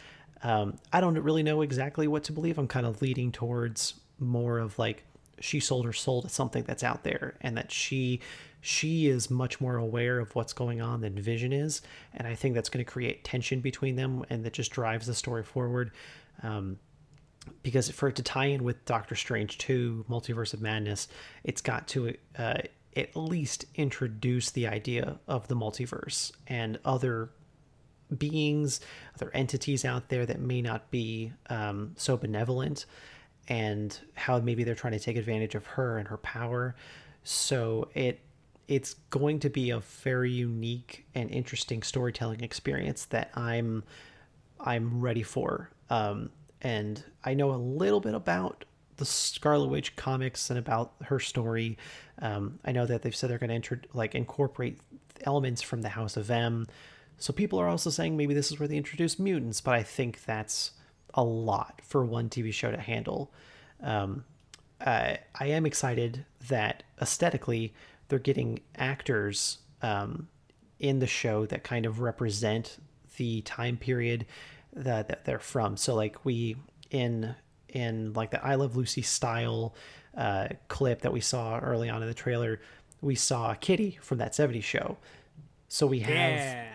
Um, 0.42 0.78
I 0.94 1.02
don't 1.02 1.18
really 1.18 1.42
know 1.42 1.60
exactly 1.60 2.08
what 2.08 2.24
to 2.24 2.32
believe. 2.32 2.56
I'm 2.56 2.68
kind 2.68 2.86
of 2.86 3.02
leading 3.02 3.32
towards 3.32 4.00
more 4.18 4.58
of 4.58 4.78
like 4.78 5.04
she 5.40 5.60
sold 5.60 5.84
her 5.84 5.92
soul 5.92 6.22
to 6.22 6.28
something 6.28 6.64
that's 6.64 6.82
out 6.82 7.04
there 7.04 7.36
and 7.40 7.56
that 7.56 7.70
she 7.70 8.20
she 8.60 9.06
is 9.06 9.30
much 9.30 9.60
more 9.60 9.76
aware 9.76 10.18
of 10.18 10.34
what's 10.34 10.52
going 10.52 10.80
on 10.80 11.00
than 11.00 11.14
Vision 11.14 11.52
is, 11.52 11.82
and 12.14 12.26
I 12.26 12.34
think 12.34 12.54
that's 12.54 12.68
going 12.68 12.84
to 12.84 12.90
create 12.90 13.22
tension 13.22 13.60
between 13.60 13.94
them, 13.94 14.24
and 14.28 14.44
that 14.44 14.54
just 14.54 14.72
drives 14.72 15.06
the 15.06 15.14
story 15.14 15.44
forward. 15.44 15.92
Um, 16.42 16.78
because 17.62 17.88
for 17.90 18.08
it 18.08 18.16
to 18.16 18.24
tie 18.24 18.46
in 18.46 18.64
with 18.64 18.84
Doctor 18.84 19.14
Strange 19.14 19.58
2, 19.58 20.06
Multiverse 20.10 20.52
of 20.52 20.60
Madness, 20.60 21.06
it's 21.44 21.60
got 21.60 21.86
to 21.88 22.16
uh, 22.36 22.54
at 22.96 23.14
least 23.14 23.66
introduce 23.76 24.50
the 24.50 24.66
idea 24.66 25.18
of 25.28 25.46
the 25.46 25.54
multiverse 25.54 26.32
and 26.48 26.78
other 26.84 27.30
beings, 28.16 28.80
other 29.14 29.30
entities 29.34 29.84
out 29.84 30.08
there 30.08 30.26
that 30.26 30.40
may 30.40 30.62
not 30.62 30.90
be 30.90 31.32
um, 31.50 31.92
so 31.96 32.16
benevolent, 32.16 32.86
and 33.48 33.98
how 34.14 34.38
maybe 34.40 34.64
they're 34.64 34.74
trying 34.74 34.92
to 34.92 34.98
take 34.98 35.16
advantage 35.16 35.54
of 35.54 35.66
her 35.66 35.98
and 35.98 36.08
her 36.08 36.18
power. 36.18 36.74
So 37.24 37.88
it 37.94 38.20
it's 38.68 38.94
going 39.10 39.38
to 39.40 39.48
be 39.48 39.70
a 39.70 39.78
very 39.78 40.30
unique 40.30 41.06
and 41.14 41.30
interesting 41.30 41.82
storytelling 41.82 42.42
experience 42.42 43.04
that 43.06 43.30
I'm 43.34 43.84
I'm 44.60 45.00
ready 45.00 45.22
for. 45.22 45.70
Um, 45.90 46.30
and 46.62 47.02
I 47.24 47.34
know 47.34 47.52
a 47.52 47.56
little 47.56 48.00
bit 48.00 48.14
about 48.14 48.64
the 48.96 49.04
Scarlet 49.04 49.68
Witch 49.68 49.94
comics 49.94 50.50
and 50.50 50.58
about 50.58 50.94
her 51.04 51.20
story. 51.20 51.76
Um, 52.20 52.58
I 52.64 52.72
know 52.72 52.86
that 52.86 53.02
they've 53.02 53.14
said 53.14 53.30
they're 53.30 53.38
going 53.38 53.50
to 53.50 53.56
inter- 53.56 53.80
like 53.92 54.14
incorporate 54.14 54.80
elements 55.22 55.62
from 55.62 55.82
the 55.82 55.90
House 55.90 56.16
of 56.16 56.30
M. 56.30 56.66
So 57.18 57.32
people 57.32 57.58
are 57.60 57.68
also 57.68 57.90
saying 57.90 58.16
maybe 58.16 58.34
this 58.34 58.50
is 58.50 58.58
where 58.58 58.68
they 58.68 58.76
introduce 58.76 59.18
mutants, 59.18 59.60
but 59.60 59.74
I 59.74 59.82
think 59.82 60.24
that's 60.24 60.72
a 61.16 61.24
lot 61.24 61.80
for 61.82 62.04
one 62.04 62.28
TV 62.28 62.52
show 62.52 62.70
to 62.70 62.78
handle. 62.78 63.32
Um, 63.82 64.24
uh, 64.80 65.14
I 65.34 65.46
am 65.46 65.66
excited 65.66 66.24
that 66.48 66.82
aesthetically 67.00 67.74
they're 68.08 68.18
getting 68.18 68.60
actors 68.76 69.58
um, 69.82 70.28
in 70.78 70.98
the 70.98 71.06
show 71.06 71.46
that 71.46 71.64
kind 71.64 71.86
of 71.86 72.00
represent 72.00 72.78
the 73.16 73.40
time 73.42 73.76
period 73.76 74.26
that, 74.74 75.08
that 75.08 75.24
they're 75.24 75.38
from. 75.38 75.76
So 75.76 75.94
like 75.94 76.24
we 76.24 76.56
in 76.90 77.34
in 77.68 78.12
like 78.12 78.30
the 78.30 78.44
I 78.44 78.54
Love 78.54 78.76
Lucy 78.76 79.02
style 79.02 79.74
uh, 80.16 80.48
clip 80.68 81.02
that 81.02 81.12
we 81.12 81.20
saw 81.20 81.58
early 81.58 81.90
on 81.90 82.02
in 82.02 82.08
the 82.08 82.14
trailer, 82.14 82.60
we 83.00 83.14
saw 83.14 83.54
Kitty 83.54 83.98
from 84.00 84.18
that 84.18 84.32
70s 84.32 84.62
show. 84.62 84.96
So 85.68 85.86
we 85.86 86.00
have 86.00 86.38
yeah. 86.38 86.68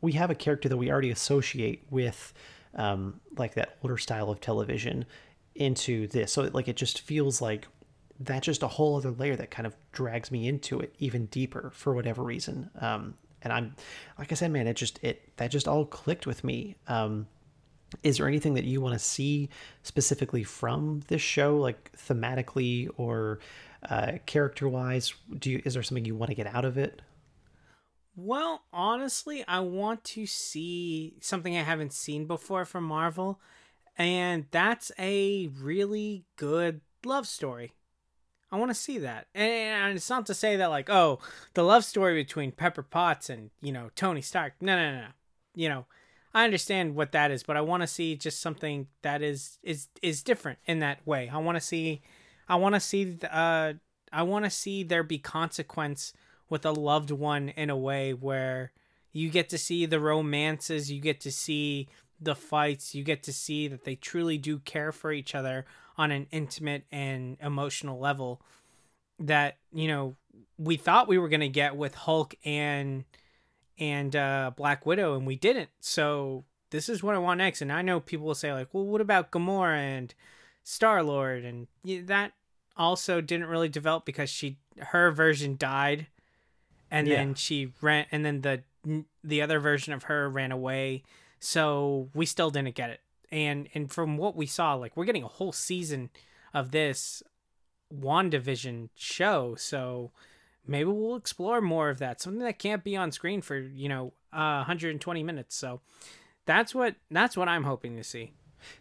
we 0.00 0.12
have 0.12 0.30
a 0.30 0.34
character 0.34 0.68
that 0.68 0.76
we 0.76 0.90
already 0.90 1.10
associate 1.10 1.84
with 1.90 2.32
um, 2.74 3.20
like 3.36 3.54
that 3.54 3.76
older 3.82 3.98
style 3.98 4.30
of 4.30 4.40
television 4.40 5.04
into 5.54 6.06
this. 6.08 6.32
So 6.32 6.42
like 6.52 6.68
it 6.68 6.76
just 6.76 7.00
feels 7.00 7.40
like 7.40 7.66
that's 8.20 8.46
just 8.46 8.62
a 8.62 8.68
whole 8.68 8.96
other 8.96 9.10
layer 9.10 9.36
that 9.36 9.50
kind 9.50 9.66
of 9.66 9.76
drags 9.92 10.30
me 10.30 10.48
into 10.48 10.80
it 10.80 10.94
even 10.98 11.26
deeper 11.26 11.70
for 11.74 11.94
whatever 11.94 12.22
reason. 12.22 12.70
Um, 12.80 13.14
and 13.42 13.52
I'm, 13.52 13.76
like 14.18 14.32
I 14.32 14.34
said, 14.34 14.50
man, 14.50 14.66
it 14.66 14.74
just 14.74 14.98
it 15.02 15.36
that 15.36 15.50
just 15.50 15.68
all 15.68 15.84
clicked 15.84 16.26
with 16.26 16.42
me. 16.42 16.76
Um, 16.88 17.26
is 18.02 18.18
there 18.18 18.28
anything 18.28 18.54
that 18.54 18.64
you 18.64 18.80
want 18.80 18.94
to 18.94 18.98
see 18.98 19.48
specifically 19.82 20.44
from 20.44 21.02
this 21.08 21.22
show, 21.22 21.56
like 21.56 21.90
thematically 21.96 22.88
or 22.96 23.38
uh, 23.88 24.12
character 24.26 24.68
wise? 24.68 25.14
Do 25.38 25.50
you, 25.50 25.62
is 25.64 25.74
there 25.74 25.82
something 25.82 26.04
you 26.04 26.16
want 26.16 26.30
to 26.30 26.34
get 26.34 26.46
out 26.46 26.64
of 26.64 26.76
it? 26.76 27.00
Well, 28.20 28.64
honestly, 28.72 29.44
I 29.46 29.60
want 29.60 30.02
to 30.04 30.26
see 30.26 31.14
something 31.20 31.56
I 31.56 31.62
haven't 31.62 31.92
seen 31.92 32.26
before 32.26 32.64
from 32.64 32.82
Marvel, 32.82 33.38
and 33.96 34.46
that's 34.50 34.90
a 34.98 35.46
really 35.46 36.24
good 36.34 36.80
love 37.04 37.28
story. 37.28 37.74
I 38.50 38.56
want 38.56 38.72
to 38.72 38.74
see 38.74 38.98
that. 38.98 39.28
And 39.36 39.94
it's 39.94 40.10
not 40.10 40.26
to 40.26 40.34
say 40.34 40.56
that 40.56 40.66
like, 40.66 40.90
oh, 40.90 41.20
the 41.54 41.62
love 41.62 41.84
story 41.84 42.20
between 42.20 42.50
Pepper 42.50 42.82
Potts 42.82 43.30
and, 43.30 43.50
you 43.62 43.70
know, 43.70 43.90
Tony 43.94 44.20
Stark. 44.20 44.54
No, 44.60 44.74
no, 44.74 44.96
no. 44.96 45.00
no. 45.02 45.08
You 45.54 45.68
know, 45.68 45.86
I 46.34 46.42
understand 46.42 46.96
what 46.96 47.12
that 47.12 47.30
is, 47.30 47.44
but 47.44 47.56
I 47.56 47.60
want 47.60 47.84
to 47.84 47.86
see 47.86 48.16
just 48.16 48.40
something 48.40 48.88
that 49.02 49.22
is 49.22 49.58
is 49.62 49.86
is 50.02 50.24
different 50.24 50.58
in 50.66 50.80
that 50.80 51.06
way. 51.06 51.30
I 51.32 51.38
want 51.38 51.54
to 51.54 51.60
see 51.60 52.02
I 52.48 52.56
want 52.56 52.74
to 52.74 52.80
see 52.80 53.16
uh 53.30 53.74
I 54.12 54.22
want 54.24 54.44
to 54.44 54.50
see 54.50 54.82
there 54.82 55.04
be 55.04 55.18
consequence 55.18 56.12
with 56.48 56.64
a 56.64 56.72
loved 56.72 57.10
one 57.10 57.50
in 57.50 57.70
a 57.70 57.76
way 57.76 58.12
where 58.12 58.72
you 59.12 59.30
get 59.30 59.48
to 59.50 59.58
see 59.58 59.86
the 59.86 60.00
romances, 60.00 60.90
you 60.90 61.00
get 61.00 61.20
to 61.20 61.30
see 61.30 61.88
the 62.20 62.34
fights, 62.34 62.94
you 62.94 63.04
get 63.04 63.22
to 63.24 63.32
see 63.32 63.68
that 63.68 63.84
they 63.84 63.94
truly 63.94 64.38
do 64.38 64.58
care 64.58 64.92
for 64.92 65.12
each 65.12 65.34
other 65.34 65.66
on 65.96 66.10
an 66.10 66.26
intimate 66.30 66.84
and 66.90 67.36
emotional 67.40 67.98
level 67.98 68.40
that, 69.18 69.56
you 69.72 69.88
know, 69.88 70.16
we 70.56 70.76
thought 70.76 71.08
we 71.08 71.18
were 71.18 71.28
going 71.28 71.40
to 71.40 71.48
get 71.48 71.76
with 71.76 71.94
Hulk 71.94 72.34
and 72.44 73.04
and 73.80 74.16
uh 74.16 74.50
Black 74.56 74.84
Widow 74.86 75.16
and 75.16 75.26
we 75.26 75.36
didn't. 75.36 75.70
So 75.80 76.44
this 76.70 76.88
is 76.88 77.02
what 77.02 77.14
I 77.14 77.18
want 77.18 77.38
next 77.38 77.62
and 77.62 77.72
I 77.72 77.82
know 77.82 78.00
people 78.00 78.26
will 78.26 78.34
say 78.34 78.52
like, 78.52 78.68
"Well, 78.72 78.84
what 78.84 79.00
about 79.00 79.30
Gamora 79.30 79.76
and 79.76 80.14
Star-Lord?" 80.64 81.44
and 81.44 81.68
that 81.84 82.32
also 82.76 83.20
didn't 83.20 83.46
really 83.46 83.68
develop 83.68 84.04
because 84.04 84.30
she 84.30 84.58
her 84.78 85.10
version 85.10 85.56
died 85.56 86.08
and 86.90 87.06
yeah. 87.06 87.16
then 87.16 87.34
she 87.34 87.72
ran 87.80 88.06
and 88.10 88.24
then 88.24 88.40
the 88.42 88.62
the 89.22 89.42
other 89.42 89.60
version 89.60 89.92
of 89.92 90.04
her 90.04 90.28
ran 90.28 90.52
away. 90.52 91.02
So 91.40 92.10
we 92.14 92.26
still 92.26 92.50
didn't 92.50 92.74
get 92.74 92.90
it. 92.90 93.00
And 93.30 93.68
and 93.74 93.90
from 93.90 94.16
what 94.16 94.36
we 94.36 94.46
saw 94.46 94.74
like 94.74 94.96
we're 94.96 95.04
getting 95.04 95.24
a 95.24 95.28
whole 95.28 95.52
season 95.52 96.10
of 96.54 96.70
this 96.70 97.22
WandaVision 97.94 98.90
show. 98.94 99.54
So 99.56 100.12
maybe 100.66 100.90
we'll 100.90 101.16
explore 101.16 101.60
more 101.60 101.90
of 101.90 101.98
that. 101.98 102.20
Something 102.20 102.42
that 102.42 102.58
can't 102.58 102.84
be 102.84 102.96
on 102.96 103.12
screen 103.12 103.42
for 103.42 103.58
you 103.58 103.88
know 103.88 104.12
uh, 104.32 104.64
120 104.66 105.22
minutes. 105.22 105.56
So 105.56 105.80
that's 106.46 106.74
what 106.74 106.94
that's 107.10 107.36
what 107.36 107.46
i'm 107.46 107.64
hoping 107.64 107.96
to 107.96 108.02
see. 108.02 108.32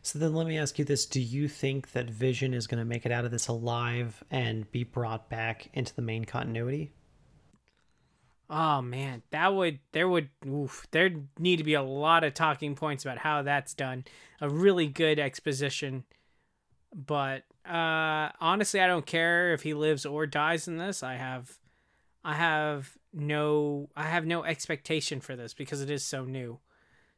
So 0.01 0.17
then 0.17 0.33
let 0.33 0.47
me 0.47 0.57
ask 0.57 0.79
you 0.79 0.85
this. 0.85 1.05
Do 1.05 1.21
you 1.21 1.47
think 1.47 1.91
that 1.91 2.09
vision 2.09 2.53
is 2.53 2.65
going 2.65 2.79
to 2.79 2.85
make 2.85 3.05
it 3.05 3.11
out 3.11 3.25
of 3.25 3.31
this 3.31 3.47
alive 3.47 4.23
and 4.31 4.69
be 4.71 4.83
brought 4.83 5.29
back 5.29 5.69
into 5.73 5.93
the 5.93 6.01
main 6.01 6.25
continuity 6.25 6.93
Oh 8.49 8.81
man, 8.81 9.23
that 9.31 9.53
would 9.53 9.79
there 9.91 10.07
would 10.07 10.29
oof, 10.47 10.87
there 10.91 11.11
need 11.37 11.57
to 11.57 11.63
be 11.63 11.73
a 11.73 11.81
lot 11.81 12.23
of 12.23 12.33
talking 12.33 12.75
points 12.75 13.03
about 13.03 13.17
how 13.19 13.41
that's 13.41 13.73
done. 13.73 14.05
A 14.39 14.49
really 14.49 14.87
good 14.87 15.19
exposition. 15.19 16.05
But 16.95 17.43
uh 17.65 18.29
honestly, 18.39 18.79
I 18.79 18.87
don't 18.87 19.05
care 19.05 19.53
if 19.53 19.63
he 19.63 19.73
lives 19.73 20.05
or 20.05 20.25
dies 20.25 20.67
in 20.67 20.77
this. 20.77 21.03
I 21.03 21.15
have 21.15 21.57
I 22.23 22.35
have 22.35 22.97
no 23.13 23.89
I 23.97 24.03
have 24.03 24.25
no 24.25 24.43
expectation 24.45 25.19
for 25.19 25.35
this 25.35 25.53
because 25.53 25.81
it 25.81 25.89
is 25.89 26.03
so 26.03 26.23
new. 26.23 26.59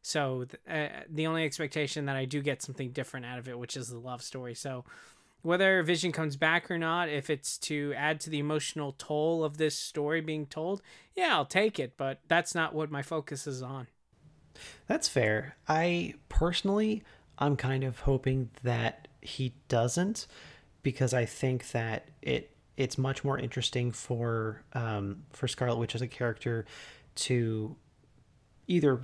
So 0.02 0.46
uh, 0.68 0.88
the 1.10 1.28
only 1.28 1.44
expectation 1.44 2.06
that 2.06 2.16
I 2.16 2.26
do 2.26 2.42
get 2.42 2.62
something 2.62 2.92
different 2.92 3.26
out 3.26 3.38
of 3.38 3.48
it, 3.48 3.60
which 3.60 3.76
is 3.76 3.90
the 3.90 4.00
love 4.00 4.22
story. 4.24 4.56
So 4.56 4.86
whether 5.42 5.82
Vision 5.84 6.12
comes 6.12 6.36
back 6.36 6.70
or 6.70 6.78
not, 6.78 7.10
if 7.10 7.30
it's 7.30 7.58
to 7.60 7.94
add 7.96 8.20
to 8.22 8.30
the 8.30 8.40
emotional 8.40 8.94
toll 8.98 9.44
of 9.44 9.58
this 9.58 9.78
story 9.78 10.22
being 10.22 10.46
told, 10.46 10.82
yeah, 11.16 11.30
I'll 11.34 11.46
take 11.46 11.80
it, 11.80 11.94
but 11.98 12.20
that's 12.28 12.54
not 12.54 12.74
what 12.74 12.92
my 12.92 13.02
focus 13.02 13.48
is 13.48 13.62
on. 13.62 13.88
That's 14.88 15.08
fair. 15.08 15.56
I 15.68 16.16
personally, 16.28 17.04
I'm 17.38 17.56
kind 17.56 17.84
of 17.84 18.00
hoping 18.00 18.50
that 18.64 19.08
he 19.22 19.54
doesn't 19.68 20.28
because 20.84 21.14
I 21.14 21.26
think 21.26 21.72
that 21.72 22.10
it 22.22 22.52
it's 22.76 22.98
much 22.98 23.26
more 23.26 23.38
interesting 23.38 23.92
for 23.92 24.64
um, 24.74 25.24
for 25.32 25.48
Scarlet 25.48 25.78
Witch 25.78 25.96
as 25.96 26.02
a 26.02 26.08
character 26.08 26.66
to 27.16 27.76
either 28.68 29.00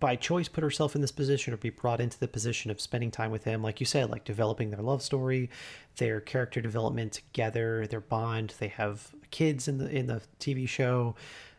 by 0.00 0.16
choice 0.16 0.48
put 0.48 0.64
herself 0.64 0.94
in 0.94 1.00
this 1.00 1.12
position 1.12 1.52
or 1.52 1.56
be 1.56 1.70
brought 1.70 2.00
into 2.00 2.18
the 2.18 2.28
position 2.28 2.70
of 2.70 2.80
spending 2.80 3.10
time 3.10 3.30
with 3.30 3.44
him 3.44 3.62
like 3.62 3.80
you 3.80 3.86
said 3.86 4.10
like 4.10 4.24
developing 4.24 4.70
their 4.70 4.82
love 4.82 5.02
story 5.02 5.50
their 5.96 6.20
character 6.20 6.60
development 6.60 7.12
together 7.12 7.86
their 7.86 8.00
bond. 8.00 8.54
They 8.58 8.68
have 8.68 9.12
kids 9.30 9.68
in 9.68 9.78
the 9.78 9.88
in 9.90 10.06
the 10.06 10.22
tv 10.38 10.68
show 10.68 11.14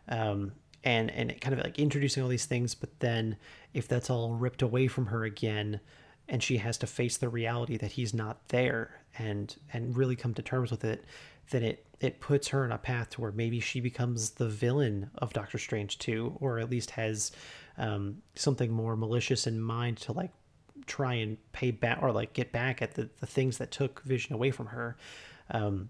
um, 0.08 0.52
and 0.84 1.12
and 1.12 1.40
kind 1.42 1.54
of 1.54 1.64
like 1.64 1.80
introducing 1.80 2.24
all 2.24 2.30
these 2.30 2.46
things 2.46 2.76
but 2.76 3.00
then 3.00 3.38
if 3.74 3.88
that's 3.88 4.10
all 4.10 4.34
ripped 4.34 4.62
away 4.62 4.88
from 4.88 5.08
her 5.08 5.24
again 5.24 5.80
and 6.28 6.42
she 6.42 6.58
has 6.58 6.78
to 6.80 6.88
face 6.88 7.18
the 7.18 7.30
reality 7.30 7.78
that 7.78 7.92
he's 7.92 8.14
not 8.14 8.48
there 8.50 9.02
and 9.18 9.56
and 9.74 9.98
really 9.98 10.16
come 10.16 10.34
to 10.34 10.42
terms 10.42 10.72
with 10.72 10.84
it 10.84 11.04
then 11.50 11.64
it 11.64 11.86
it 12.00 12.20
puts 12.20 12.50
her 12.50 12.64
on 12.64 12.72
a 12.72 12.78
path 12.78 13.10
to 13.12 13.22
where 13.22 13.32
maybe 13.32 13.60
she 13.60 13.80
becomes 13.80 14.32
the 14.32 14.50
villain 14.50 15.10
of 15.18 15.34
Doctor 15.34 15.58
Strange 15.58 15.98
2 16.00 16.38
or 16.40 16.60
at 16.60 16.70
least 16.70 16.92
has 16.92 17.32
um, 17.78 18.22
something 18.36 18.72
more 18.72 18.96
malicious 18.96 19.48
in 19.48 19.60
mind 19.60 19.98
to 19.98 20.12
like 20.12 20.32
try 20.86 21.16
and 21.16 21.38
pay 21.52 21.72
back 21.72 22.00
or 22.02 22.12
like 22.12 22.34
get 22.34 22.52
back 22.52 22.82
at 22.82 22.96
the, 22.96 23.10
the 23.20 23.26
things 23.26 23.58
that 23.58 23.72
took 23.72 24.02
vision 24.04 24.34
away 24.34 24.52
from 24.52 24.68
her. 24.68 24.98
Um, 25.52 25.90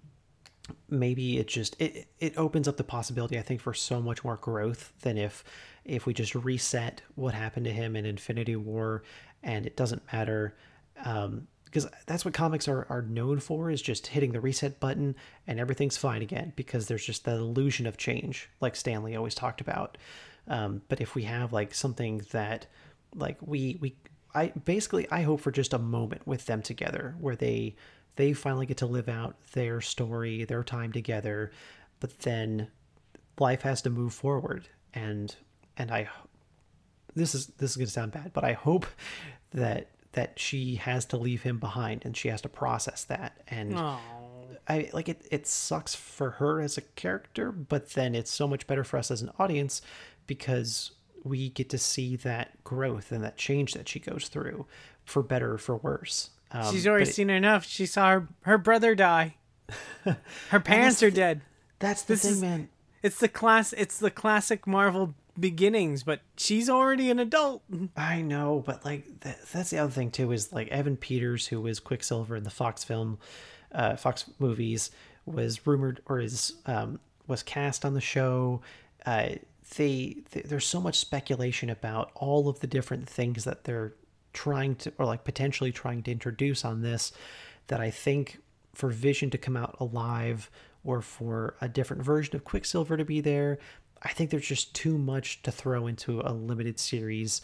maybe 0.90 1.38
it 1.38 1.48
just 1.48 1.80
it, 1.80 2.08
it 2.20 2.36
opens 2.38 2.68
up 2.68 2.76
the 2.76 2.84
possibility 2.84 3.38
i 3.38 3.42
think 3.44 3.62
for 3.62 3.72
so 3.72 4.02
much 4.02 4.24
more 4.24 4.38
growth 4.38 4.94
than 5.02 5.16
if 5.16 5.44
if 5.86 6.08
we 6.08 6.14
just 6.14 6.34
reset 6.34 7.04
what 7.14 7.34
happened 7.34 7.66
to 7.66 7.72
him 7.72 7.96
in 7.96 8.06
infinity 8.06 8.56
war 8.56 9.04
and 9.44 9.66
it 9.66 9.78
doesn't 9.78 10.02
matter. 10.12 10.56
Um, 11.04 11.48
because 11.66 11.90
that's 12.06 12.24
what 12.24 12.34
comics 12.34 12.70
are, 12.70 12.88
are 12.90 13.02
known 13.02 13.42
for 13.42 13.70
is 13.70 13.82
just 13.82 14.08
hitting 14.08 14.32
the 14.32 14.40
reset 14.40 14.80
button 14.80 15.14
and 15.46 15.60
everything's 15.60 15.98
fine 15.98 16.22
again 16.22 16.54
because 16.56 16.88
there's 16.88 17.06
just 17.06 17.26
that 17.26 17.36
illusion 17.36 17.86
of 17.86 17.98
change 17.98 18.50
like 18.62 18.78
Stan 18.78 19.04
Lee 19.04 19.18
always 19.18 19.36
talked 19.36 19.60
about 19.60 19.98
um, 20.48 20.82
but 20.88 21.02
if 21.02 21.16
we 21.16 21.24
have 21.24 21.54
like 21.54 21.74
something 21.74 22.26
that 22.32 22.68
like 23.16 23.38
we 23.41 23.78
we 23.82 23.96
I 24.34 24.48
basically 24.50 25.08
I 25.10 25.22
hope 25.22 25.41
for 25.41 25.52
just 25.52 25.74
a 25.74 25.80
moment 25.80 26.28
with 26.28 26.46
them 26.46 26.62
together 26.62 27.16
where 27.20 27.36
they 27.36 27.76
they 28.16 28.34
finally 28.34 28.66
get 28.66 28.78
to 28.78 28.86
live 28.86 29.10
out 29.10 29.36
their 29.54 29.82
story, 29.82 30.46
their 30.46 30.64
time 30.64 30.91
together, 30.91 31.52
but 32.00 32.20
then 32.20 32.70
life 33.39 33.62
has 33.64 33.82
to 33.84 33.89
move 33.89 34.14
forward 34.14 34.68
and 34.93 35.36
and 35.78 35.91
I 35.91 36.10
this 37.16 37.34
is 37.34 37.48
this 37.48 37.72
is 37.72 37.78
going 37.78 37.88
to 37.88 37.91
sound 37.91 38.12
bad, 38.12 38.32
but 38.34 38.43
I 38.43 38.54
hope 38.54 38.86
that 39.52 39.89
that 40.12 40.39
she 40.39 40.76
has 40.76 41.06
to 41.06 41.18
leave 41.18 41.43
him 41.43 41.60
behind 41.60 42.06
and 42.06 42.16
she 42.16 42.30
has 42.30 42.41
to 42.41 42.50
process 42.50 43.04
that 43.06 43.41
and 43.48 43.74
Aww. 43.74 43.98
I 44.68 44.89
like 44.93 45.10
it 45.10 45.26
it 45.32 45.48
sucks 45.48 45.93
for 45.93 46.32
her 46.32 46.62
as 46.62 46.78
a 46.78 46.82
character, 46.82 47.52
but 47.52 47.91
then 47.91 48.16
it's 48.16 48.32
so 48.32 48.48
much 48.48 48.68
better 48.68 48.84
for 48.84 48.98
us 48.98 49.12
as 49.12 49.22
an 49.22 49.32
audience 49.38 49.82
because 50.28 50.92
we 51.24 51.50
get 51.50 51.70
to 51.70 51.78
see 51.78 52.16
that 52.18 52.64
growth 52.64 53.12
and 53.12 53.24
that 53.24 53.38
change 53.38 53.74
that 53.74 53.90
she 53.90 54.00
goes 54.00 54.28
through 54.28 54.66
for 55.04 55.24
better 55.24 55.54
or 55.54 55.58
for 55.58 55.78
worse. 55.78 56.30
Um, 56.52 56.72
She's 56.72 56.88
already 56.88 57.06
seen 57.06 57.30
it, 57.30 57.36
enough. 57.36 57.66
She 57.66 57.86
saw 57.86 58.12
her, 58.12 58.28
her 58.42 58.58
brother 58.58 58.96
die. 58.96 59.36
Her 60.50 60.60
parents 60.60 61.02
are 61.02 61.10
dead. 61.10 61.42
That's 61.80 62.04
the 62.04 62.14
this 62.14 62.22
thing, 62.22 62.32
is, 62.34 62.42
man. 62.42 62.70
It's 63.02 63.20
the 63.20 63.28
class. 63.28 63.74
It's 63.74 63.98
the 63.98 64.12
classic 64.12 64.68
Marvel 64.68 65.16
beginnings, 65.40 66.04
but 66.04 66.22
she's 66.38 66.70
already 66.70 67.10
an 67.10 67.20
adult. 67.20 67.64
I 67.98 68.22
know, 68.22 68.64
but 68.66 68.86
like 68.86 69.22
that, 69.22 69.46
that's 69.52 69.72
the 69.72 69.80
other 69.80 69.92
thing 69.92 70.12
too 70.12 70.32
is 70.32 70.54
like 70.54 70.68
Evan 70.70 70.98
Peters, 70.98 71.48
who 71.48 71.62
was 71.62 71.80
Quicksilver 71.80 72.36
in 72.36 72.44
the 72.44 72.50
Fox 72.50 72.84
film, 72.84 73.18
uh, 73.72 73.96
Fox 73.96 74.26
movies, 74.40 74.92
was 75.26 75.66
rumored 75.66 76.02
or 76.06 76.20
is 76.20 76.54
um, 76.66 77.00
was 77.28 77.44
cast 77.44 77.86
on 77.86 77.94
the 77.94 78.02
show. 78.02 78.62
Uh, 79.06 79.30
they, 79.78 80.18
they 80.32 80.41
there's 80.41 80.66
so 80.66 80.80
much 80.80 80.99
speculation 80.99 81.70
about 81.70 82.11
all 82.16 82.47
of 82.47 82.59
the 82.59 82.68
different 82.68 83.09
things 83.09 83.43
that 83.45 83.63
they're 83.63 83.93
trying 84.34 84.76
to 84.76 84.91
or 84.97 85.05
like 85.05 85.24
potentially 85.24 85.72
trying 85.72 86.03
to 86.03 86.11
introduce 86.11 86.63
on 86.66 86.82
this 86.82 87.11
that 87.68 87.80
I 87.80 87.89
think 87.89 88.39
for 88.74 88.89
Vision 88.89 89.30
to 89.32 89.38
come 89.38 89.57
out 89.57 89.78
alive 89.80 90.51
or 90.84 91.01
for 91.01 91.55
a 91.61 91.68
different 91.68 92.03
version 92.03 92.36
of 92.36 92.43
Quicksilver 92.43 92.97
to 92.97 93.05
be 93.05 93.22
there, 93.22 93.57
I 94.03 94.09
think 94.09 94.30
there's 94.30 94.47
just 94.47 94.76
too 94.76 94.97
much 94.97 95.41
to 95.43 95.51
throw 95.51 95.88
into 95.88 96.22
a 96.22 96.32
limited 96.32 96.80
series. 96.80 97.41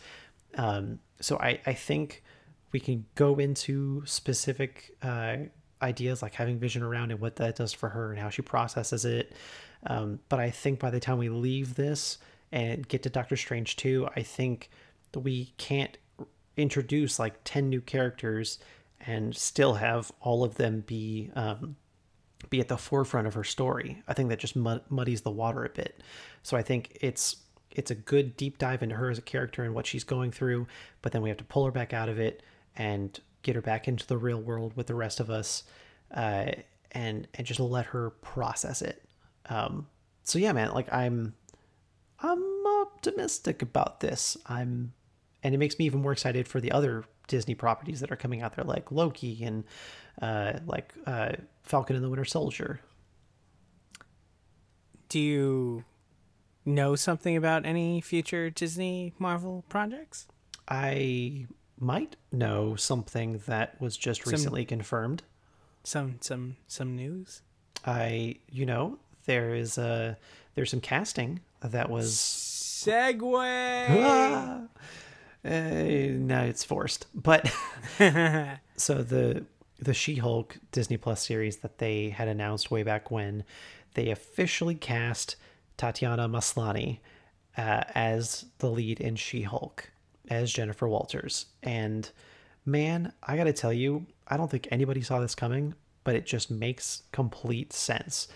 Um, 0.55 0.99
so 1.19 1.37
I, 1.37 1.59
I 1.65 1.73
think 1.73 2.23
we 2.71 2.79
can 2.79 3.05
go 3.15 3.35
into 3.35 4.03
specific 4.05 4.95
uh, 5.01 5.37
ideas 5.81 6.21
like 6.21 6.35
having 6.35 6.59
Vision 6.59 6.83
around 6.83 7.11
and 7.11 7.19
what 7.19 7.37
that 7.37 7.55
does 7.55 7.73
for 7.73 7.89
her 7.89 8.11
and 8.11 8.19
how 8.19 8.29
she 8.29 8.41
processes 8.43 9.05
it. 9.05 9.33
Um, 9.87 10.19
but 10.29 10.39
I 10.39 10.49
think 10.49 10.79
by 10.79 10.89
the 10.89 10.99
time 10.99 11.17
we 11.17 11.29
leave 11.29 11.75
this 11.75 12.17
and 12.51 12.87
get 12.87 13.03
to 13.03 13.09
Doctor 13.09 13.35
Strange 13.35 13.75
2, 13.77 14.09
I 14.15 14.21
think 14.21 14.69
we 15.15 15.53
can't 15.57 15.97
introduce 16.57 17.17
like 17.19 17.35
10 17.43 17.69
new 17.69 17.81
characters 17.81 18.59
and 18.99 19.35
still 19.35 19.75
have 19.75 20.11
all 20.21 20.43
of 20.43 20.55
them 20.55 20.81
be 20.85 21.31
um, 21.35 21.75
be 22.49 22.59
at 22.59 22.67
the 22.67 22.77
forefront 22.77 23.27
of 23.27 23.33
her 23.33 23.43
story. 23.43 24.01
I 24.07 24.13
think 24.13 24.29
that 24.29 24.39
just 24.39 24.55
mud- 24.55 24.83
muddies 24.89 25.21
the 25.21 25.31
water 25.31 25.63
a 25.63 25.69
bit. 25.69 26.01
So 26.43 26.57
I 26.57 26.61
think 26.61 26.97
it's 27.01 27.37
it's 27.71 27.91
a 27.91 27.95
good 27.95 28.35
deep 28.35 28.57
dive 28.57 28.83
into 28.83 28.95
her 28.95 29.09
as 29.09 29.17
a 29.17 29.21
character 29.21 29.63
and 29.63 29.73
what 29.73 29.85
she's 29.85 30.03
going 30.03 30.31
through, 30.31 30.67
but 31.01 31.13
then 31.13 31.21
we 31.21 31.29
have 31.29 31.37
to 31.37 31.43
pull 31.45 31.65
her 31.65 31.71
back 31.71 31.93
out 31.93 32.09
of 32.09 32.19
it 32.19 32.43
and 32.75 33.19
get 33.43 33.55
her 33.55 33.61
back 33.61 33.87
into 33.87 34.05
the 34.05 34.17
real 34.17 34.41
world 34.41 34.73
with 34.75 34.87
the 34.87 34.95
rest 34.95 35.19
of 35.19 35.29
us, 35.29 35.63
uh, 36.13 36.51
and 36.91 37.27
and 37.33 37.47
just 37.47 37.59
let 37.59 37.87
her 37.87 38.09
process 38.09 38.81
it. 38.81 39.03
Um, 39.51 39.87
so 40.23 40.39
yeah, 40.39 40.53
man, 40.53 40.71
like 40.71 40.91
I'm 40.93 41.33
I'm 42.19 42.43
optimistic 42.81 43.61
about 43.61 43.99
this. 43.99 44.37
I'm 44.45 44.93
and 45.43 45.53
it 45.53 45.57
makes 45.57 45.77
me 45.77 45.85
even 45.85 46.01
more 46.01 46.11
excited 46.13 46.47
for 46.47 46.61
the 46.61 46.71
other 46.71 47.03
Disney 47.27 47.55
properties 47.55 47.99
that 47.99 48.11
are 48.11 48.15
coming 48.15 48.41
out 48.41 48.55
there, 48.55 48.63
like 48.65 48.91
Loki 48.91 49.43
and 49.43 49.63
uh, 50.21 50.53
like 50.65 50.93
uh, 51.05 51.33
Falcon 51.63 51.95
and 51.95 52.05
the 52.05 52.09
Winter 52.09 52.25
Soldier. 52.25 52.79
Do 55.09 55.19
you 55.19 55.83
know 56.65 56.95
something 56.95 57.35
about 57.35 57.65
any 57.65 57.99
future 58.01 58.49
Disney 58.49 59.13
Marvel 59.19 59.65
projects? 59.67 60.27
I 60.67 61.47
might 61.79 62.15
know 62.31 62.75
something 62.75 63.41
that 63.47 63.81
was 63.81 63.97
just 63.97 64.23
Some- 64.23 64.31
recently 64.31 64.63
confirmed. 64.65 65.23
Some 65.83 66.17
some 66.21 66.57
some 66.67 66.95
news. 66.95 67.41
I, 67.83 68.35
you 68.51 68.67
know, 68.67 68.99
there 69.25 69.55
is 69.55 69.77
a 69.77 70.17
there's 70.55 70.69
some 70.69 70.81
casting 70.81 71.39
that 71.61 71.89
was 71.89 72.11
Segue. 72.11 73.87
ah, 73.89 74.61
eh, 75.45 76.09
now 76.11 76.43
it's 76.43 76.63
forced, 76.63 77.07
but 77.13 77.51
so 78.77 79.03
the 79.03 79.45
the 79.79 79.93
She-Hulk 79.93 80.57
Disney 80.71 80.97
Plus 80.97 81.25
series 81.25 81.57
that 81.57 81.79
they 81.79 82.09
had 82.09 82.27
announced 82.27 82.69
way 82.69 82.83
back 82.83 83.09
when 83.09 83.43
they 83.95 84.11
officially 84.11 84.75
cast 84.75 85.35
Tatiana 85.77 86.29
Maslany 86.29 86.99
uh, 87.57 87.81
as 87.95 88.45
the 88.59 88.69
lead 88.69 88.99
in 88.99 89.15
She-Hulk 89.15 89.89
as 90.29 90.53
Jennifer 90.53 90.87
Walters. 90.87 91.47
And 91.63 92.09
man 92.65 93.11
I 93.23 93.37
got 93.37 93.45
to 93.45 93.53
tell 93.53 93.73
you 93.73 94.05
I 94.27 94.37
don't 94.37 94.49
think 94.49 94.67
anybody 94.71 95.01
saw 95.01 95.19
this 95.19 95.35
coming 95.35 95.73
but 96.03 96.15
it 96.15 96.25
just 96.25 96.51
makes 96.51 97.03
complete 97.11 97.73
sense 97.73 98.27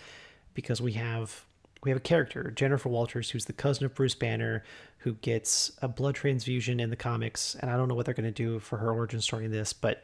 because 0.56 0.80
we 0.80 0.92
have 0.92 1.44
we 1.84 1.90
have 1.90 1.98
a 1.98 2.00
character 2.00 2.50
Jennifer 2.50 2.88
Walters 2.88 3.30
who's 3.30 3.44
the 3.44 3.52
cousin 3.52 3.84
of 3.84 3.94
Bruce 3.94 4.16
Banner 4.16 4.64
who 4.98 5.12
gets 5.14 5.70
a 5.82 5.86
blood 5.86 6.16
transfusion 6.16 6.80
in 6.80 6.90
the 6.90 6.96
comics 6.96 7.54
and 7.60 7.70
I 7.70 7.76
don't 7.76 7.86
know 7.86 7.94
what 7.94 8.06
they're 8.06 8.14
going 8.14 8.24
to 8.24 8.32
do 8.32 8.58
for 8.58 8.78
her 8.78 8.90
origin 8.90 9.20
story 9.20 9.44
in 9.44 9.52
this 9.52 9.72
but 9.72 10.02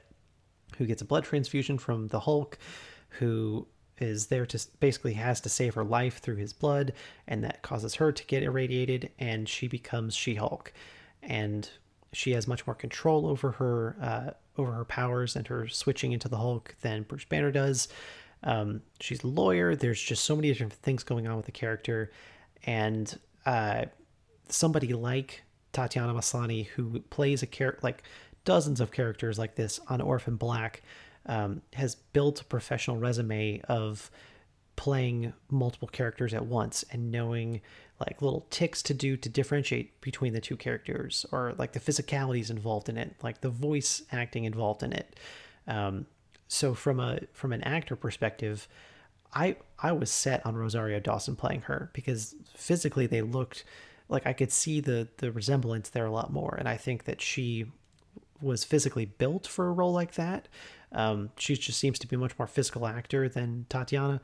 who 0.77 0.87
gets 0.87 1.03
a 1.03 1.05
blood 1.05 1.25
transfusion 1.25 1.79
from 1.79 2.09
the 2.09 2.21
Hulk, 2.21 2.59
who 3.09 3.67
is 3.99 4.27
there 4.27 4.47
to 4.47 4.67
basically 4.81 5.15
has 5.15 5.41
to 5.43 5.49
save 5.49 5.75
her 5.75 5.85
life 5.85 6.19
through 6.19 6.37
his 6.37 6.53
blood, 6.53 6.93
and 7.27 7.45
that 7.45 7.63
causes 7.63 7.97
her 7.97 8.13
to 8.13 8.27
get 8.27 8.43
irradiated, 8.43 9.11
and 9.19 9.49
she 9.49 9.69
becomes 9.69 10.15
She 10.15 10.35
Hulk, 10.35 10.73
and 11.23 11.69
she 12.13 12.33
has 12.33 12.49
much 12.49 12.67
more 12.67 12.75
control 12.75 13.27
over 13.27 13.53
her 13.53 13.97
uh, 14.01 14.31
over 14.59 14.73
her 14.73 14.85
powers 14.85 15.35
and 15.35 15.47
her 15.49 15.67
switching 15.69 16.13
into 16.13 16.29
the 16.29 16.37
Hulk 16.37 16.75
than 16.83 17.05
Bruce 17.05 17.25
Banner 17.25 17.51
does. 17.51 17.89
Um, 18.45 18.83
she's 19.01 19.23
a 19.23 19.29
lawyer. 19.29 19.77
There's 19.77 20.01
just 20.01 20.25
so 20.25 20.35
many 20.35 20.49
different 20.49 20.73
things 20.73 21.03
going 21.03 21.27
on 21.27 21.37
with 21.37 21.47
the 21.47 21.53
character, 21.53 22.11
and 22.65 23.19
uh, 23.47 23.87
somebody 24.49 24.93
like 24.93 25.43
Tatiana 25.73 26.15
Maslany, 26.15 26.67
who 26.67 27.01
plays 27.01 27.43
a 27.43 27.47
character 27.47 27.81
like 27.83 28.03
dozens 28.45 28.81
of 28.81 28.91
characters 28.91 29.39
like 29.39 29.55
this 29.55 29.81
on 29.89 30.01
Orphan 30.01 30.37
Black, 30.37 30.83
um, 31.27 31.63
has 31.75 31.95
built 31.95 32.41
a 32.41 32.45
professional 32.45 32.97
resume 32.97 33.61
of 33.69 34.11
playing 34.77 35.33
multiple 35.51 35.89
characters 35.89 36.35
at 36.35 36.47
once 36.47 36.85
and 36.91 37.13
knowing 37.13 37.61
like 38.01 38.21
little 38.23 38.47
ticks 38.51 38.83
to 38.83 38.95
do 38.95 39.17
to 39.17 39.29
differentiate 39.29 40.01
between 40.01 40.33
the 40.33 40.41
two 40.41 40.57
characters 40.57 41.27
or 41.31 41.55
like 41.59 41.73
the 41.73 41.81
physicalities 41.81 42.51
involved 42.51 42.89
in 42.89 42.97
it 42.97 43.15
like 43.23 43.43
the 43.43 43.51
voice 43.51 44.03
acting 44.11 44.45
involved 44.45 44.83
in 44.83 44.93
it 44.93 45.21
um, 45.69 46.07
so 46.53 46.75
from 46.75 47.01
a 47.01 47.19
from 47.33 47.53
an 47.53 47.63
actor 47.63 47.97
perspective 47.97 48.69
i 49.35 49.57
i 49.79 49.93
was 49.93 50.11
set 50.11 50.45
on 50.47 50.55
rosario 50.55 51.01
dawson 51.01 51.37
playing 51.37 51.63
her 51.63 51.91
because 51.93 52.35
physically 52.55 53.07
they 53.07 53.23
looked 53.23 53.65
like 54.09 54.27
i 54.27 54.33
could 54.33 54.53
see 54.53 54.81
the 54.81 55.09
the 55.19 55.33
resemblance 55.33 55.89
there 55.91 56.07
a 56.07 56.13
lot 56.13 56.33
more 56.33 56.55
and 56.59 56.69
i 56.69 56.77
think 56.77 57.05
that 57.05 57.21
she 57.21 57.67
was 58.43 58.65
physically 58.65 59.07
built 59.07 59.47
for 59.47 59.69
a 59.69 59.73
role 59.73 59.93
like 59.93 60.15
that. 60.15 60.49
Um, 60.91 61.31
she 61.39 61.57
just 61.57 61.79
seems 61.79 61.99
to 62.01 62.07
be 62.07 62.17
a 62.17 62.19
much 62.19 62.39
more 62.39 62.47
physical 62.47 62.87
actor 62.87 63.29
than 63.29 63.67
Tatiana. 63.69 64.21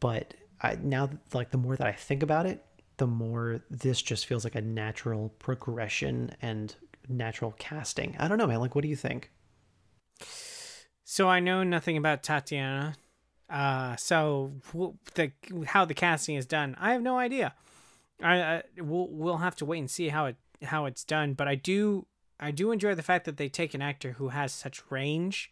But 0.00 0.34
I, 0.62 0.76
now, 0.76 1.10
like 1.34 1.50
the 1.50 1.58
more 1.58 1.76
that 1.76 1.86
I 1.86 1.92
think 1.92 2.22
about 2.22 2.46
it, 2.46 2.64
the 2.96 3.06
more 3.06 3.60
this 3.70 4.00
just 4.00 4.26
feels 4.26 4.44
like 4.44 4.54
a 4.54 4.60
natural 4.60 5.30
progression 5.38 6.30
and 6.40 6.74
natural 7.08 7.54
casting. 7.58 8.16
I 8.18 8.28
don't 8.28 8.38
know, 8.38 8.46
man. 8.46 8.60
Like, 8.60 8.74
what 8.74 8.82
do 8.82 8.88
you 8.88 8.96
think? 8.96 9.30
So 11.10 11.26
I 11.26 11.40
know 11.40 11.62
nothing 11.62 11.96
about 11.96 12.22
Tatiana. 12.22 12.94
Uh, 13.48 13.96
so 13.96 14.52
the 15.14 15.32
how 15.68 15.86
the 15.86 15.94
casting 15.94 16.34
is 16.34 16.44
done, 16.44 16.76
I 16.78 16.92
have 16.92 17.00
no 17.00 17.18
idea. 17.18 17.54
I, 18.22 18.42
I 18.42 18.62
we'll 18.76 19.08
we'll 19.08 19.38
have 19.38 19.56
to 19.56 19.64
wait 19.64 19.78
and 19.78 19.90
see 19.90 20.10
how 20.10 20.26
it 20.26 20.36
how 20.64 20.84
it's 20.84 21.04
done. 21.04 21.32
But 21.32 21.48
I 21.48 21.54
do 21.54 22.06
I 22.38 22.50
do 22.50 22.72
enjoy 22.72 22.94
the 22.94 23.02
fact 23.02 23.24
that 23.24 23.38
they 23.38 23.48
take 23.48 23.72
an 23.72 23.80
actor 23.80 24.12
who 24.12 24.28
has 24.28 24.52
such 24.52 24.82
range 24.90 25.50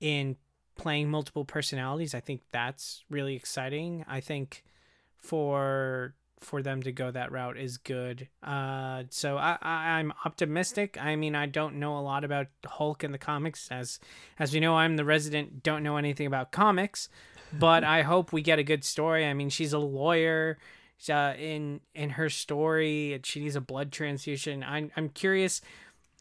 in 0.00 0.36
playing 0.76 1.10
multiple 1.10 1.44
personalities. 1.44 2.14
I 2.14 2.20
think 2.20 2.40
that's 2.50 3.04
really 3.10 3.36
exciting. 3.36 4.02
I 4.08 4.20
think 4.20 4.64
for 5.18 6.14
for 6.40 6.62
them 6.62 6.82
to 6.82 6.92
go 6.92 7.10
that 7.10 7.32
route 7.32 7.56
is 7.56 7.78
good. 7.78 8.28
Uh, 8.42 9.04
so 9.10 9.36
I, 9.36 9.58
I 9.62 9.74
I'm 9.98 10.12
optimistic. 10.24 10.98
I 11.00 11.16
mean, 11.16 11.34
I 11.34 11.46
don't 11.46 11.76
know 11.76 11.96
a 11.96 12.00
lot 12.00 12.24
about 12.24 12.48
Hulk 12.66 13.04
in 13.04 13.12
the 13.12 13.18
comics, 13.18 13.68
as 13.70 13.98
as 14.38 14.52
we 14.52 14.60
know, 14.60 14.76
I'm 14.76 14.96
the 14.96 15.04
resident 15.04 15.62
don't 15.62 15.82
know 15.82 15.96
anything 15.96 16.26
about 16.26 16.52
comics, 16.52 17.08
but 17.52 17.84
I 17.84 18.02
hope 18.02 18.32
we 18.32 18.42
get 18.42 18.58
a 18.58 18.64
good 18.64 18.84
story. 18.84 19.26
I 19.26 19.34
mean, 19.34 19.50
she's 19.50 19.72
a 19.72 19.78
lawyer. 19.78 20.58
Uh, 21.08 21.34
in 21.38 21.80
in 21.94 22.10
her 22.10 22.30
story, 22.30 23.20
she 23.24 23.40
needs 23.40 23.56
a 23.56 23.60
blood 23.60 23.92
transfusion. 23.92 24.62
I'm 24.62 24.90
I'm 24.96 25.08
curious. 25.08 25.60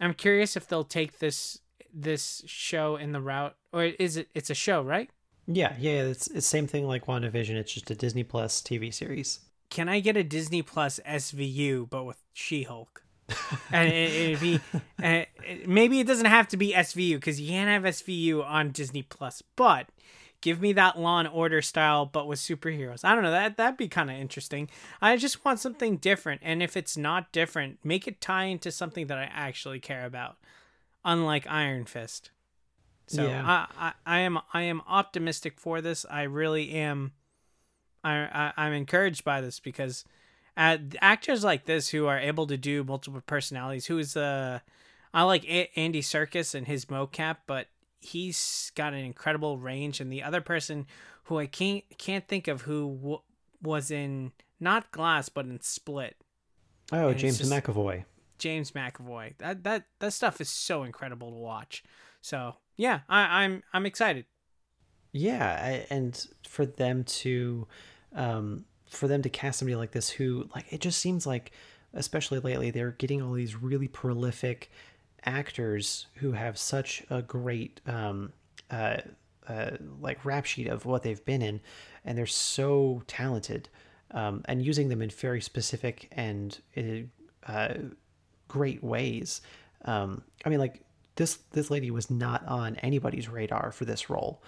I'm 0.02 0.14
curious 0.14 0.58
if 0.58 0.68
they'll 0.68 0.84
take 0.84 1.20
this 1.20 1.60
this 1.94 2.44
show 2.48 2.96
in 2.96 3.12
the 3.12 3.22
route, 3.22 3.56
or 3.72 3.84
is 3.84 4.18
it? 4.18 4.30
It's 4.34 4.50
a 4.50 4.56
show, 4.56 4.82
right? 4.82 5.10
Yeah, 5.48 5.76
yeah, 5.78 6.04
it's 6.04 6.28
it's 6.28 6.48
same 6.48 6.68
thing 6.68 6.88
like 6.88 7.06
WandaVision. 7.06 7.56
It's 7.56 7.74
just 7.74 7.92
a 7.92 7.96
Disney 7.96 8.24
Plus 8.24 8.62
TV 8.62 8.94
series. 8.94 9.40
Can 9.74 9.90
I 9.90 10.00
get 10.02 10.16
a 10.16 10.24
Disney 10.24 10.62
Plus 10.62 11.00
SVU 11.04 11.90
but 11.90 12.04
with 12.04 12.18
She 12.32 12.62
Hulk? 12.64 13.02
and 13.72 13.90
it, 13.90 14.12
it'd 14.14 14.40
be 14.40 14.60
uh, 15.04 15.24
maybe 15.66 16.00
it 16.00 16.06
doesn't 16.06 16.28
have 16.28 16.48
to 16.50 16.58
be 16.58 16.74
SVU 16.74 17.16
because 17.16 17.42
you 17.42 17.50
can't 17.50 17.70
have 17.70 17.92
SVU 17.92 18.46
on 18.46 18.70
Disney 18.70 19.02
Plus, 19.02 19.42
but 19.56 19.88
give 20.42 20.62
me 20.62 20.74
that 20.74 21.00
Law 21.00 21.18
and 21.20 21.28
Order 21.28 21.62
style 21.64 22.06
but 22.06 22.28
with 22.28 22.38
superheroes. 22.38 23.04
I 23.04 23.16
don't 23.16 23.24
know 23.24 23.32
that 23.32 23.58
that'd 23.58 23.78
be 23.78 23.88
kind 23.88 24.12
of 24.12 24.18
interesting. 24.18 24.70
I 25.02 25.18
just 25.18 25.44
want 25.44 25.60
something 25.60 25.98
different, 25.98 26.42
and 26.44 26.62
if 26.62 26.78
it's 26.78 26.96
not 26.96 27.32
different, 27.32 27.80
make 27.84 28.08
it 28.08 28.22
tie 28.22 28.44
into 28.46 28.72
something 28.72 29.08
that 29.08 29.18
I 29.18 29.28
actually 29.34 29.80
care 29.80 30.06
about, 30.06 30.38
unlike 31.04 31.48
Iron 31.50 31.86
Fist. 31.86 32.30
So 33.08 33.26
Yeah. 33.26 33.44
I, 33.44 33.68
I 33.88 33.94
I 34.06 34.20
am 34.20 34.38
I 34.54 34.62
am 34.64 34.82
optimistic 34.88 35.60
for 35.60 35.82
this. 35.82 36.06
I 36.12 36.24
really 36.24 36.70
am. 36.72 37.14
I, 38.04 38.52
I 38.58 38.66
I'm 38.66 38.74
encouraged 38.74 39.24
by 39.24 39.42
this 39.42 39.60
because 39.60 40.06
uh, 40.58 40.78
actors 41.02 41.44
like 41.44 41.66
this 41.66 41.90
who 41.90 42.06
are 42.08 42.20
able 42.20 42.46
to 42.48 42.58
do 42.58 42.84
multiple 42.84 43.22
personalities. 43.26 43.86
Who's 43.88 44.16
uh, 44.18 44.60
I 45.14 45.24
like 45.24 45.46
a- 45.46 45.72
Andy 45.80 46.02
Serkis 46.02 46.54
and 46.56 46.68
his 46.68 46.86
mocap, 46.86 47.38
but 47.48 47.68
he's 48.00 48.72
got 48.76 48.94
an 48.94 49.00
incredible 49.00 49.58
range. 49.58 50.00
And 50.02 50.12
the 50.12 50.24
other 50.24 50.42
person 50.42 50.86
who 51.26 51.40
I 51.40 51.46
can't 51.48 51.84
can't 51.98 52.28
think 52.28 52.48
of 52.48 52.62
who 52.64 52.96
w- 52.98 53.22
was 53.62 53.90
in 53.92 54.32
not 54.60 54.92
Glass 54.92 55.30
but 55.30 55.46
in 55.46 55.60
Split, 55.62 56.16
Oh, 56.92 57.10
And 57.10 57.18
James 57.20 57.42
McAvoy. 57.42 58.06
James 58.38 58.72
McAvoy. 58.72 59.38
That 59.38 59.64
that 59.64 59.86
that 60.00 60.14
stuff 60.14 60.42
is 60.42 60.50
so 60.50 60.84
incredible 60.84 61.30
to 61.32 61.38
watch. 61.38 61.84
So 62.22 62.56
yeah, 62.76 63.02
I, 63.08 63.44
I'm 63.44 63.64
I'm 63.74 63.86
excited. 63.86 64.26
Yeah, 65.16 65.84
and 65.92 66.26
for 66.48 66.66
them 66.66 67.04
to, 67.04 67.68
um, 68.16 68.66
for 68.90 69.08
them 69.08 69.22
to 69.22 69.30
cast 69.30 69.60
somebody 69.60 69.76
like 69.76 69.92
this, 69.92 70.10
who 70.10 70.50
like 70.56 70.72
it 70.72 70.82
just 70.82 71.00
seems 71.00 71.26
like, 71.26 71.52
especially 71.94 72.40
lately, 72.40 72.72
they're 72.72 72.92
getting 72.92 73.22
all 73.22 73.34
these 73.34 73.56
really 73.56 73.88
prolific 73.88 74.72
actors 75.26 76.08
who 76.16 76.34
have 76.34 76.58
such 76.58 77.04
a 77.10 77.22
great, 77.22 77.80
um, 77.88 78.34
uh, 78.70 78.98
uh, 79.48 79.72
like 80.00 80.26
rap 80.26 80.46
sheet 80.46 80.68
of 80.68 80.86
what 80.86 81.04
they've 81.04 81.26
been 81.26 81.42
in, 81.42 81.62
and 82.06 82.18
they're 82.18 82.26
so 82.26 83.02
talented, 83.08 83.70
um, 84.12 84.42
and 84.46 84.64
using 84.64 84.90
them 84.90 85.02
in 85.02 85.10
very 85.10 85.42
specific 85.42 86.08
and 86.12 86.60
uh, 87.48 87.74
great 88.48 88.84
ways. 88.84 89.42
Um, 89.86 90.24
I 90.46 90.50
mean, 90.50 90.60
like 90.60 90.82
this 91.16 91.40
this 91.52 91.70
lady 91.70 91.92
was 91.92 92.10
not 92.10 92.46
on 92.48 92.76
anybody's 92.78 93.30
radar 93.30 93.72
for 93.72 93.86
this 93.86 94.10
role, 94.10 94.42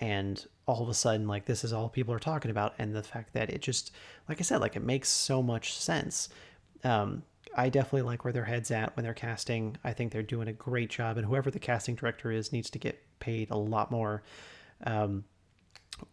and 0.00 0.44
all 0.66 0.82
of 0.82 0.88
a 0.88 0.94
sudden 0.94 1.28
like 1.28 1.44
this 1.44 1.62
is 1.62 1.72
all 1.72 1.88
people 1.88 2.12
are 2.12 2.18
talking 2.18 2.50
about 2.50 2.74
and 2.78 2.94
the 2.94 3.02
fact 3.02 3.32
that 3.32 3.50
it 3.50 3.62
just 3.62 3.92
like 4.28 4.40
i 4.40 4.42
said 4.42 4.60
like 4.60 4.76
it 4.76 4.82
makes 4.82 5.08
so 5.08 5.42
much 5.42 5.74
sense. 5.74 6.28
Um, 6.84 7.22
i 7.56 7.68
definitely 7.68 8.02
like 8.02 8.24
where 8.24 8.32
their 8.32 8.44
heads 8.44 8.70
at 8.70 8.94
when 8.96 9.04
they're 9.04 9.14
casting. 9.14 9.76
I 9.84 9.92
think 9.92 10.12
they're 10.12 10.22
doing 10.22 10.48
a 10.48 10.52
great 10.52 10.90
job 10.90 11.16
and 11.16 11.26
whoever 11.26 11.50
the 11.50 11.58
casting 11.58 11.94
director 11.94 12.30
is 12.30 12.52
needs 12.52 12.70
to 12.70 12.78
get 12.78 13.02
paid 13.18 13.50
a 13.50 13.56
lot 13.56 13.90
more. 13.90 14.22
Um, 14.84 15.24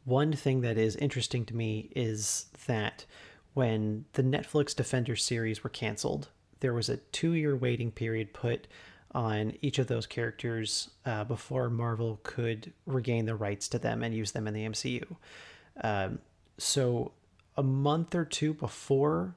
one 0.06 0.32
thing 0.34 0.62
that 0.62 0.78
is 0.78 0.96
interesting 0.96 1.46
to 1.46 1.56
me 1.56 1.92
is 1.96 2.46
that 2.68 3.06
when 3.54 4.06
the 4.14 4.24
netflix 4.24 4.74
defender 4.76 5.16
series 5.16 5.64
were 5.64 5.70
canceled 5.70 6.30
there 6.62 6.74
was 6.74 6.88
a 6.88 6.98
two 6.98 7.34
year 7.34 7.56
waiting 7.56 7.92
period 7.92 8.34
put 8.34 8.68
on 9.14 9.54
each 9.62 9.80
of 9.80 9.88
those 9.88 10.06
characters 10.06 10.90
uh, 11.06 11.24
before 11.24 11.70
Marvel 11.70 12.20
could 12.24 12.74
regain 12.86 13.26
the 13.26 13.36
rights 13.36 13.68
to 13.70 13.80
them 13.80 14.04
and 14.04 14.16
use 14.16 14.32
them 14.32 14.48
in 14.48 14.54
the 14.54 14.66
MCU. 14.66 15.16
Um, 15.82 16.20
so, 16.58 17.12
a 17.56 17.64
month 17.64 18.16
or 18.16 18.26
two 18.26 18.54
before 18.54 19.36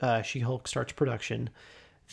uh, 0.00 0.22
She 0.22 0.40
Hulk 0.40 0.66
starts 0.66 0.92
production, 0.92 1.50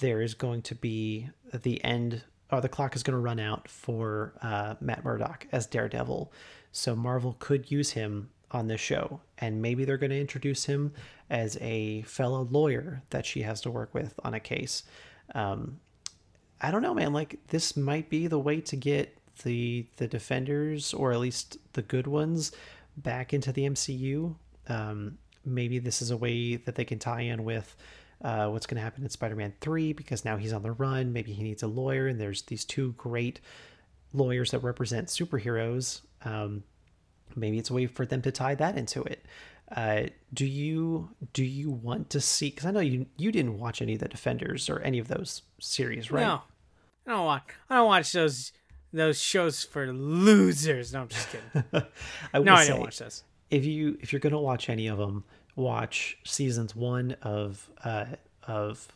there 0.01 0.21
is 0.21 0.33
going 0.33 0.61
to 0.63 0.75
be 0.75 1.29
the 1.53 1.81
end, 1.83 2.23
or 2.51 2.59
the 2.59 2.69
clock 2.69 2.95
is 2.95 3.03
going 3.03 3.15
to 3.15 3.21
run 3.21 3.39
out 3.39 3.69
for 3.69 4.33
uh, 4.41 4.75
Matt 4.81 5.05
Murdock 5.05 5.47
as 5.51 5.65
Daredevil. 5.67 6.31
So, 6.71 6.95
Marvel 6.95 7.37
could 7.39 7.71
use 7.71 7.91
him 7.91 8.29
on 8.51 8.67
this 8.67 8.81
show, 8.81 9.21
and 9.37 9.61
maybe 9.61 9.85
they're 9.85 9.97
going 9.97 10.11
to 10.11 10.19
introduce 10.19 10.65
him 10.65 10.93
as 11.29 11.57
a 11.61 12.01
fellow 12.03 12.47
lawyer 12.51 13.03
that 13.09 13.25
she 13.25 13.41
has 13.41 13.61
to 13.61 13.71
work 13.71 13.93
with 13.93 14.19
on 14.23 14.33
a 14.33 14.39
case. 14.39 14.83
Um, 15.33 15.79
I 16.65 16.71
don't 16.71 16.81
know, 16.81 16.93
man. 16.95 17.13
Like 17.13 17.39
this 17.49 17.77
might 17.77 18.09
be 18.09 18.25
the 18.25 18.39
way 18.39 18.59
to 18.61 18.75
get 18.75 19.17
the 19.43 19.85
the 19.97 20.07
defenders, 20.07 20.93
or 20.93 21.11
at 21.11 21.19
least 21.19 21.57
the 21.73 21.83
good 21.83 22.07
ones, 22.07 22.51
back 22.97 23.33
into 23.33 23.51
the 23.51 23.69
MCU. 23.69 24.35
Um, 24.67 25.19
maybe 25.45 25.77
this 25.77 26.01
is 26.01 26.09
a 26.09 26.17
way 26.17 26.55
that 26.55 26.73
they 26.73 26.85
can 26.85 26.97
tie 26.97 27.21
in 27.21 27.43
with 27.43 27.75
uh, 28.23 28.47
what's 28.47 28.65
going 28.65 28.77
to 28.77 28.81
happen 28.81 29.03
in 29.03 29.09
Spider-Man 29.11 29.53
Three 29.61 29.93
because 29.93 30.25
now 30.25 30.37
he's 30.37 30.53
on 30.53 30.63
the 30.63 30.71
run. 30.71 31.13
Maybe 31.13 31.33
he 31.33 31.43
needs 31.43 31.61
a 31.61 31.67
lawyer, 31.67 32.07
and 32.07 32.19
there's 32.19 32.41
these 32.43 32.65
two 32.65 32.93
great 32.93 33.41
lawyers 34.11 34.51
that 34.51 34.59
represent 34.59 35.09
superheroes. 35.09 36.01
Um, 36.23 36.63
maybe 37.35 37.59
it's 37.59 37.69
a 37.69 37.73
way 37.73 37.85
for 37.85 38.07
them 38.07 38.23
to 38.23 38.31
tie 38.31 38.55
that 38.55 38.75
into 38.75 39.03
it. 39.03 39.23
Uh, 39.75 40.03
do 40.33 40.45
you 40.45 41.09
do 41.33 41.43
you 41.43 41.69
want 41.69 42.09
to 42.11 42.21
see? 42.21 42.49
Because 42.49 42.65
I 42.65 42.71
know 42.71 42.79
you 42.79 43.07
you 43.17 43.31
didn't 43.31 43.59
watch 43.59 43.81
any 43.81 43.93
of 43.93 43.99
the 43.99 44.07
Defenders 44.07 44.69
or 44.69 44.79
any 44.79 44.99
of 44.99 45.07
those 45.07 45.41
series, 45.59 46.11
right? 46.11 46.21
No, 46.21 46.41
I 47.07 47.11
don't 47.11 47.25
watch. 47.25 47.49
I 47.69 47.75
don't 47.75 47.87
watch 47.87 48.11
those 48.11 48.51
those 48.93 49.21
shows 49.21 49.63
for 49.63 49.91
losers. 49.91 50.93
No, 50.93 51.01
I'm 51.01 51.07
just 51.07 51.29
kidding. 51.29 51.63
I 52.33 52.39
no, 52.39 52.53
I 52.53 52.67
don't 52.67 52.79
watch 52.79 52.99
those. 52.99 53.23
If 53.49 53.65
you 53.65 53.97
if 54.01 54.11
you're 54.11 54.19
gonna 54.19 54.39
watch 54.39 54.69
any 54.69 54.87
of 54.87 54.97
them, 54.97 55.23
watch 55.55 56.17
seasons 56.23 56.75
one 56.75 57.15
of 57.21 57.69
uh 57.83 58.05
of 58.47 58.87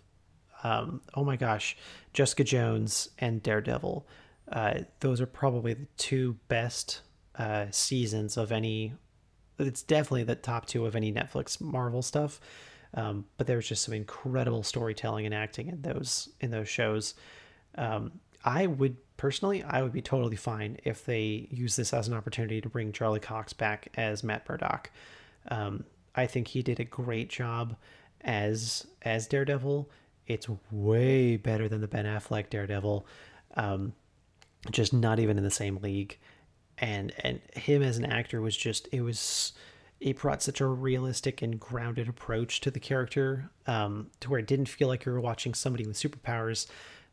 um 0.63 1.01
oh 1.13 1.23
my 1.23 1.35
gosh, 1.35 1.77
Jessica 2.13 2.43
Jones 2.43 3.09
and 3.19 3.43
Daredevil. 3.43 4.07
Uh, 4.51 4.79
those 4.99 5.21
are 5.21 5.27
probably 5.27 5.75
the 5.75 5.87
two 5.97 6.35
best 6.47 7.01
uh, 7.35 7.67
seasons 7.69 8.35
of 8.35 8.51
any 8.51 8.93
it's 9.59 9.83
definitely 9.83 10.23
the 10.23 10.35
top 10.35 10.65
two 10.65 10.85
of 10.85 10.95
any 10.95 11.11
Netflix 11.11 11.59
Marvel 11.59 12.01
stuff. 12.01 12.39
Um, 12.93 13.25
but 13.37 13.45
there 13.45 13.57
was 13.57 13.67
just 13.67 13.83
some 13.83 13.93
incredible 13.93 14.63
storytelling 14.63 15.25
and 15.25 15.35
acting 15.35 15.67
in 15.67 15.81
those 15.81 16.29
in 16.39 16.49
those 16.49 16.67
shows. 16.67 17.13
Um, 17.75 18.11
I 18.43 18.67
would 18.67 18.97
personally, 19.17 19.63
I 19.63 19.81
would 19.81 19.91
be 19.91 20.01
totally 20.01 20.35
fine 20.35 20.77
if 20.83 21.05
they 21.05 21.47
use 21.51 21.75
this 21.75 21.93
as 21.93 22.07
an 22.07 22.13
opportunity 22.13 22.61
to 22.61 22.69
bring 22.69 22.91
Charlie 22.91 23.19
Cox 23.19 23.53
back 23.53 23.89
as 23.95 24.23
Matt 24.23 24.47
Murdock. 24.47 24.91
Um, 25.49 25.83
I 26.15 26.25
think 26.25 26.47
he 26.47 26.61
did 26.61 26.79
a 26.79 26.85
great 26.85 27.29
job 27.29 27.75
as 28.21 28.87
as 29.01 29.27
Daredevil. 29.27 29.89
It's 30.27 30.47
way 30.71 31.37
better 31.37 31.67
than 31.67 31.81
the 31.81 31.87
Ben 31.87 32.05
Affleck 32.05 32.49
Daredevil. 32.49 33.05
Um, 33.55 33.93
just 34.71 34.93
not 34.93 35.19
even 35.19 35.37
in 35.37 35.43
the 35.43 35.51
same 35.51 35.77
league 35.77 36.17
and 36.79 37.13
and 37.19 37.41
him 37.53 37.81
as 37.83 37.97
an 37.97 38.05
actor 38.05 38.41
was 38.41 38.55
just 38.55 38.87
it 38.91 39.01
was 39.01 39.53
it 39.99 40.17
brought 40.17 40.41
such 40.41 40.61
a 40.61 40.65
realistic 40.65 41.41
and 41.41 41.59
grounded 41.59 42.07
approach 42.07 42.61
to 42.61 42.71
the 42.71 42.79
character 42.79 43.49
um, 43.67 44.07
to 44.21 44.29
where 44.29 44.39
it 44.39 44.47
didn't 44.47 44.69
feel 44.69 44.87
like 44.87 45.03
you 45.03 45.11
were 45.11 45.19
watching 45.19 45.53
somebody 45.53 45.85
with 45.85 45.97
superpowers 45.97 46.67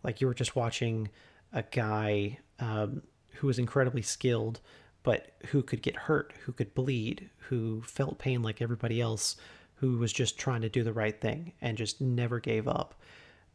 like 0.06 0.22
you 0.22 0.26
were 0.26 0.34
just 0.34 0.56
watching 0.56 1.10
a 1.52 1.62
guy 1.62 2.38
um, 2.58 3.02
who 3.34 3.46
was 3.46 3.58
incredibly 3.58 4.02
skilled 4.02 4.60
but 5.02 5.32
who 5.48 5.62
could 5.62 5.82
get 5.82 5.96
hurt 5.96 6.32
who 6.44 6.52
could 6.52 6.74
bleed 6.74 7.28
who 7.36 7.82
felt 7.82 8.18
pain 8.18 8.42
like 8.42 8.62
everybody 8.62 9.00
else 9.00 9.36
who 9.74 9.98
was 9.98 10.12
just 10.12 10.38
trying 10.38 10.62
to 10.62 10.70
do 10.70 10.82
the 10.82 10.92
right 10.92 11.20
thing 11.20 11.52
and 11.60 11.76
just 11.76 12.00
never 12.00 12.40
gave 12.40 12.66
up 12.66 12.94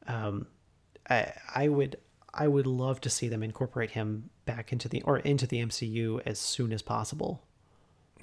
um, 0.06 0.46
I, 1.10 1.34
I 1.56 1.68
would 1.68 1.98
I 2.34 2.48
would 2.48 2.68
love 2.68 3.02
to 3.02 3.10
see 3.10 3.28
them 3.28 3.44
incorporate 3.44 3.92
him 3.92 4.30
back 4.46 4.72
into 4.72 4.88
the 4.88 5.02
or 5.02 5.20
into 5.20 5.48
the 5.48 5.58
MCU 5.58 6.22
as 6.26 6.40
soon 6.40 6.72
as 6.72 6.82
possible. 6.82 7.42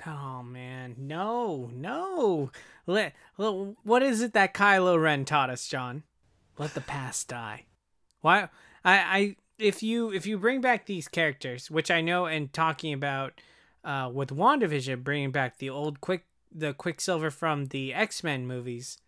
Oh 0.06 0.42
man, 0.42 0.94
no, 0.96 1.70
no. 1.74 2.50
Let, 2.86 3.14
let, 3.36 3.74
what 3.82 4.02
is 4.02 4.22
it 4.22 4.32
that 4.32 4.54
Kylo 4.54 5.00
Ren 5.00 5.24
taught 5.24 5.50
us, 5.50 5.66
John? 5.66 6.04
Let 6.56 6.74
the 6.74 6.80
past 6.80 7.28
die. 7.28 7.64
Why? 8.20 8.48
I, 8.84 8.98
I, 8.98 9.36
if 9.58 9.82
you 9.82 10.12
if 10.12 10.26
you 10.26 10.38
bring 10.38 10.60
back 10.60 10.86
these 10.86 11.08
characters, 11.08 11.70
which 11.70 11.90
I 11.90 12.00
know, 12.00 12.26
and 12.26 12.52
talking 12.52 12.92
about 12.92 13.40
uh, 13.84 14.10
with 14.12 14.30
Wandavision, 14.30 15.04
bringing 15.04 15.30
back 15.30 15.58
the 15.58 15.70
old 15.70 16.00
quick 16.00 16.24
the 16.52 16.72
Quicksilver 16.72 17.30
from 17.30 17.66
the 17.66 17.92
X 17.92 18.24
Men 18.24 18.46
movies. 18.46 18.98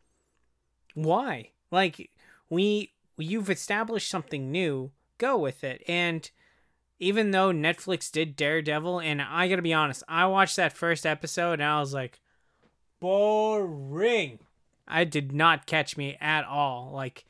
Why? 0.95 1.51
Like 1.71 2.11
we 2.49 2.93
you've 3.17 3.51
established 3.51 4.09
something 4.09 4.51
new, 4.51 4.91
go 5.19 5.39
with 5.39 5.63
it. 5.65 5.83
And 5.87 6.31
even 6.99 7.31
though 7.31 7.51
Netflix 7.51 8.11
did 8.11 8.37
Daredevil, 8.37 9.01
and 9.01 9.23
I 9.23 9.49
gotta 9.49 9.63
be 9.63 9.73
honest, 9.73 10.03
I 10.09 10.27
watched 10.27 10.57
that 10.57 10.77
first 10.77 11.07
episode 11.07 11.55
and 11.55 11.65
I 11.65 11.81
was 11.81 11.95
like, 11.95 12.21
boring. 13.01 14.39
I 14.87 15.05
did 15.05 15.33
not 15.33 15.67
catch 15.67 15.97
me 15.97 16.17
at 16.21 16.45
all. 16.45 16.91
Like, 16.93 17.25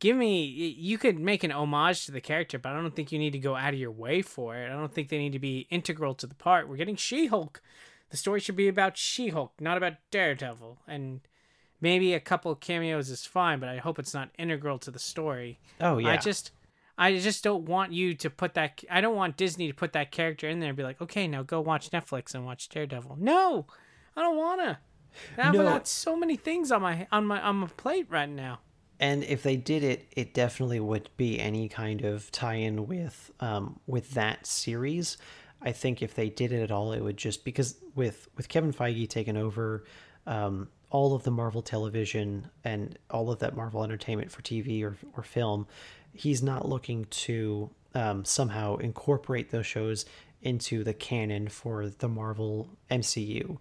give 0.00 0.16
me, 0.16 0.44
you 0.44 0.98
could 0.98 1.18
make 1.18 1.44
an 1.44 1.52
homage 1.52 2.06
to 2.06 2.12
the 2.12 2.20
character, 2.20 2.58
but 2.58 2.72
I 2.72 2.80
don't 2.80 2.94
think 2.94 3.12
you 3.12 3.18
need 3.18 3.32
to 3.32 3.38
go 3.38 3.56
out 3.56 3.74
of 3.74 3.80
your 3.80 3.90
way 3.90 4.22
for 4.22 4.56
it. 4.56 4.66
I 4.66 4.74
don't 4.74 4.92
think 4.92 5.08
they 5.08 5.18
need 5.18 5.32
to 5.32 5.38
be 5.38 5.66
integral 5.70 6.14
to 6.16 6.26
the 6.26 6.34
part. 6.34 6.68
We're 6.68 6.76
getting 6.76 6.96
She 6.96 7.26
Hulk. 7.26 7.62
The 8.10 8.16
story 8.16 8.40
should 8.40 8.56
be 8.56 8.68
about 8.68 8.96
She 8.96 9.28
Hulk, 9.28 9.52
not 9.60 9.76
about 9.76 9.94
Daredevil. 10.10 10.78
And 10.86 11.20
maybe 11.80 12.14
a 12.14 12.20
couple 12.20 12.54
cameos 12.54 13.10
is 13.10 13.26
fine, 13.26 13.58
but 13.58 13.68
I 13.68 13.78
hope 13.78 13.98
it's 13.98 14.14
not 14.14 14.30
integral 14.38 14.78
to 14.80 14.90
the 14.90 14.98
story. 14.98 15.58
Oh 15.80 15.98
yeah. 15.98 16.10
I 16.10 16.16
just 16.16 16.52
I 16.98 17.16
just 17.16 17.42
don't 17.42 17.64
want 17.64 17.92
you 17.92 18.14
to 18.14 18.30
put 18.30 18.54
that 18.54 18.82
I 18.90 19.00
don't 19.00 19.16
want 19.16 19.36
Disney 19.36 19.68
to 19.68 19.74
put 19.74 19.92
that 19.92 20.10
character 20.10 20.48
in 20.48 20.60
there 20.60 20.70
and 20.70 20.76
be 20.76 20.82
like, 20.82 21.00
"Okay, 21.00 21.26
now 21.26 21.42
go 21.42 21.60
watch 21.60 21.90
Netflix 21.90 22.34
and 22.34 22.46
watch 22.46 22.68
Daredevil." 22.68 23.16
No. 23.18 23.66
I 24.16 24.22
don't 24.22 24.36
want 24.36 24.60
to. 24.62 24.78
I've 25.38 25.54
no. 25.54 25.62
got 25.62 25.86
so 25.86 26.16
many 26.16 26.36
things 26.36 26.72
on 26.72 26.82
my 26.82 27.06
on 27.12 27.26
my 27.26 27.40
on 27.40 27.56
my 27.56 27.66
plate 27.76 28.06
right 28.08 28.28
now. 28.28 28.60
And 28.98 29.24
if 29.24 29.42
they 29.42 29.56
did 29.56 29.84
it, 29.84 30.06
it 30.12 30.32
definitely 30.32 30.80
would 30.80 31.10
be 31.16 31.38
any 31.38 31.68
kind 31.68 32.02
of 32.02 32.30
tie-in 32.32 32.86
with 32.86 33.30
um 33.40 33.80
with 33.86 34.12
that 34.12 34.46
series. 34.46 35.18
I 35.62 35.72
think 35.72 36.02
if 36.02 36.14
they 36.14 36.28
did 36.28 36.52
it 36.52 36.62
at 36.62 36.70
all, 36.70 36.92
it 36.92 37.00
would 37.00 37.16
just 37.16 37.44
because 37.44 37.76
with 37.94 38.28
with 38.36 38.48
Kevin 38.48 38.72
Feige 38.72 39.08
taking 39.08 39.36
over 39.36 39.84
um, 40.26 40.68
all 40.90 41.14
of 41.14 41.24
the 41.24 41.30
Marvel 41.30 41.62
television 41.62 42.48
and 42.64 42.98
all 43.10 43.30
of 43.30 43.38
that 43.40 43.56
Marvel 43.56 43.82
entertainment 43.82 44.30
for 44.30 44.42
TV 44.42 44.82
or, 44.82 44.96
or 45.16 45.22
film, 45.22 45.66
he's 46.12 46.42
not 46.42 46.68
looking 46.68 47.04
to 47.06 47.70
um, 47.94 48.24
somehow 48.24 48.76
incorporate 48.76 49.50
those 49.50 49.66
shows 49.66 50.04
into 50.42 50.84
the 50.84 50.94
canon 50.94 51.48
for 51.48 51.88
the 51.88 52.08
Marvel 52.08 52.68
MCU. 52.90 53.58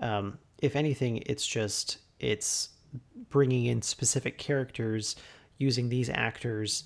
Um, 0.00 0.38
if 0.58 0.76
anything, 0.76 1.22
it's 1.26 1.46
just 1.46 1.98
it's 2.20 2.70
bringing 3.28 3.66
in 3.66 3.82
specific 3.82 4.38
characters 4.38 5.16
using 5.58 5.88
these 5.88 6.08
actors 6.08 6.84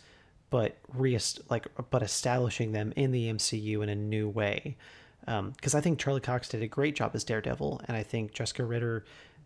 but 0.50 0.76
re 0.92 1.18
like 1.48 1.66
but 1.90 2.02
establishing 2.02 2.72
them 2.72 2.92
in 2.96 3.10
the 3.10 3.32
MCU 3.32 3.82
in 3.82 3.88
a 3.88 3.94
new 3.94 4.28
way 4.28 4.76
because 5.24 5.74
um, 5.74 5.78
I 5.78 5.80
think 5.80 5.98
Charlie 5.98 6.20
Cox 6.20 6.48
did 6.48 6.62
a 6.62 6.66
great 6.66 6.96
job 6.96 7.12
as 7.14 7.22
Daredevil, 7.22 7.82
and 7.86 7.96
I 7.96 8.02
think 8.02 8.32
Jessica 8.32 8.64
Ritter 8.64 9.04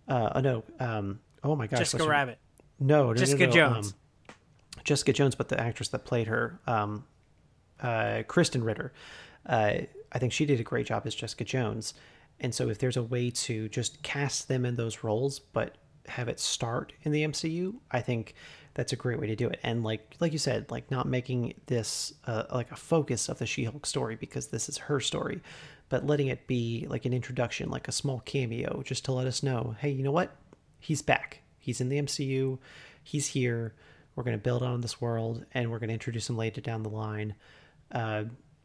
uh, 0.08 0.30
oh 0.34 0.40
no. 0.40 0.64
Um, 0.80 1.20
oh 1.42 1.56
my 1.56 1.66
gosh. 1.66 1.80
Jessica 1.80 2.08
Rabbit. 2.08 2.38
No, 2.78 3.08
no, 3.08 3.14
Jessica 3.14 3.46
no, 3.46 3.46
no, 3.46 3.52
Jones. 3.52 3.94
Um, 4.28 4.34
Jessica 4.84 5.12
Jones, 5.12 5.34
but 5.34 5.48
the 5.48 5.60
actress 5.60 5.88
that 5.88 6.04
played 6.04 6.28
her, 6.28 6.60
um, 6.66 7.04
uh, 7.80 8.22
Krysten 8.28 8.64
Ritter. 8.64 8.92
Uh, 9.44 9.78
I 10.12 10.18
think 10.18 10.32
she 10.32 10.46
did 10.46 10.60
a 10.60 10.62
great 10.62 10.86
job 10.86 11.02
as 11.06 11.14
Jessica 11.14 11.44
Jones. 11.44 11.94
And 12.38 12.54
so, 12.54 12.68
if 12.68 12.78
there's 12.78 12.96
a 12.96 13.02
way 13.02 13.30
to 13.30 13.68
just 13.68 14.02
cast 14.02 14.48
them 14.48 14.64
in 14.64 14.76
those 14.76 15.02
roles, 15.02 15.38
but 15.38 15.76
have 16.08 16.28
it 16.28 16.40
start 16.40 16.92
in 17.02 17.12
the 17.12 17.24
MCU, 17.24 17.74
I 17.90 18.00
think 18.00 18.34
that's 18.74 18.92
a 18.92 18.96
great 18.96 19.18
way 19.18 19.26
to 19.26 19.36
do 19.36 19.48
it. 19.48 19.58
And 19.62 19.82
like 19.82 20.16
like 20.20 20.32
you 20.32 20.38
said, 20.38 20.70
like 20.70 20.90
not 20.90 21.08
making 21.08 21.54
this 21.66 22.12
uh, 22.26 22.44
like 22.52 22.70
a 22.70 22.76
focus 22.76 23.28
of 23.28 23.38
the 23.38 23.46
She-Hulk 23.46 23.86
story 23.86 24.16
because 24.16 24.48
this 24.48 24.68
is 24.68 24.76
her 24.76 25.00
story, 25.00 25.40
but 25.88 26.06
letting 26.06 26.26
it 26.26 26.46
be 26.46 26.86
like 26.88 27.04
an 27.04 27.12
introduction, 27.12 27.70
like 27.70 27.88
a 27.88 27.92
small 27.92 28.20
cameo, 28.20 28.82
just 28.84 29.04
to 29.06 29.12
let 29.12 29.26
us 29.26 29.42
know, 29.42 29.76
hey, 29.80 29.90
you 29.90 30.02
know 30.02 30.12
what? 30.12 30.36
He's 30.78 31.02
back. 31.02 31.40
He's 31.58 31.80
in 31.80 31.88
the 31.88 32.00
MCU. 32.00 32.58
He's 33.02 33.28
here. 33.28 33.74
We're 34.14 34.24
going 34.24 34.36
to 34.36 34.42
build 34.42 34.62
on 34.62 34.80
this 34.80 35.00
world, 35.00 35.44
and 35.52 35.70
we're 35.70 35.78
going 35.78 35.88
to 35.88 35.94
introduce 35.94 36.28
him 36.28 36.36
later 36.36 36.60
down 36.60 36.82
the 36.82 36.88
line. 36.88 37.34
Uh, 37.92 38.24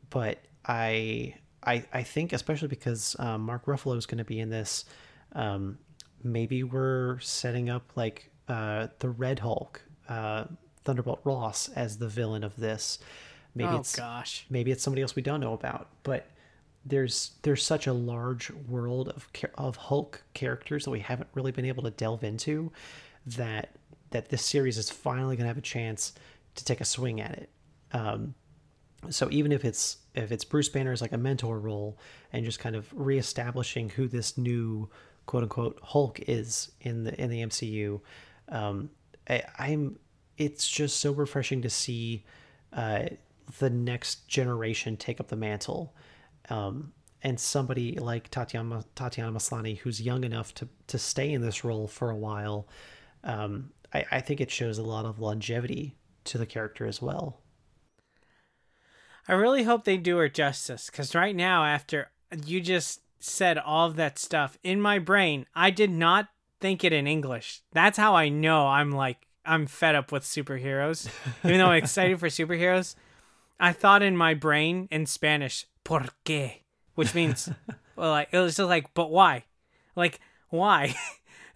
but 0.10 0.40
I, 0.66 1.36
I, 1.64 1.86
I 1.94 2.04
think 2.04 2.34
especially 2.34 2.70
because 2.70 3.16
um, 3.20 3.42
Mark 3.42 3.66
Ruffalo 3.66 3.98
is 3.98 4.06
going 4.06 4.18
to 4.18 4.24
be 4.24 4.40
in 4.40 4.50
this, 4.50 4.86
um, 5.34 5.78
maybe 6.24 6.64
we're 6.64 7.20
setting 7.20 7.70
up 7.70 7.92
like 7.96 8.30
uh, 8.48 8.88
the 9.00 9.10
Red 9.10 9.40
Hulk, 9.40 9.82
uh, 10.10 10.46
Thunderbolt 10.84 11.22
Ross 11.24 11.70
as 11.70 11.98
the 11.98 12.08
villain 12.08 12.44
of 12.44 12.56
this. 12.56 13.00
Maybe 13.54 13.70
oh 13.70 13.78
it's 13.78 13.96
gosh. 13.96 14.46
maybe 14.50 14.72
it's 14.72 14.82
somebody 14.84 15.02
else 15.02 15.16
we 15.16 15.22
don't 15.22 15.42
know 15.42 15.54
about, 15.54 15.90
but 16.04 16.28
there's 16.86 17.32
there's 17.44 17.64
such 17.64 17.88
a 17.88 17.94
large 17.94 18.50
world 18.68 19.10
of 19.10 19.28
of 19.56 19.76
Hulk 19.76 20.24
characters 20.34 20.86
that 20.86 20.92
we 20.92 21.00
haven't 21.00 21.30
really 21.34 21.52
been 21.52 21.66
able 21.66 21.84
to 21.84 21.92
delve 21.92 22.24
into 22.24 22.72
that 23.26 23.70
that 24.12 24.30
this 24.30 24.46
series 24.46 24.78
is 24.78 24.90
finally 24.90 25.36
going 25.36 25.46
to 25.46 25.50
have 25.50 25.58
a 25.58 25.62
chance 25.62 26.14
to 26.56 26.66
take 26.66 26.82
a 26.82 26.86
swing 26.86 27.22
at 27.22 27.32
it. 27.32 27.50
Um, 27.94 28.36
so 29.10 29.28
even 29.32 29.52
if 29.52 29.66
it's 29.66 29.98
if 30.14 30.32
it's 30.32 30.44
Bruce 30.44 30.70
Banner 30.70 30.92
as 30.92 31.02
like 31.02 31.12
a 31.12 31.18
mentor 31.18 31.60
role 31.60 31.98
and 32.32 32.46
just 32.46 32.60
kind 32.60 32.76
of 32.76 32.88
reestablishing 32.94 33.90
who 33.90 34.08
this 34.08 34.38
new 34.38 34.90
quote 35.32 35.44
unquote 35.44 35.80
Hulk 35.82 36.20
is 36.28 36.74
in 36.82 37.06
the 37.06 37.20
in 37.20 37.30
the 37.30 37.42
MCU, 37.44 38.02
um, 38.50 38.90
I, 39.30 39.44
I'm 39.58 39.98
it's 40.38 40.70
just 40.70 41.00
so 41.00 41.14
refreshing 41.14 41.62
to 41.62 41.70
see 41.70 42.26
uh, 42.74 43.04
the 43.60 43.70
next 43.70 44.28
generation 44.28 44.98
take 44.98 45.22
up 45.22 45.30
the 45.30 45.38
mantle. 45.38 45.96
Um, 46.50 46.92
and 47.24 47.40
somebody 47.40 47.98
like 47.98 48.30
Tatiana 48.30 48.84
Tatiana 48.94 49.32
Maslany, 49.32 49.78
who's 49.78 50.02
young 50.02 50.26
enough 50.26 50.54
to 50.56 50.68
to 50.88 50.98
stay 50.98 51.32
in 51.32 51.40
this 51.40 51.64
role 51.64 51.88
for 51.88 52.10
a 52.10 52.18
while, 52.18 52.68
um, 53.24 53.72
I, 53.94 54.04
I 54.12 54.20
think 54.20 54.42
it 54.42 54.52
shows 54.52 54.80
a 54.80 54.84
lot 54.84 55.06
of 55.06 55.22
longevity 55.22 55.96
to 56.26 56.40
the 56.40 56.46
character 56.46 56.86
as 56.86 57.02
well. 57.02 57.40
I 59.30 59.34
really 59.36 59.64
hope 59.64 59.86
they 59.86 59.96
do 59.96 60.18
her 60.18 60.28
justice 60.28 60.90
because 60.90 61.16
right 61.16 61.38
now, 61.38 61.64
after 61.64 62.12
you 62.46 62.60
just 62.60 63.00
said 63.24 63.58
all 63.58 63.88
of 63.88 63.96
that 63.96 64.20
stuff 64.20 64.58
in 64.64 64.82
my 64.82 65.00
brain, 65.00 65.46
I 65.56 65.70
did 65.70 65.92
not 65.92 66.30
think 66.60 66.84
it 66.84 66.94
in 66.94 67.08
English. 67.08 67.62
That's 67.72 67.98
how 67.98 68.16
I 68.16 68.30
know 68.30 68.68
I'm 68.68 68.92
like 68.92 69.28
I'm 69.46 69.66
fed 69.66 69.96
up 69.96 70.12
with 70.12 70.24
superheroes. 70.24 71.10
Even 71.44 71.58
though 71.58 71.68
I'm 71.68 71.84
excited 71.84 72.20
for 72.20 72.28
superheroes, 72.28 72.96
I 73.60 73.74
thought 73.74 74.04
in 74.04 74.16
my 74.16 74.34
brain 74.34 74.88
in 74.92 75.06
Spanish, 75.06 75.66
"por 75.84 76.06
qué," 76.26 76.62
which 76.96 77.16
means, 77.16 77.50
well, 77.96 78.12
like 78.12 78.30
it 78.32 78.38
was 78.38 78.56
just 78.56 78.70
like, 78.70 78.94
but 78.94 79.12
why? 79.12 79.46
Like 79.96 80.20
why? 80.50 80.96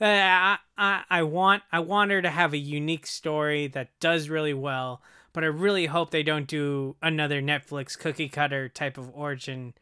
Uh, 0.02 0.08
I, 0.08 0.58
I 0.78 1.04
I 1.10 1.24
want 1.24 1.64
I 1.72 1.80
want 1.80 2.12
her 2.12 2.22
to 2.22 2.30
have 2.30 2.52
a 2.52 2.58
unique 2.58 3.08
story 3.08 3.68
that 3.68 3.98
does 4.02 4.28
really 4.28 4.54
well, 4.54 5.02
but 5.32 5.46
I 5.46 5.48
really 5.48 5.86
hope 5.86 6.12
they 6.12 6.22
don't 6.22 6.48
do 6.48 6.98
another 7.02 7.42
Netflix 7.42 7.98
cookie 7.98 8.28
cutter 8.28 8.68
type 8.68 8.98
of 8.98 9.10
origin 9.16 9.74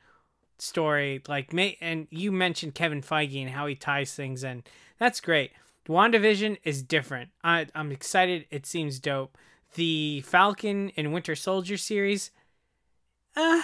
story. 0.63 1.21
Like, 1.27 1.53
may 1.53 1.77
and 1.81 2.07
you 2.09 2.31
mentioned 2.31 2.75
Kevin 2.75 3.01
Feige 3.01 3.41
and 3.41 3.51
how 3.51 3.67
he 3.67 3.75
ties 3.75 4.13
things 4.13 4.43
in. 4.43 4.63
That's 4.97 5.21
great. 5.21 5.51
WandaVision 5.87 6.57
is 6.63 6.81
different. 6.81 7.29
I, 7.43 7.67
I'm 7.75 7.91
excited. 7.91 8.45
It 8.49 8.65
seems 8.65 8.99
dope. 8.99 9.37
The 9.75 10.21
Falcon 10.21 10.91
and 10.95 11.13
Winter 11.13 11.35
Soldier 11.35 11.77
series, 11.77 12.31
uh, 13.35 13.63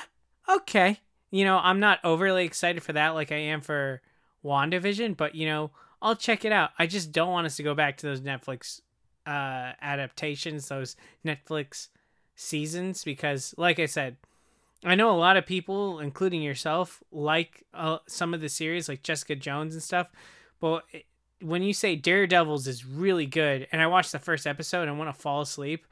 okay. 0.49 0.99
You 1.31 1.45
know, 1.45 1.59
I'm 1.61 1.79
not 1.79 1.99
overly 2.03 2.45
excited 2.45 2.83
for 2.83 2.93
that 2.93 3.09
like 3.09 3.31
I 3.31 3.37
am 3.37 3.61
for 3.61 4.01
WandaVision, 4.43 5.15
but 5.15 5.35
you 5.35 5.45
know, 5.45 5.71
I'll 6.01 6.15
check 6.15 6.45
it 6.45 6.51
out. 6.51 6.71
I 6.79 6.87
just 6.87 7.11
don't 7.11 7.31
want 7.31 7.45
us 7.45 7.57
to 7.57 7.63
go 7.63 7.75
back 7.75 7.97
to 7.97 8.07
those 8.07 8.21
Netflix 8.21 8.81
uh 9.27 9.73
adaptations, 9.81 10.67
those 10.67 10.95
Netflix 11.25 11.89
seasons 12.35 13.03
because 13.03 13.53
like 13.57 13.79
I 13.79 13.85
said, 13.85 14.17
I 14.83 14.95
know 14.95 15.11
a 15.11 15.17
lot 15.17 15.37
of 15.37 15.45
people 15.45 15.99
including 15.99 16.41
yourself 16.41 17.03
like 17.11 17.65
uh, 17.73 17.99
some 18.07 18.33
of 18.33 18.41
the 18.41 18.49
series 18.49 18.87
like 18.87 19.03
Jessica 19.03 19.35
Jones 19.35 19.73
and 19.73 19.83
stuff, 19.83 20.07
but 20.59 20.83
when 21.41 21.63
you 21.63 21.73
say 21.73 21.95
Daredevils 21.95 22.67
is 22.67 22.85
really 22.85 23.25
good, 23.25 23.67
and 23.71 23.81
I 23.81 23.87
watched 23.87 24.11
the 24.11 24.19
first 24.19 24.45
episode 24.45 24.87
and 24.87 24.97
want 24.97 25.13
to 25.13 25.21
fall 25.21 25.41
asleep, 25.41 25.85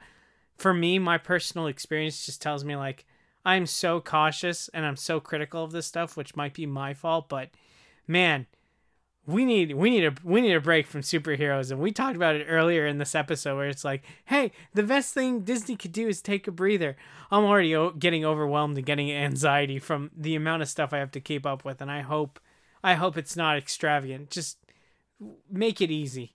for 0.56 0.74
me, 0.74 0.98
my 0.98 1.18
personal 1.18 1.68
experience 1.68 2.26
just 2.26 2.42
tells 2.42 2.64
me 2.64 2.76
like 2.76 3.06
I'm 3.44 3.66
so 3.66 4.00
cautious 4.00 4.68
and 4.74 4.84
I'm 4.84 4.96
so 4.96 5.20
critical 5.20 5.64
of 5.64 5.72
this 5.72 5.86
stuff, 5.86 6.16
which 6.16 6.36
might 6.36 6.54
be 6.54 6.66
my 6.66 6.92
fault, 6.94 7.28
but 7.28 7.50
man, 8.06 8.46
we 9.28 9.44
need 9.44 9.74
we 9.74 9.90
need 9.90 10.04
a 10.04 10.14
we 10.24 10.40
need 10.40 10.54
a 10.54 10.60
break 10.60 10.86
from 10.86 11.02
superheroes 11.02 11.70
and 11.70 11.80
we 11.80 11.92
talked 11.92 12.16
about 12.16 12.34
it 12.34 12.46
earlier 12.48 12.86
in 12.86 12.98
this 12.98 13.14
episode 13.14 13.56
where 13.56 13.68
it's 13.68 13.84
like 13.84 14.02
hey 14.24 14.50
the 14.74 14.82
best 14.82 15.14
thing 15.14 15.40
disney 15.40 15.76
could 15.76 15.92
do 15.92 16.08
is 16.08 16.20
take 16.20 16.48
a 16.48 16.50
breather 16.50 16.96
i'm 17.30 17.44
already 17.44 17.76
o- 17.76 17.90
getting 17.90 18.24
overwhelmed 18.24 18.76
and 18.76 18.86
getting 18.86 19.12
anxiety 19.12 19.78
from 19.78 20.10
the 20.16 20.34
amount 20.34 20.62
of 20.62 20.68
stuff 20.68 20.92
i 20.92 20.98
have 20.98 21.10
to 21.10 21.20
keep 21.20 21.44
up 21.46 21.64
with 21.64 21.80
and 21.80 21.90
i 21.90 22.00
hope 22.00 22.40
i 22.82 22.94
hope 22.94 23.16
it's 23.16 23.36
not 23.36 23.56
extravagant 23.56 24.30
just 24.30 24.56
make 25.50 25.80
it 25.80 25.90
easy. 25.90 26.34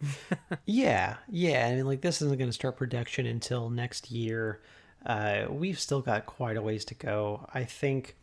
yeah, 0.66 1.16
yeah. 1.28 1.66
I 1.66 1.74
mean, 1.74 1.86
like 1.86 2.02
this 2.02 2.22
isn't 2.22 2.38
going 2.38 2.48
to 2.48 2.54
start 2.54 2.76
production 2.76 3.26
until 3.26 3.70
next 3.70 4.10
year. 4.10 4.60
Uh, 5.04 5.46
we've 5.48 5.78
still 5.78 6.00
got 6.00 6.26
quite 6.26 6.56
a 6.56 6.62
ways 6.62 6.84
to 6.86 6.94
go. 6.94 7.46
I 7.52 7.64
think, 7.64 8.16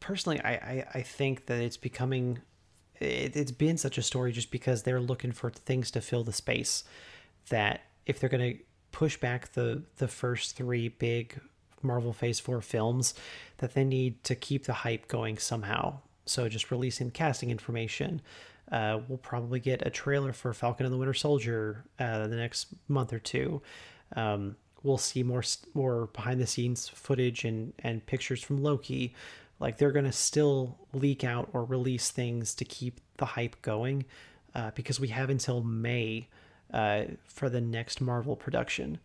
personally, 0.00 0.40
I 0.40 0.52
I, 0.52 0.86
I 0.94 1.02
think 1.02 1.46
that 1.46 1.60
it's 1.60 1.76
becoming. 1.76 2.40
It, 3.00 3.36
it's 3.36 3.50
been 3.50 3.78
such 3.78 3.98
a 3.98 4.02
story 4.02 4.32
just 4.32 4.50
because 4.50 4.82
they're 4.82 5.00
looking 5.00 5.32
for 5.32 5.50
things 5.50 5.90
to 5.92 6.00
fill 6.00 6.24
the 6.24 6.32
space. 6.32 6.84
That 7.50 7.82
if 8.06 8.20
they're 8.20 8.30
going 8.30 8.54
to 8.54 8.58
push 8.92 9.16
back 9.16 9.52
the 9.52 9.82
the 9.98 10.08
first 10.08 10.56
three 10.56 10.88
big 10.88 11.40
Marvel 11.82 12.12
Phase 12.12 12.40
Four 12.40 12.60
films, 12.60 13.14
that 13.58 13.74
they 13.74 13.84
need 13.84 14.22
to 14.24 14.34
keep 14.34 14.64
the 14.64 14.72
hype 14.72 15.08
going 15.08 15.38
somehow. 15.38 15.98
So 16.26 16.48
just 16.48 16.70
releasing 16.70 17.10
casting 17.10 17.50
information, 17.50 18.20
uh, 18.70 19.00
we'll 19.08 19.18
probably 19.18 19.60
get 19.60 19.86
a 19.86 19.90
trailer 19.90 20.32
for 20.32 20.52
Falcon 20.52 20.84
and 20.84 20.92
the 20.92 20.98
Winter 20.98 21.14
Soldier 21.14 21.84
uh, 21.98 22.26
the 22.26 22.36
next 22.36 22.66
month 22.86 23.12
or 23.12 23.18
two. 23.18 23.62
Um, 24.14 24.56
we'll 24.82 24.98
see 24.98 25.22
more 25.22 25.42
more 25.74 26.06
behind 26.08 26.40
the 26.40 26.46
scenes 26.46 26.88
footage 26.88 27.44
and 27.44 27.72
and 27.80 28.04
pictures 28.06 28.42
from 28.42 28.62
Loki. 28.62 29.14
Like 29.60 29.78
they're 29.78 29.92
gonna 29.92 30.12
still 30.12 30.78
leak 30.92 31.24
out 31.24 31.48
or 31.52 31.64
release 31.64 32.10
things 32.10 32.54
to 32.56 32.64
keep 32.64 33.00
the 33.16 33.24
hype 33.24 33.60
going, 33.62 34.04
uh, 34.54 34.70
because 34.74 35.00
we 35.00 35.08
have 35.08 35.30
until 35.30 35.62
May 35.62 36.28
uh, 36.72 37.04
for 37.24 37.48
the 37.48 37.60
next 37.60 38.00
Marvel 38.00 38.36
production, 38.36 38.98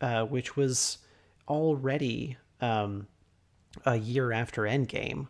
uh, 0.00 0.24
which 0.24 0.56
was 0.56 0.98
already 1.48 2.36
um, 2.60 3.06
a 3.84 3.96
year 3.96 4.32
after 4.32 4.62
Endgame, 4.62 5.28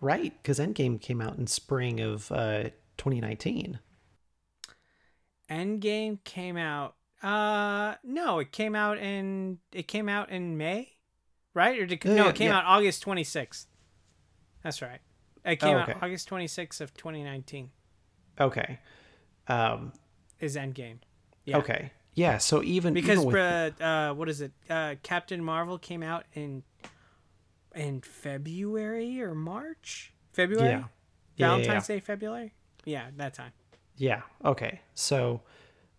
right? 0.00 0.32
Because 0.42 0.58
Endgame 0.58 1.00
came 1.00 1.20
out 1.20 1.38
in 1.38 1.46
spring 1.46 2.00
of 2.00 2.30
uh, 2.32 2.64
2019. 2.96 3.78
Endgame 5.50 6.22
came 6.24 6.56
out. 6.56 6.94
Uh, 7.22 7.96
no, 8.04 8.38
it 8.38 8.52
came 8.52 8.74
out 8.74 8.98
in 8.98 9.58
it 9.72 9.88
came 9.88 10.08
out 10.08 10.30
in 10.30 10.56
May, 10.56 10.92
right? 11.54 11.78
Or 11.78 11.86
did, 11.86 12.04
no, 12.04 12.28
it 12.28 12.34
came 12.34 12.50
yeah. 12.50 12.58
out 12.58 12.64
August 12.64 13.04
26th. 13.04 13.66
That's 14.62 14.82
right. 14.82 15.00
It 15.44 15.56
came 15.56 15.76
oh, 15.76 15.80
okay. 15.80 15.92
out 15.92 16.02
August 16.02 16.28
26th 16.28 16.80
of 16.80 16.94
2019. 16.94 17.70
Okay. 18.40 18.78
Um, 19.48 19.92
is 20.38 20.56
Endgame. 20.56 20.98
Yeah. 21.44 21.58
Okay. 21.58 21.92
Yeah. 22.14 22.38
So 22.38 22.62
even 22.62 22.94
because 22.94 23.18
even 23.20 23.26
with... 23.26 23.80
uh, 23.80 24.14
what 24.14 24.28
is 24.28 24.40
it? 24.40 24.52
Uh, 24.68 24.96
Captain 25.02 25.42
Marvel 25.42 25.78
came 25.78 26.02
out 26.02 26.24
in 26.34 26.62
in 27.74 28.00
February 28.00 29.20
or 29.22 29.34
March. 29.34 30.12
February. 30.32 30.68
Yeah. 30.68 30.84
Valentine's 31.38 31.88
yeah, 31.88 31.94
yeah, 31.94 32.00
Day, 32.00 32.04
February. 32.04 32.52
Yeah, 32.84 33.06
that 33.16 33.34
time. 33.34 33.52
Yeah. 33.96 34.22
Okay. 34.44 34.80
So, 34.94 35.42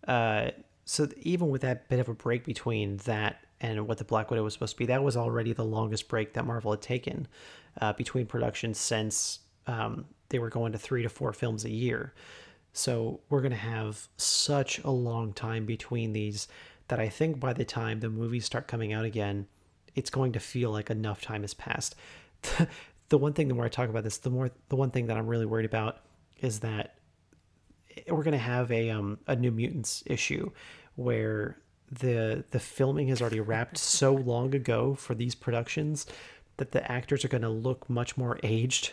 uh, 0.06 0.50
so 0.84 1.08
even 1.18 1.50
with 1.50 1.62
that 1.62 1.88
bit 1.88 2.00
of 2.00 2.08
a 2.08 2.14
break 2.14 2.44
between 2.44 2.98
that 2.98 3.44
and 3.60 3.86
what 3.86 3.98
the 3.98 4.04
Black 4.04 4.30
Widow 4.30 4.44
was 4.44 4.54
supposed 4.54 4.74
to 4.74 4.78
be, 4.78 4.86
that 4.86 5.02
was 5.02 5.16
already 5.16 5.52
the 5.52 5.64
longest 5.64 6.08
break 6.08 6.32
that 6.34 6.46
Marvel 6.46 6.72
had 6.72 6.82
taken 6.82 7.28
uh, 7.80 7.92
between 7.92 8.26
productions 8.26 8.78
since 8.78 9.40
um, 9.66 10.04
they 10.28 10.38
were 10.38 10.50
going 10.50 10.72
to 10.72 10.78
three 10.78 11.02
to 11.02 11.08
four 11.08 11.32
films 11.32 11.64
a 11.64 11.70
year. 11.70 12.12
So 12.72 13.20
we're 13.28 13.40
going 13.40 13.52
to 13.52 13.56
have 13.56 14.08
such 14.16 14.78
a 14.80 14.90
long 14.90 15.32
time 15.32 15.66
between 15.66 16.12
these 16.12 16.48
that 16.88 16.98
I 16.98 17.08
think 17.08 17.38
by 17.38 17.52
the 17.52 17.64
time 17.64 18.00
the 18.00 18.08
movies 18.08 18.44
start 18.44 18.66
coming 18.66 18.92
out 18.92 19.04
again, 19.04 19.46
it's 19.94 20.10
going 20.10 20.32
to 20.32 20.40
feel 20.40 20.70
like 20.70 20.90
enough 20.90 21.20
time 21.20 21.42
has 21.42 21.54
passed. 21.54 21.94
the 23.08 23.18
one 23.18 23.34
thing, 23.34 23.48
the 23.48 23.54
more 23.54 23.66
I 23.66 23.68
talk 23.68 23.88
about 23.88 24.04
this, 24.04 24.18
the 24.18 24.30
more 24.30 24.50
the 24.68 24.76
one 24.76 24.90
thing 24.90 25.06
that 25.06 25.16
I'm 25.16 25.26
really 25.26 25.46
worried 25.46 25.66
about 25.66 26.00
is 26.40 26.60
that 26.60 26.94
we're 28.08 28.22
going 28.22 28.32
to 28.32 28.38
have 28.38 28.70
a 28.72 28.90
um, 28.90 29.18
a 29.26 29.36
New 29.36 29.50
Mutants 29.50 30.02
issue 30.06 30.50
where 30.96 31.58
the 31.90 32.44
the 32.50 32.60
filming 32.60 33.08
has 33.08 33.20
already 33.20 33.40
wrapped 33.40 33.76
so 33.76 34.14
long 34.14 34.54
ago 34.54 34.94
for 34.94 35.14
these 35.14 35.34
productions 35.34 36.06
that 36.62 36.70
the 36.70 36.90
actors 36.90 37.24
are 37.24 37.28
going 37.28 37.42
to 37.42 37.48
look 37.48 37.90
much 37.90 38.16
more 38.16 38.38
aged. 38.44 38.92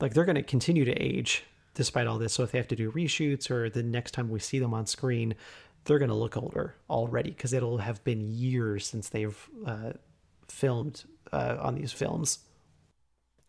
Like 0.00 0.14
they're 0.14 0.24
going 0.24 0.36
to 0.36 0.42
continue 0.44 0.84
to 0.84 0.92
age 0.92 1.42
despite 1.74 2.06
all 2.06 2.16
this. 2.16 2.32
So 2.32 2.44
if 2.44 2.52
they 2.52 2.58
have 2.58 2.68
to 2.68 2.76
do 2.76 2.92
reshoots 2.92 3.50
or 3.50 3.68
the 3.68 3.82
next 3.82 4.12
time 4.12 4.28
we 4.28 4.38
see 4.38 4.60
them 4.60 4.72
on 4.72 4.86
screen, 4.86 5.34
they're 5.84 5.98
going 5.98 6.10
to 6.10 6.14
look 6.14 6.36
older 6.36 6.76
already 6.88 7.30
because 7.30 7.52
it'll 7.52 7.78
have 7.78 8.04
been 8.04 8.20
years 8.28 8.86
since 8.86 9.08
they've 9.08 9.36
uh, 9.66 9.92
filmed 10.46 11.04
uh, 11.32 11.56
on 11.60 11.74
these 11.74 11.90
films. 11.90 12.38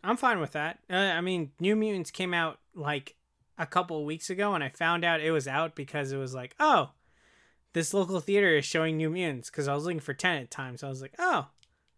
I'm 0.02 0.16
fine 0.16 0.40
with 0.40 0.52
that. 0.52 0.80
Uh, 0.90 0.96
I 0.96 1.20
mean, 1.20 1.52
New 1.60 1.76
Mutants 1.76 2.10
came 2.10 2.34
out 2.34 2.58
like 2.74 3.14
a 3.56 3.66
couple 3.66 4.00
of 4.00 4.04
weeks 4.04 4.30
ago, 4.30 4.54
and 4.54 4.64
I 4.64 4.70
found 4.70 5.04
out 5.04 5.20
it 5.20 5.30
was 5.30 5.46
out 5.46 5.76
because 5.76 6.10
it 6.10 6.16
was 6.16 6.34
like, 6.34 6.56
oh, 6.58 6.90
this 7.74 7.94
local 7.94 8.18
theater 8.18 8.56
is 8.56 8.64
showing 8.64 8.96
New 8.96 9.10
Mutants 9.10 9.50
because 9.50 9.68
I 9.68 9.74
was 9.74 9.84
looking 9.84 10.00
for 10.00 10.14
Tenet 10.14 10.50
time. 10.50 10.76
So 10.76 10.88
I 10.88 10.90
was 10.90 11.02
like, 11.02 11.14
oh, 11.18 11.48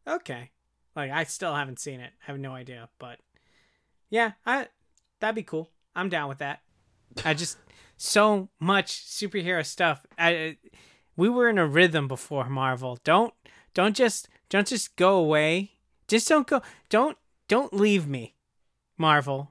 okay. 0.07 0.51
Like 0.95 1.11
I 1.11 1.25
still 1.25 1.55
haven't 1.55 1.81
seen 1.81 2.01
it. 2.01 2.13
I 2.23 2.31
have 2.31 2.39
no 2.39 2.53
idea, 2.55 2.89
but 2.99 3.19
yeah, 4.11 4.33
I 4.45 4.69
that'd 5.21 5.35
be 5.35 5.43
cool. 5.43 5.71
I'm 5.95 6.09
down 6.09 6.29
with 6.29 6.39
that. 6.39 6.61
I 7.25 7.35
just 7.35 7.59
so 7.97 8.49
much 8.59 9.05
superhero 9.05 9.65
stuff. 9.65 10.07
I 10.19 10.57
we 11.17 11.29
were 11.29 11.49
in 11.49 11.59
a 11.59 11.67
rhythm 11.67 12.09
before 12.09 12.49
Marvel. 12.49 12.99
Don't 13.05 13.33
don't 13.75 13.97
just 13.97 14.29
don't 14.49 14.67
just 14.67 14.97
go 14.97 15.17
away. 15.17 15.73
Just 16.09 16.29
don't 16.29 16.47
go. 16.47 16.63
Don't 16.89 17.17
don't 17.49 17.73
leave 17.73 18.07
me, 18.07 18.35
Marvel. 18.99 19.51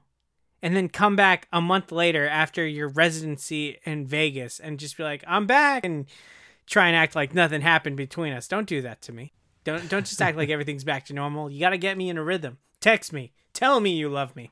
And 0.64 0.76
then 0.76 0.88
come 0.88 1.16
back 1.16 1.48
a 1.52 1.60
month 1.60 1.90
later 1.90 2.28
after 2.28 2.64
your 2.64 2.88
residency 2.88 3.78
in 3.84 4.06
Vegas 4.06 4.60
and 4.60 4.78
just 4.78 4.96
be 4.96 5.02
like, 5.02 5.24
"I'm 5.26 5.46
back," 5.46 5.84
and 5.84 6.06
try 6.66 6.86
and 6.86 6.96
act 6.96 7.16
like 7.16 7.34
nothing 7.34 7.62
happened 7.62 7.96
between 7.96 8.32
us. 8.32 8.46
Don't 8.46 8.68
do 8.68 8.80
that 8.82 9.02
to 9.02 9.12
me. 9.12 9.32
Don't 9.64 9.88
don't 9.88 10.06
just 10.06 10.20
act 10.20 10.36
like 10.36 10.48
everything's 10.48 10.84
back 10.84 11.06
to 11.06 11.14
normal. 11.14 11.50
You 11.50 11.60
got 11.60 11.70
to 11.70 11.78
get 11.78 11.96
me 11.96 12.08
in 12.08 12.18
a 12.18 12.24
rhythm. 12.24 12.58
Text 12.80 13.12
me. 13.12 13.32
Tell 13.52 13.80
me 13.80 13.94
you 13.94 14.08
love 14.08 14.34
me. 14.34 14.50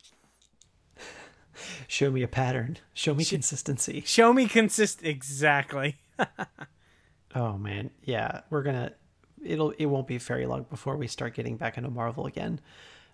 Show 1.87 2.11
me 2.11 2.23
a 2.23 2.29
pattern. 2.29 2.79
Show 2.95 3.15
me 3.15 3.25
consistency. 3.25 4.03
Show 4.07 4.33
me 4.33 4.47
consist 4.47 5.05
exactly. 5.05 5.99
oh 7.35 7.59
man, 7.59 7.91
yeah, 8.05 8.43
we're 8.51 8.63
gonna. 8.63 8.93
It'll. 9.43 9.71
It 9.71 9.87
won't 9.87 10.07
be 10.07 10.19
very 10.19 10.47
long 10.47 10.67
before 10.71 10.97
we 10.97 11.07
start 11.07 11.35
getting 11.35 11.57
back 11.57 11.77
into 11.77 11.91
Marvel 11.91 12.27
again. 12.27 12.61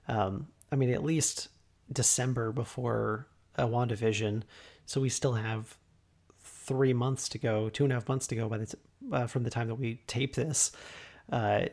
Um, 0.09 0.49
I 0.71 0.77
mean, 0.77 0.91
at 0.91 1.03
least 1.03 1.49
December 1.93 2.53
before 2.53 3.27
a 3.57 3.67
WandaVision, 3.67 4.43
so 4.85 5.01
we 5.01 5.09
still 5.09 5.35
have 5.35 5.77
three 6.41 6.93
months 6.93 7.29
to 7.31 7.39
go, 7.39 7.69
two 7.69 7.85
and 7.85 7.93
a 7.93 7.97
half 7.97 8.09
months 8.09 8.27
to 8.27 8.37
go 8.37 8.49
by 8.49 8.59
the 8.59 8.67
t- 8.67 8.79
uh, 9.13 9.27
from 9.27 9.45
the 9.45 9.51
time 9.51 9.69
that 9.69 9.77
we 9.77 10.03
tape 10.07 10.35
this. 10.35 10.73
Uh, 11.31 11.67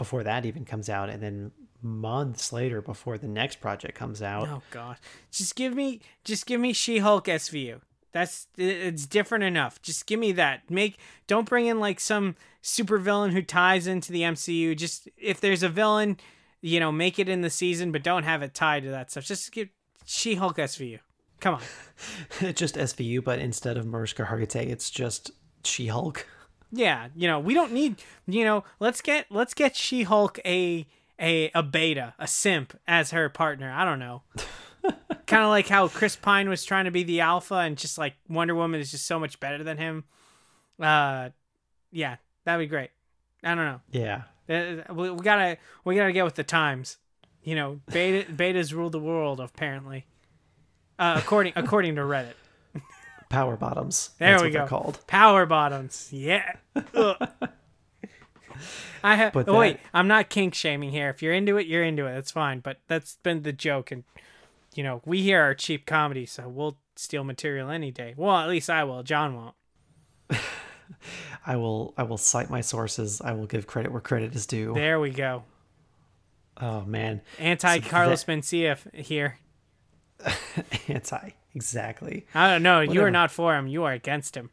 before 0.00 0.24
that 0.24 0.46
even 0.46 0.64
comes 0.64 0.88
out, 0.88 1.10
and 1.10 1.22
then 1.22 1.52
months 1.82 2.54
later 2.54 2.80
before 2.80 3.18
the 3.18 3.28
next 3.28 3.60
project 3.60 3.94
comes 3.94 4.22
out. 4.22 4.48
Oh 4.48 4.62
god. 4.70 4.96
Just 5.30 5.54
give 5.56 5.74
me 5.74 6.00
just 6.24 6.46
give 6.46 6.58
me 6.58 6.72
She-Hulk 6.72 7.26
SVU. 7.26 7.82
That's 8.12 8.46
it's 8.56 9.04
different 9.04 9.44
enough. 9.44 9.82
Just 9.82 10.06
give 10.06 10.18
me 10.18 10.32
that. 10.32 10.70
Make 10.70 10.96
don't 11.26 11.46
bring 11.46 11.66
in 11.66 11.80
like 11.80 12.00
some 12.00 12.34
super 12.62 12.96
villain 12.96 13.32
who 13.32 13.42
ties 13.42 13.86
into 13.86 14.10
the 14.10 14.22
MCU. 14.22 14.74
Just 14.74 15.06
if 15.18 15.38
there's 15.38 15.62
a 15.62 15.68
villain, 15.68 16.16
you 16.62 16.80
know, 16.80 16.90
make 16.90 17.18
it 17.18 17.28
in 17.28 17.42
the 17.42 17.50
season, 17.50 17.92
but 17.92 18.02
don't 18.02 18.24
have 18.24 18.40
it 18.40 18.54
tied 18.54 18.84
to 18.84 18.90
that 18.90 19.10
stuff. 19.10 19.24
Just 19.24 19.52
give 19.52 19.68
She-Hulk 20.06 20.56
SVU. 20.56 21.00
Come 21.40 21.56
on. 21.56 22.52
just 22.54 22.76
SVU, 22.76 23.22
but 23.22 23.38
instead 23.38 23.76
of 23.76 23.84
Mariska 23.86 24.24
Hargitay, 24.24 24.70
it's 24.70 24.88
just 24.88 25.30
She-Hulk. 25.62 26.26
Yeah, 26.72 27.08
you 27.16 27.26
know, 27.26 27.40
we 27.40 27.54
don't 27.54 27.72
need, 27.72 27.96
you 28.26 28.44
know, 28.44 28.64
let's 28.78 29.00
get 29.00 29.26
let's 29.30 29.54
get 29.54 29.76
She-Hulk 29.76 30.38
a 30.44 30.86
a 31.20 31.50
a 31.54 31.62
beta, 31.62 32.14
a 32.18 32.26
simp 32.26 32.78
as 32.86 33.10
her 33.10 33.28
partner. 33.28 33.70
I 33.70 33.84
don't 33.84 33.98
know. 33.98 34.22
kind 35.26 35.42
of 35.42 35.50
like 35.50 35.68
how 35.68 35.88
Chris 35.88 36.16
Pine 36.16 36.48
was 36.48 36.64
trying 36.64 36.86
to 36.86 36.90
be 36.90 37.02
the 37.02 37.20
alpha 37.20 37.56
and 37.56 37.76
just 37.76 37.98
like 37.98 38.14
Wonder 38.28 38.54
Woman 38.54 38.80
is 38.80 38.90
just 38.90 39.06
so 39.06 39.18
much 39.18 39.38
better 39.40 39.62
than 39.62 39.76
him. 39.76 40.04
Uh 40.80 41.30
yeah, 41.92 42.16
that'd 42.44 42.64
be 42.64 42.68
great. 42.68 42.90
I 43.42 43.54
don't 43.54 43.64
know. 43.64 43.80
Yeah. 43.90 44.22
Uh, 44.48 44.94
we, 44.94 45.10
we 45.10 45.22
gotta 45.22 45.58
we 45.84 45.96
gotta 45.96 46.12
get 46.12 46.24
with 46.24 46.34
the 46.36 46.44
times. 46.44 46.98
You 47.42 47.54
know, 47.54 47.80
beta 47.90 48.30
betas 48.32 48.72
rule 48.72 48.90
the 48.90 48.98
world 49.00 49.40
apparently. 49.40 50.06
Uh, 50.98 51.16
according 51.18 51.52
according 51.56 51.96
to 51.96 52.02
Reddit. 52.02 52.34
Power 53.30 53.56
bottoms. 53.56 54.10
There 54.18 54.32
That's 54.32 54.42
we 54.42 54.50
go. 54.50 54.66
called 54.66 54.98
power 55.06 55.46
bottoms. 55.46 56.08
Yeah. 56.12 56.56
I 59.02 59.14
have. 59.14 59.32
But 59.32 59.48
oh, 59.48 59.52
that, 59.52 59.58
wait, 59.58 59.78
I'm 59.94 60.08
not 60.08 60.28
kink 60.28 60.52
shaming 60.54 60.90
here. 60.90 61.08
If 61.08 61.22
you're 61.22 61.32
into 61.32 61.56
it, 61.56 61.68
you're 61.68 61.84
into 61.84 62.06
it. 62.06 62.14
That's 62.14 62.32
fine. 62.32 62.58
But 62.58 62.80
that's 62.88 63.16
been 63.22 63.42
the 63.42 63.52
joke, 63.52 63.92
and 63.92 64.02
you 64.74 64.82
know, 64.82 65.00
we 65.04 65.22
here 65.22 65.40
are 65.40 65.54
cheap 65.54 65.86
comedy, 65.86 66.26
so 66.26 66.48
we'll 66.48 66.76
steal 66.96 67.22
material 67.22 67.70
any 67.70 67.92
day. 67.92 68.14
Well, 68.16 68.36
at 68.36 68.48
least 68.48 68.68
I 68.68 68.82
will. 68.82 69.04
John 69.04 69.36
won't. 69.36 69.54
I 71.46 71.54
will. 71.56 71.94
I 71.96 72.02
will 72.02 72.18
cite 72.18 72.50
my 72.50 72.60
sources. 72.60 73.20
I 73.20 73.30
will 73.32 73.46
give 73.46 73.66
credit 73.66 73.92
where 73.92 74.00
credit 74.00 74.34
is 74.34 74.44
due. 74.44 74.74
There 74.74 74.98
we 74.98 75.10
go. 75.10 75.44
Oh 76.60 76.82
man, 76.82 77.22
anti 77.38 77.78
Carlos 77.78 78.24
that... 78.24 78.32
Mencia 78.32 78.94
here. 78.94 79.38
anti. 80.88 81.30
Exactly. 81.54 82.26
I 82.34 82.48
don't 82.50 82.62
know. 82.62 82.78
Whatever. 82.78 82.94
You 82.94 83.02
are 83.02 83.10
not 83.10 83.30
for 83.30 83.56
him. 83.56 83.66
You 83.66 83.84
are 83.84 83.92
against 83.92 84.36
him. 84.36 84.50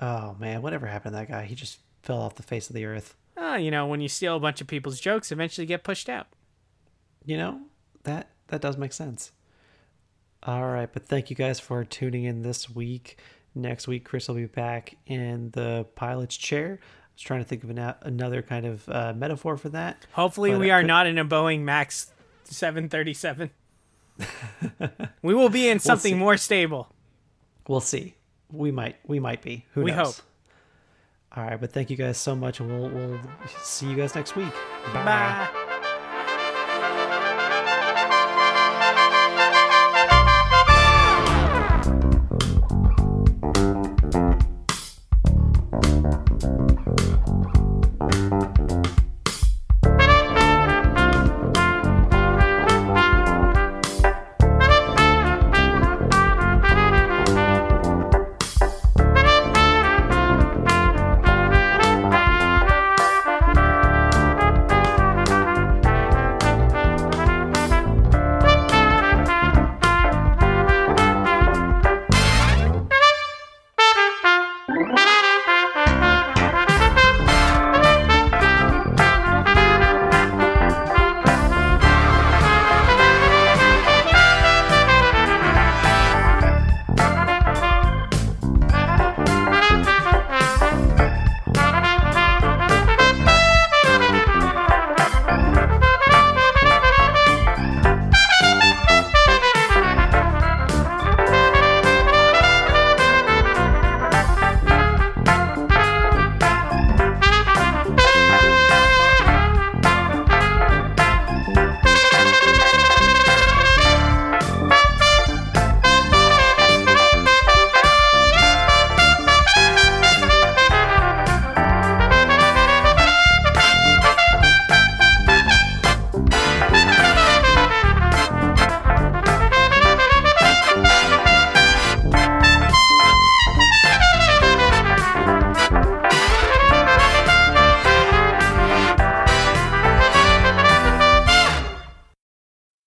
Oh 0.00 0.36
man, 0.38 0.62
whatever 0.62 0.86
happened 0.86 1.14
to 1.14 1.18
that 1.18 1.28
guy? 1.28 1.44
He 1.44 1.54
just 1.54 1.78
fell 2.02 2.20
off 2.20 2.34
the 2.34 2.42
face 2.42 2.68
of 2.68 2.74
the 2.74 2.84
earth. 2.84 3.16
Oh, 3.36 3.56
you 3.56 3.70
know, 3.70 3.86
when 3.86 4.00
you 4.00 4.08
steal 4.08 4.36
a 4.36 4.40
bunch 4.40 4.60
of 4.60 4.66
people's 4.66 5.00
jokes, 5.00 5.32
eventually 5.32 5.66
get 5.66 5.84
pushed 5.84 6.08
out. 6.08 6.26
You 7.24 7.36
know, 7.36 7.60
that 8.04 8.30
that 8.48 8.60
does 8.60 8.76
make 8.76 8.92
sense. 8.92 9.32
All 10.42 10.66
right, 10.66 10.92
but 10.92 11.06
thank 11.06 11.30
you 11.30 11.36
guys 11.36 11.58
for 11.58 11.84
tuning 11.84 12.24
in 12.24 12.42
this 12.42 12.68
week. 12.68 13.18
Next 13.54 13.88
week, 13.88 14.04
Chris 14.04 14.28
will 14.28 14.34
be 14.34 14.46
back 14.46 14.96
in 15.06 15.50
the 15.52 15.86
pilot's 15.94 16.36
chair. 16.36 16.80
I 16.82 17.14
was 17.14 17.22
trying 17.22 17.40
to 17.40 17.48
think 17.48 17.64
of 17.64 17.70
an, 17.70 17.94
another 18.02 18.42
kind 18.42 18.66
of 18.66 18.88
uh, 18.88 19.14
metaphor 19.16 19.56
for 19.56 19.70
that. 19.70 20.04
Hopefully, 20.12 20.54
we 20.54 20.70
are 20.70 20.80
could... 20.80 20.88
not 20.88 21.06
in 21.06 21.18
a 21.18 21.24
Boeing 21.24 21.60
Max 21.60 22.12
737. 22.44 23.50
we 25.22 25.34
will 25.34 25.48
be 25.48 25.68
in 25.68 25.78
something 25.80 26.14
we'll 26.14 26.20
more 26.20 26.36
stable. 26.36 26.88
We'll 27.68 27.80
see. 27.80 28.14
We 28.52 28.70
might. 28.70 28.96
We 29.06 29.18
might 29.20 29.42
be. 29.42 29.66
Who 29.72 29.82
we 29.82 29.90
knows? 29.90 30.18
hope. 30.18 30.26
All 31.36 31.44
right, 31.44 31.60
but 31.60 31.72
thank 31.72 31.90
you 31.90 31.96
guys 31.96 32.16
so 32.16 32.36
much, 32.36 32.60
and 32.60 32.68
we'll 32.68 32.90
we'll 32.90 33.20
see 33.62 33.86
you 33.86 33.96
guys 33.96 34.14
next 34.14 34.36
week. 34.36 34.52
Bye. 34.92 35.04
Bye. 35.04 35.60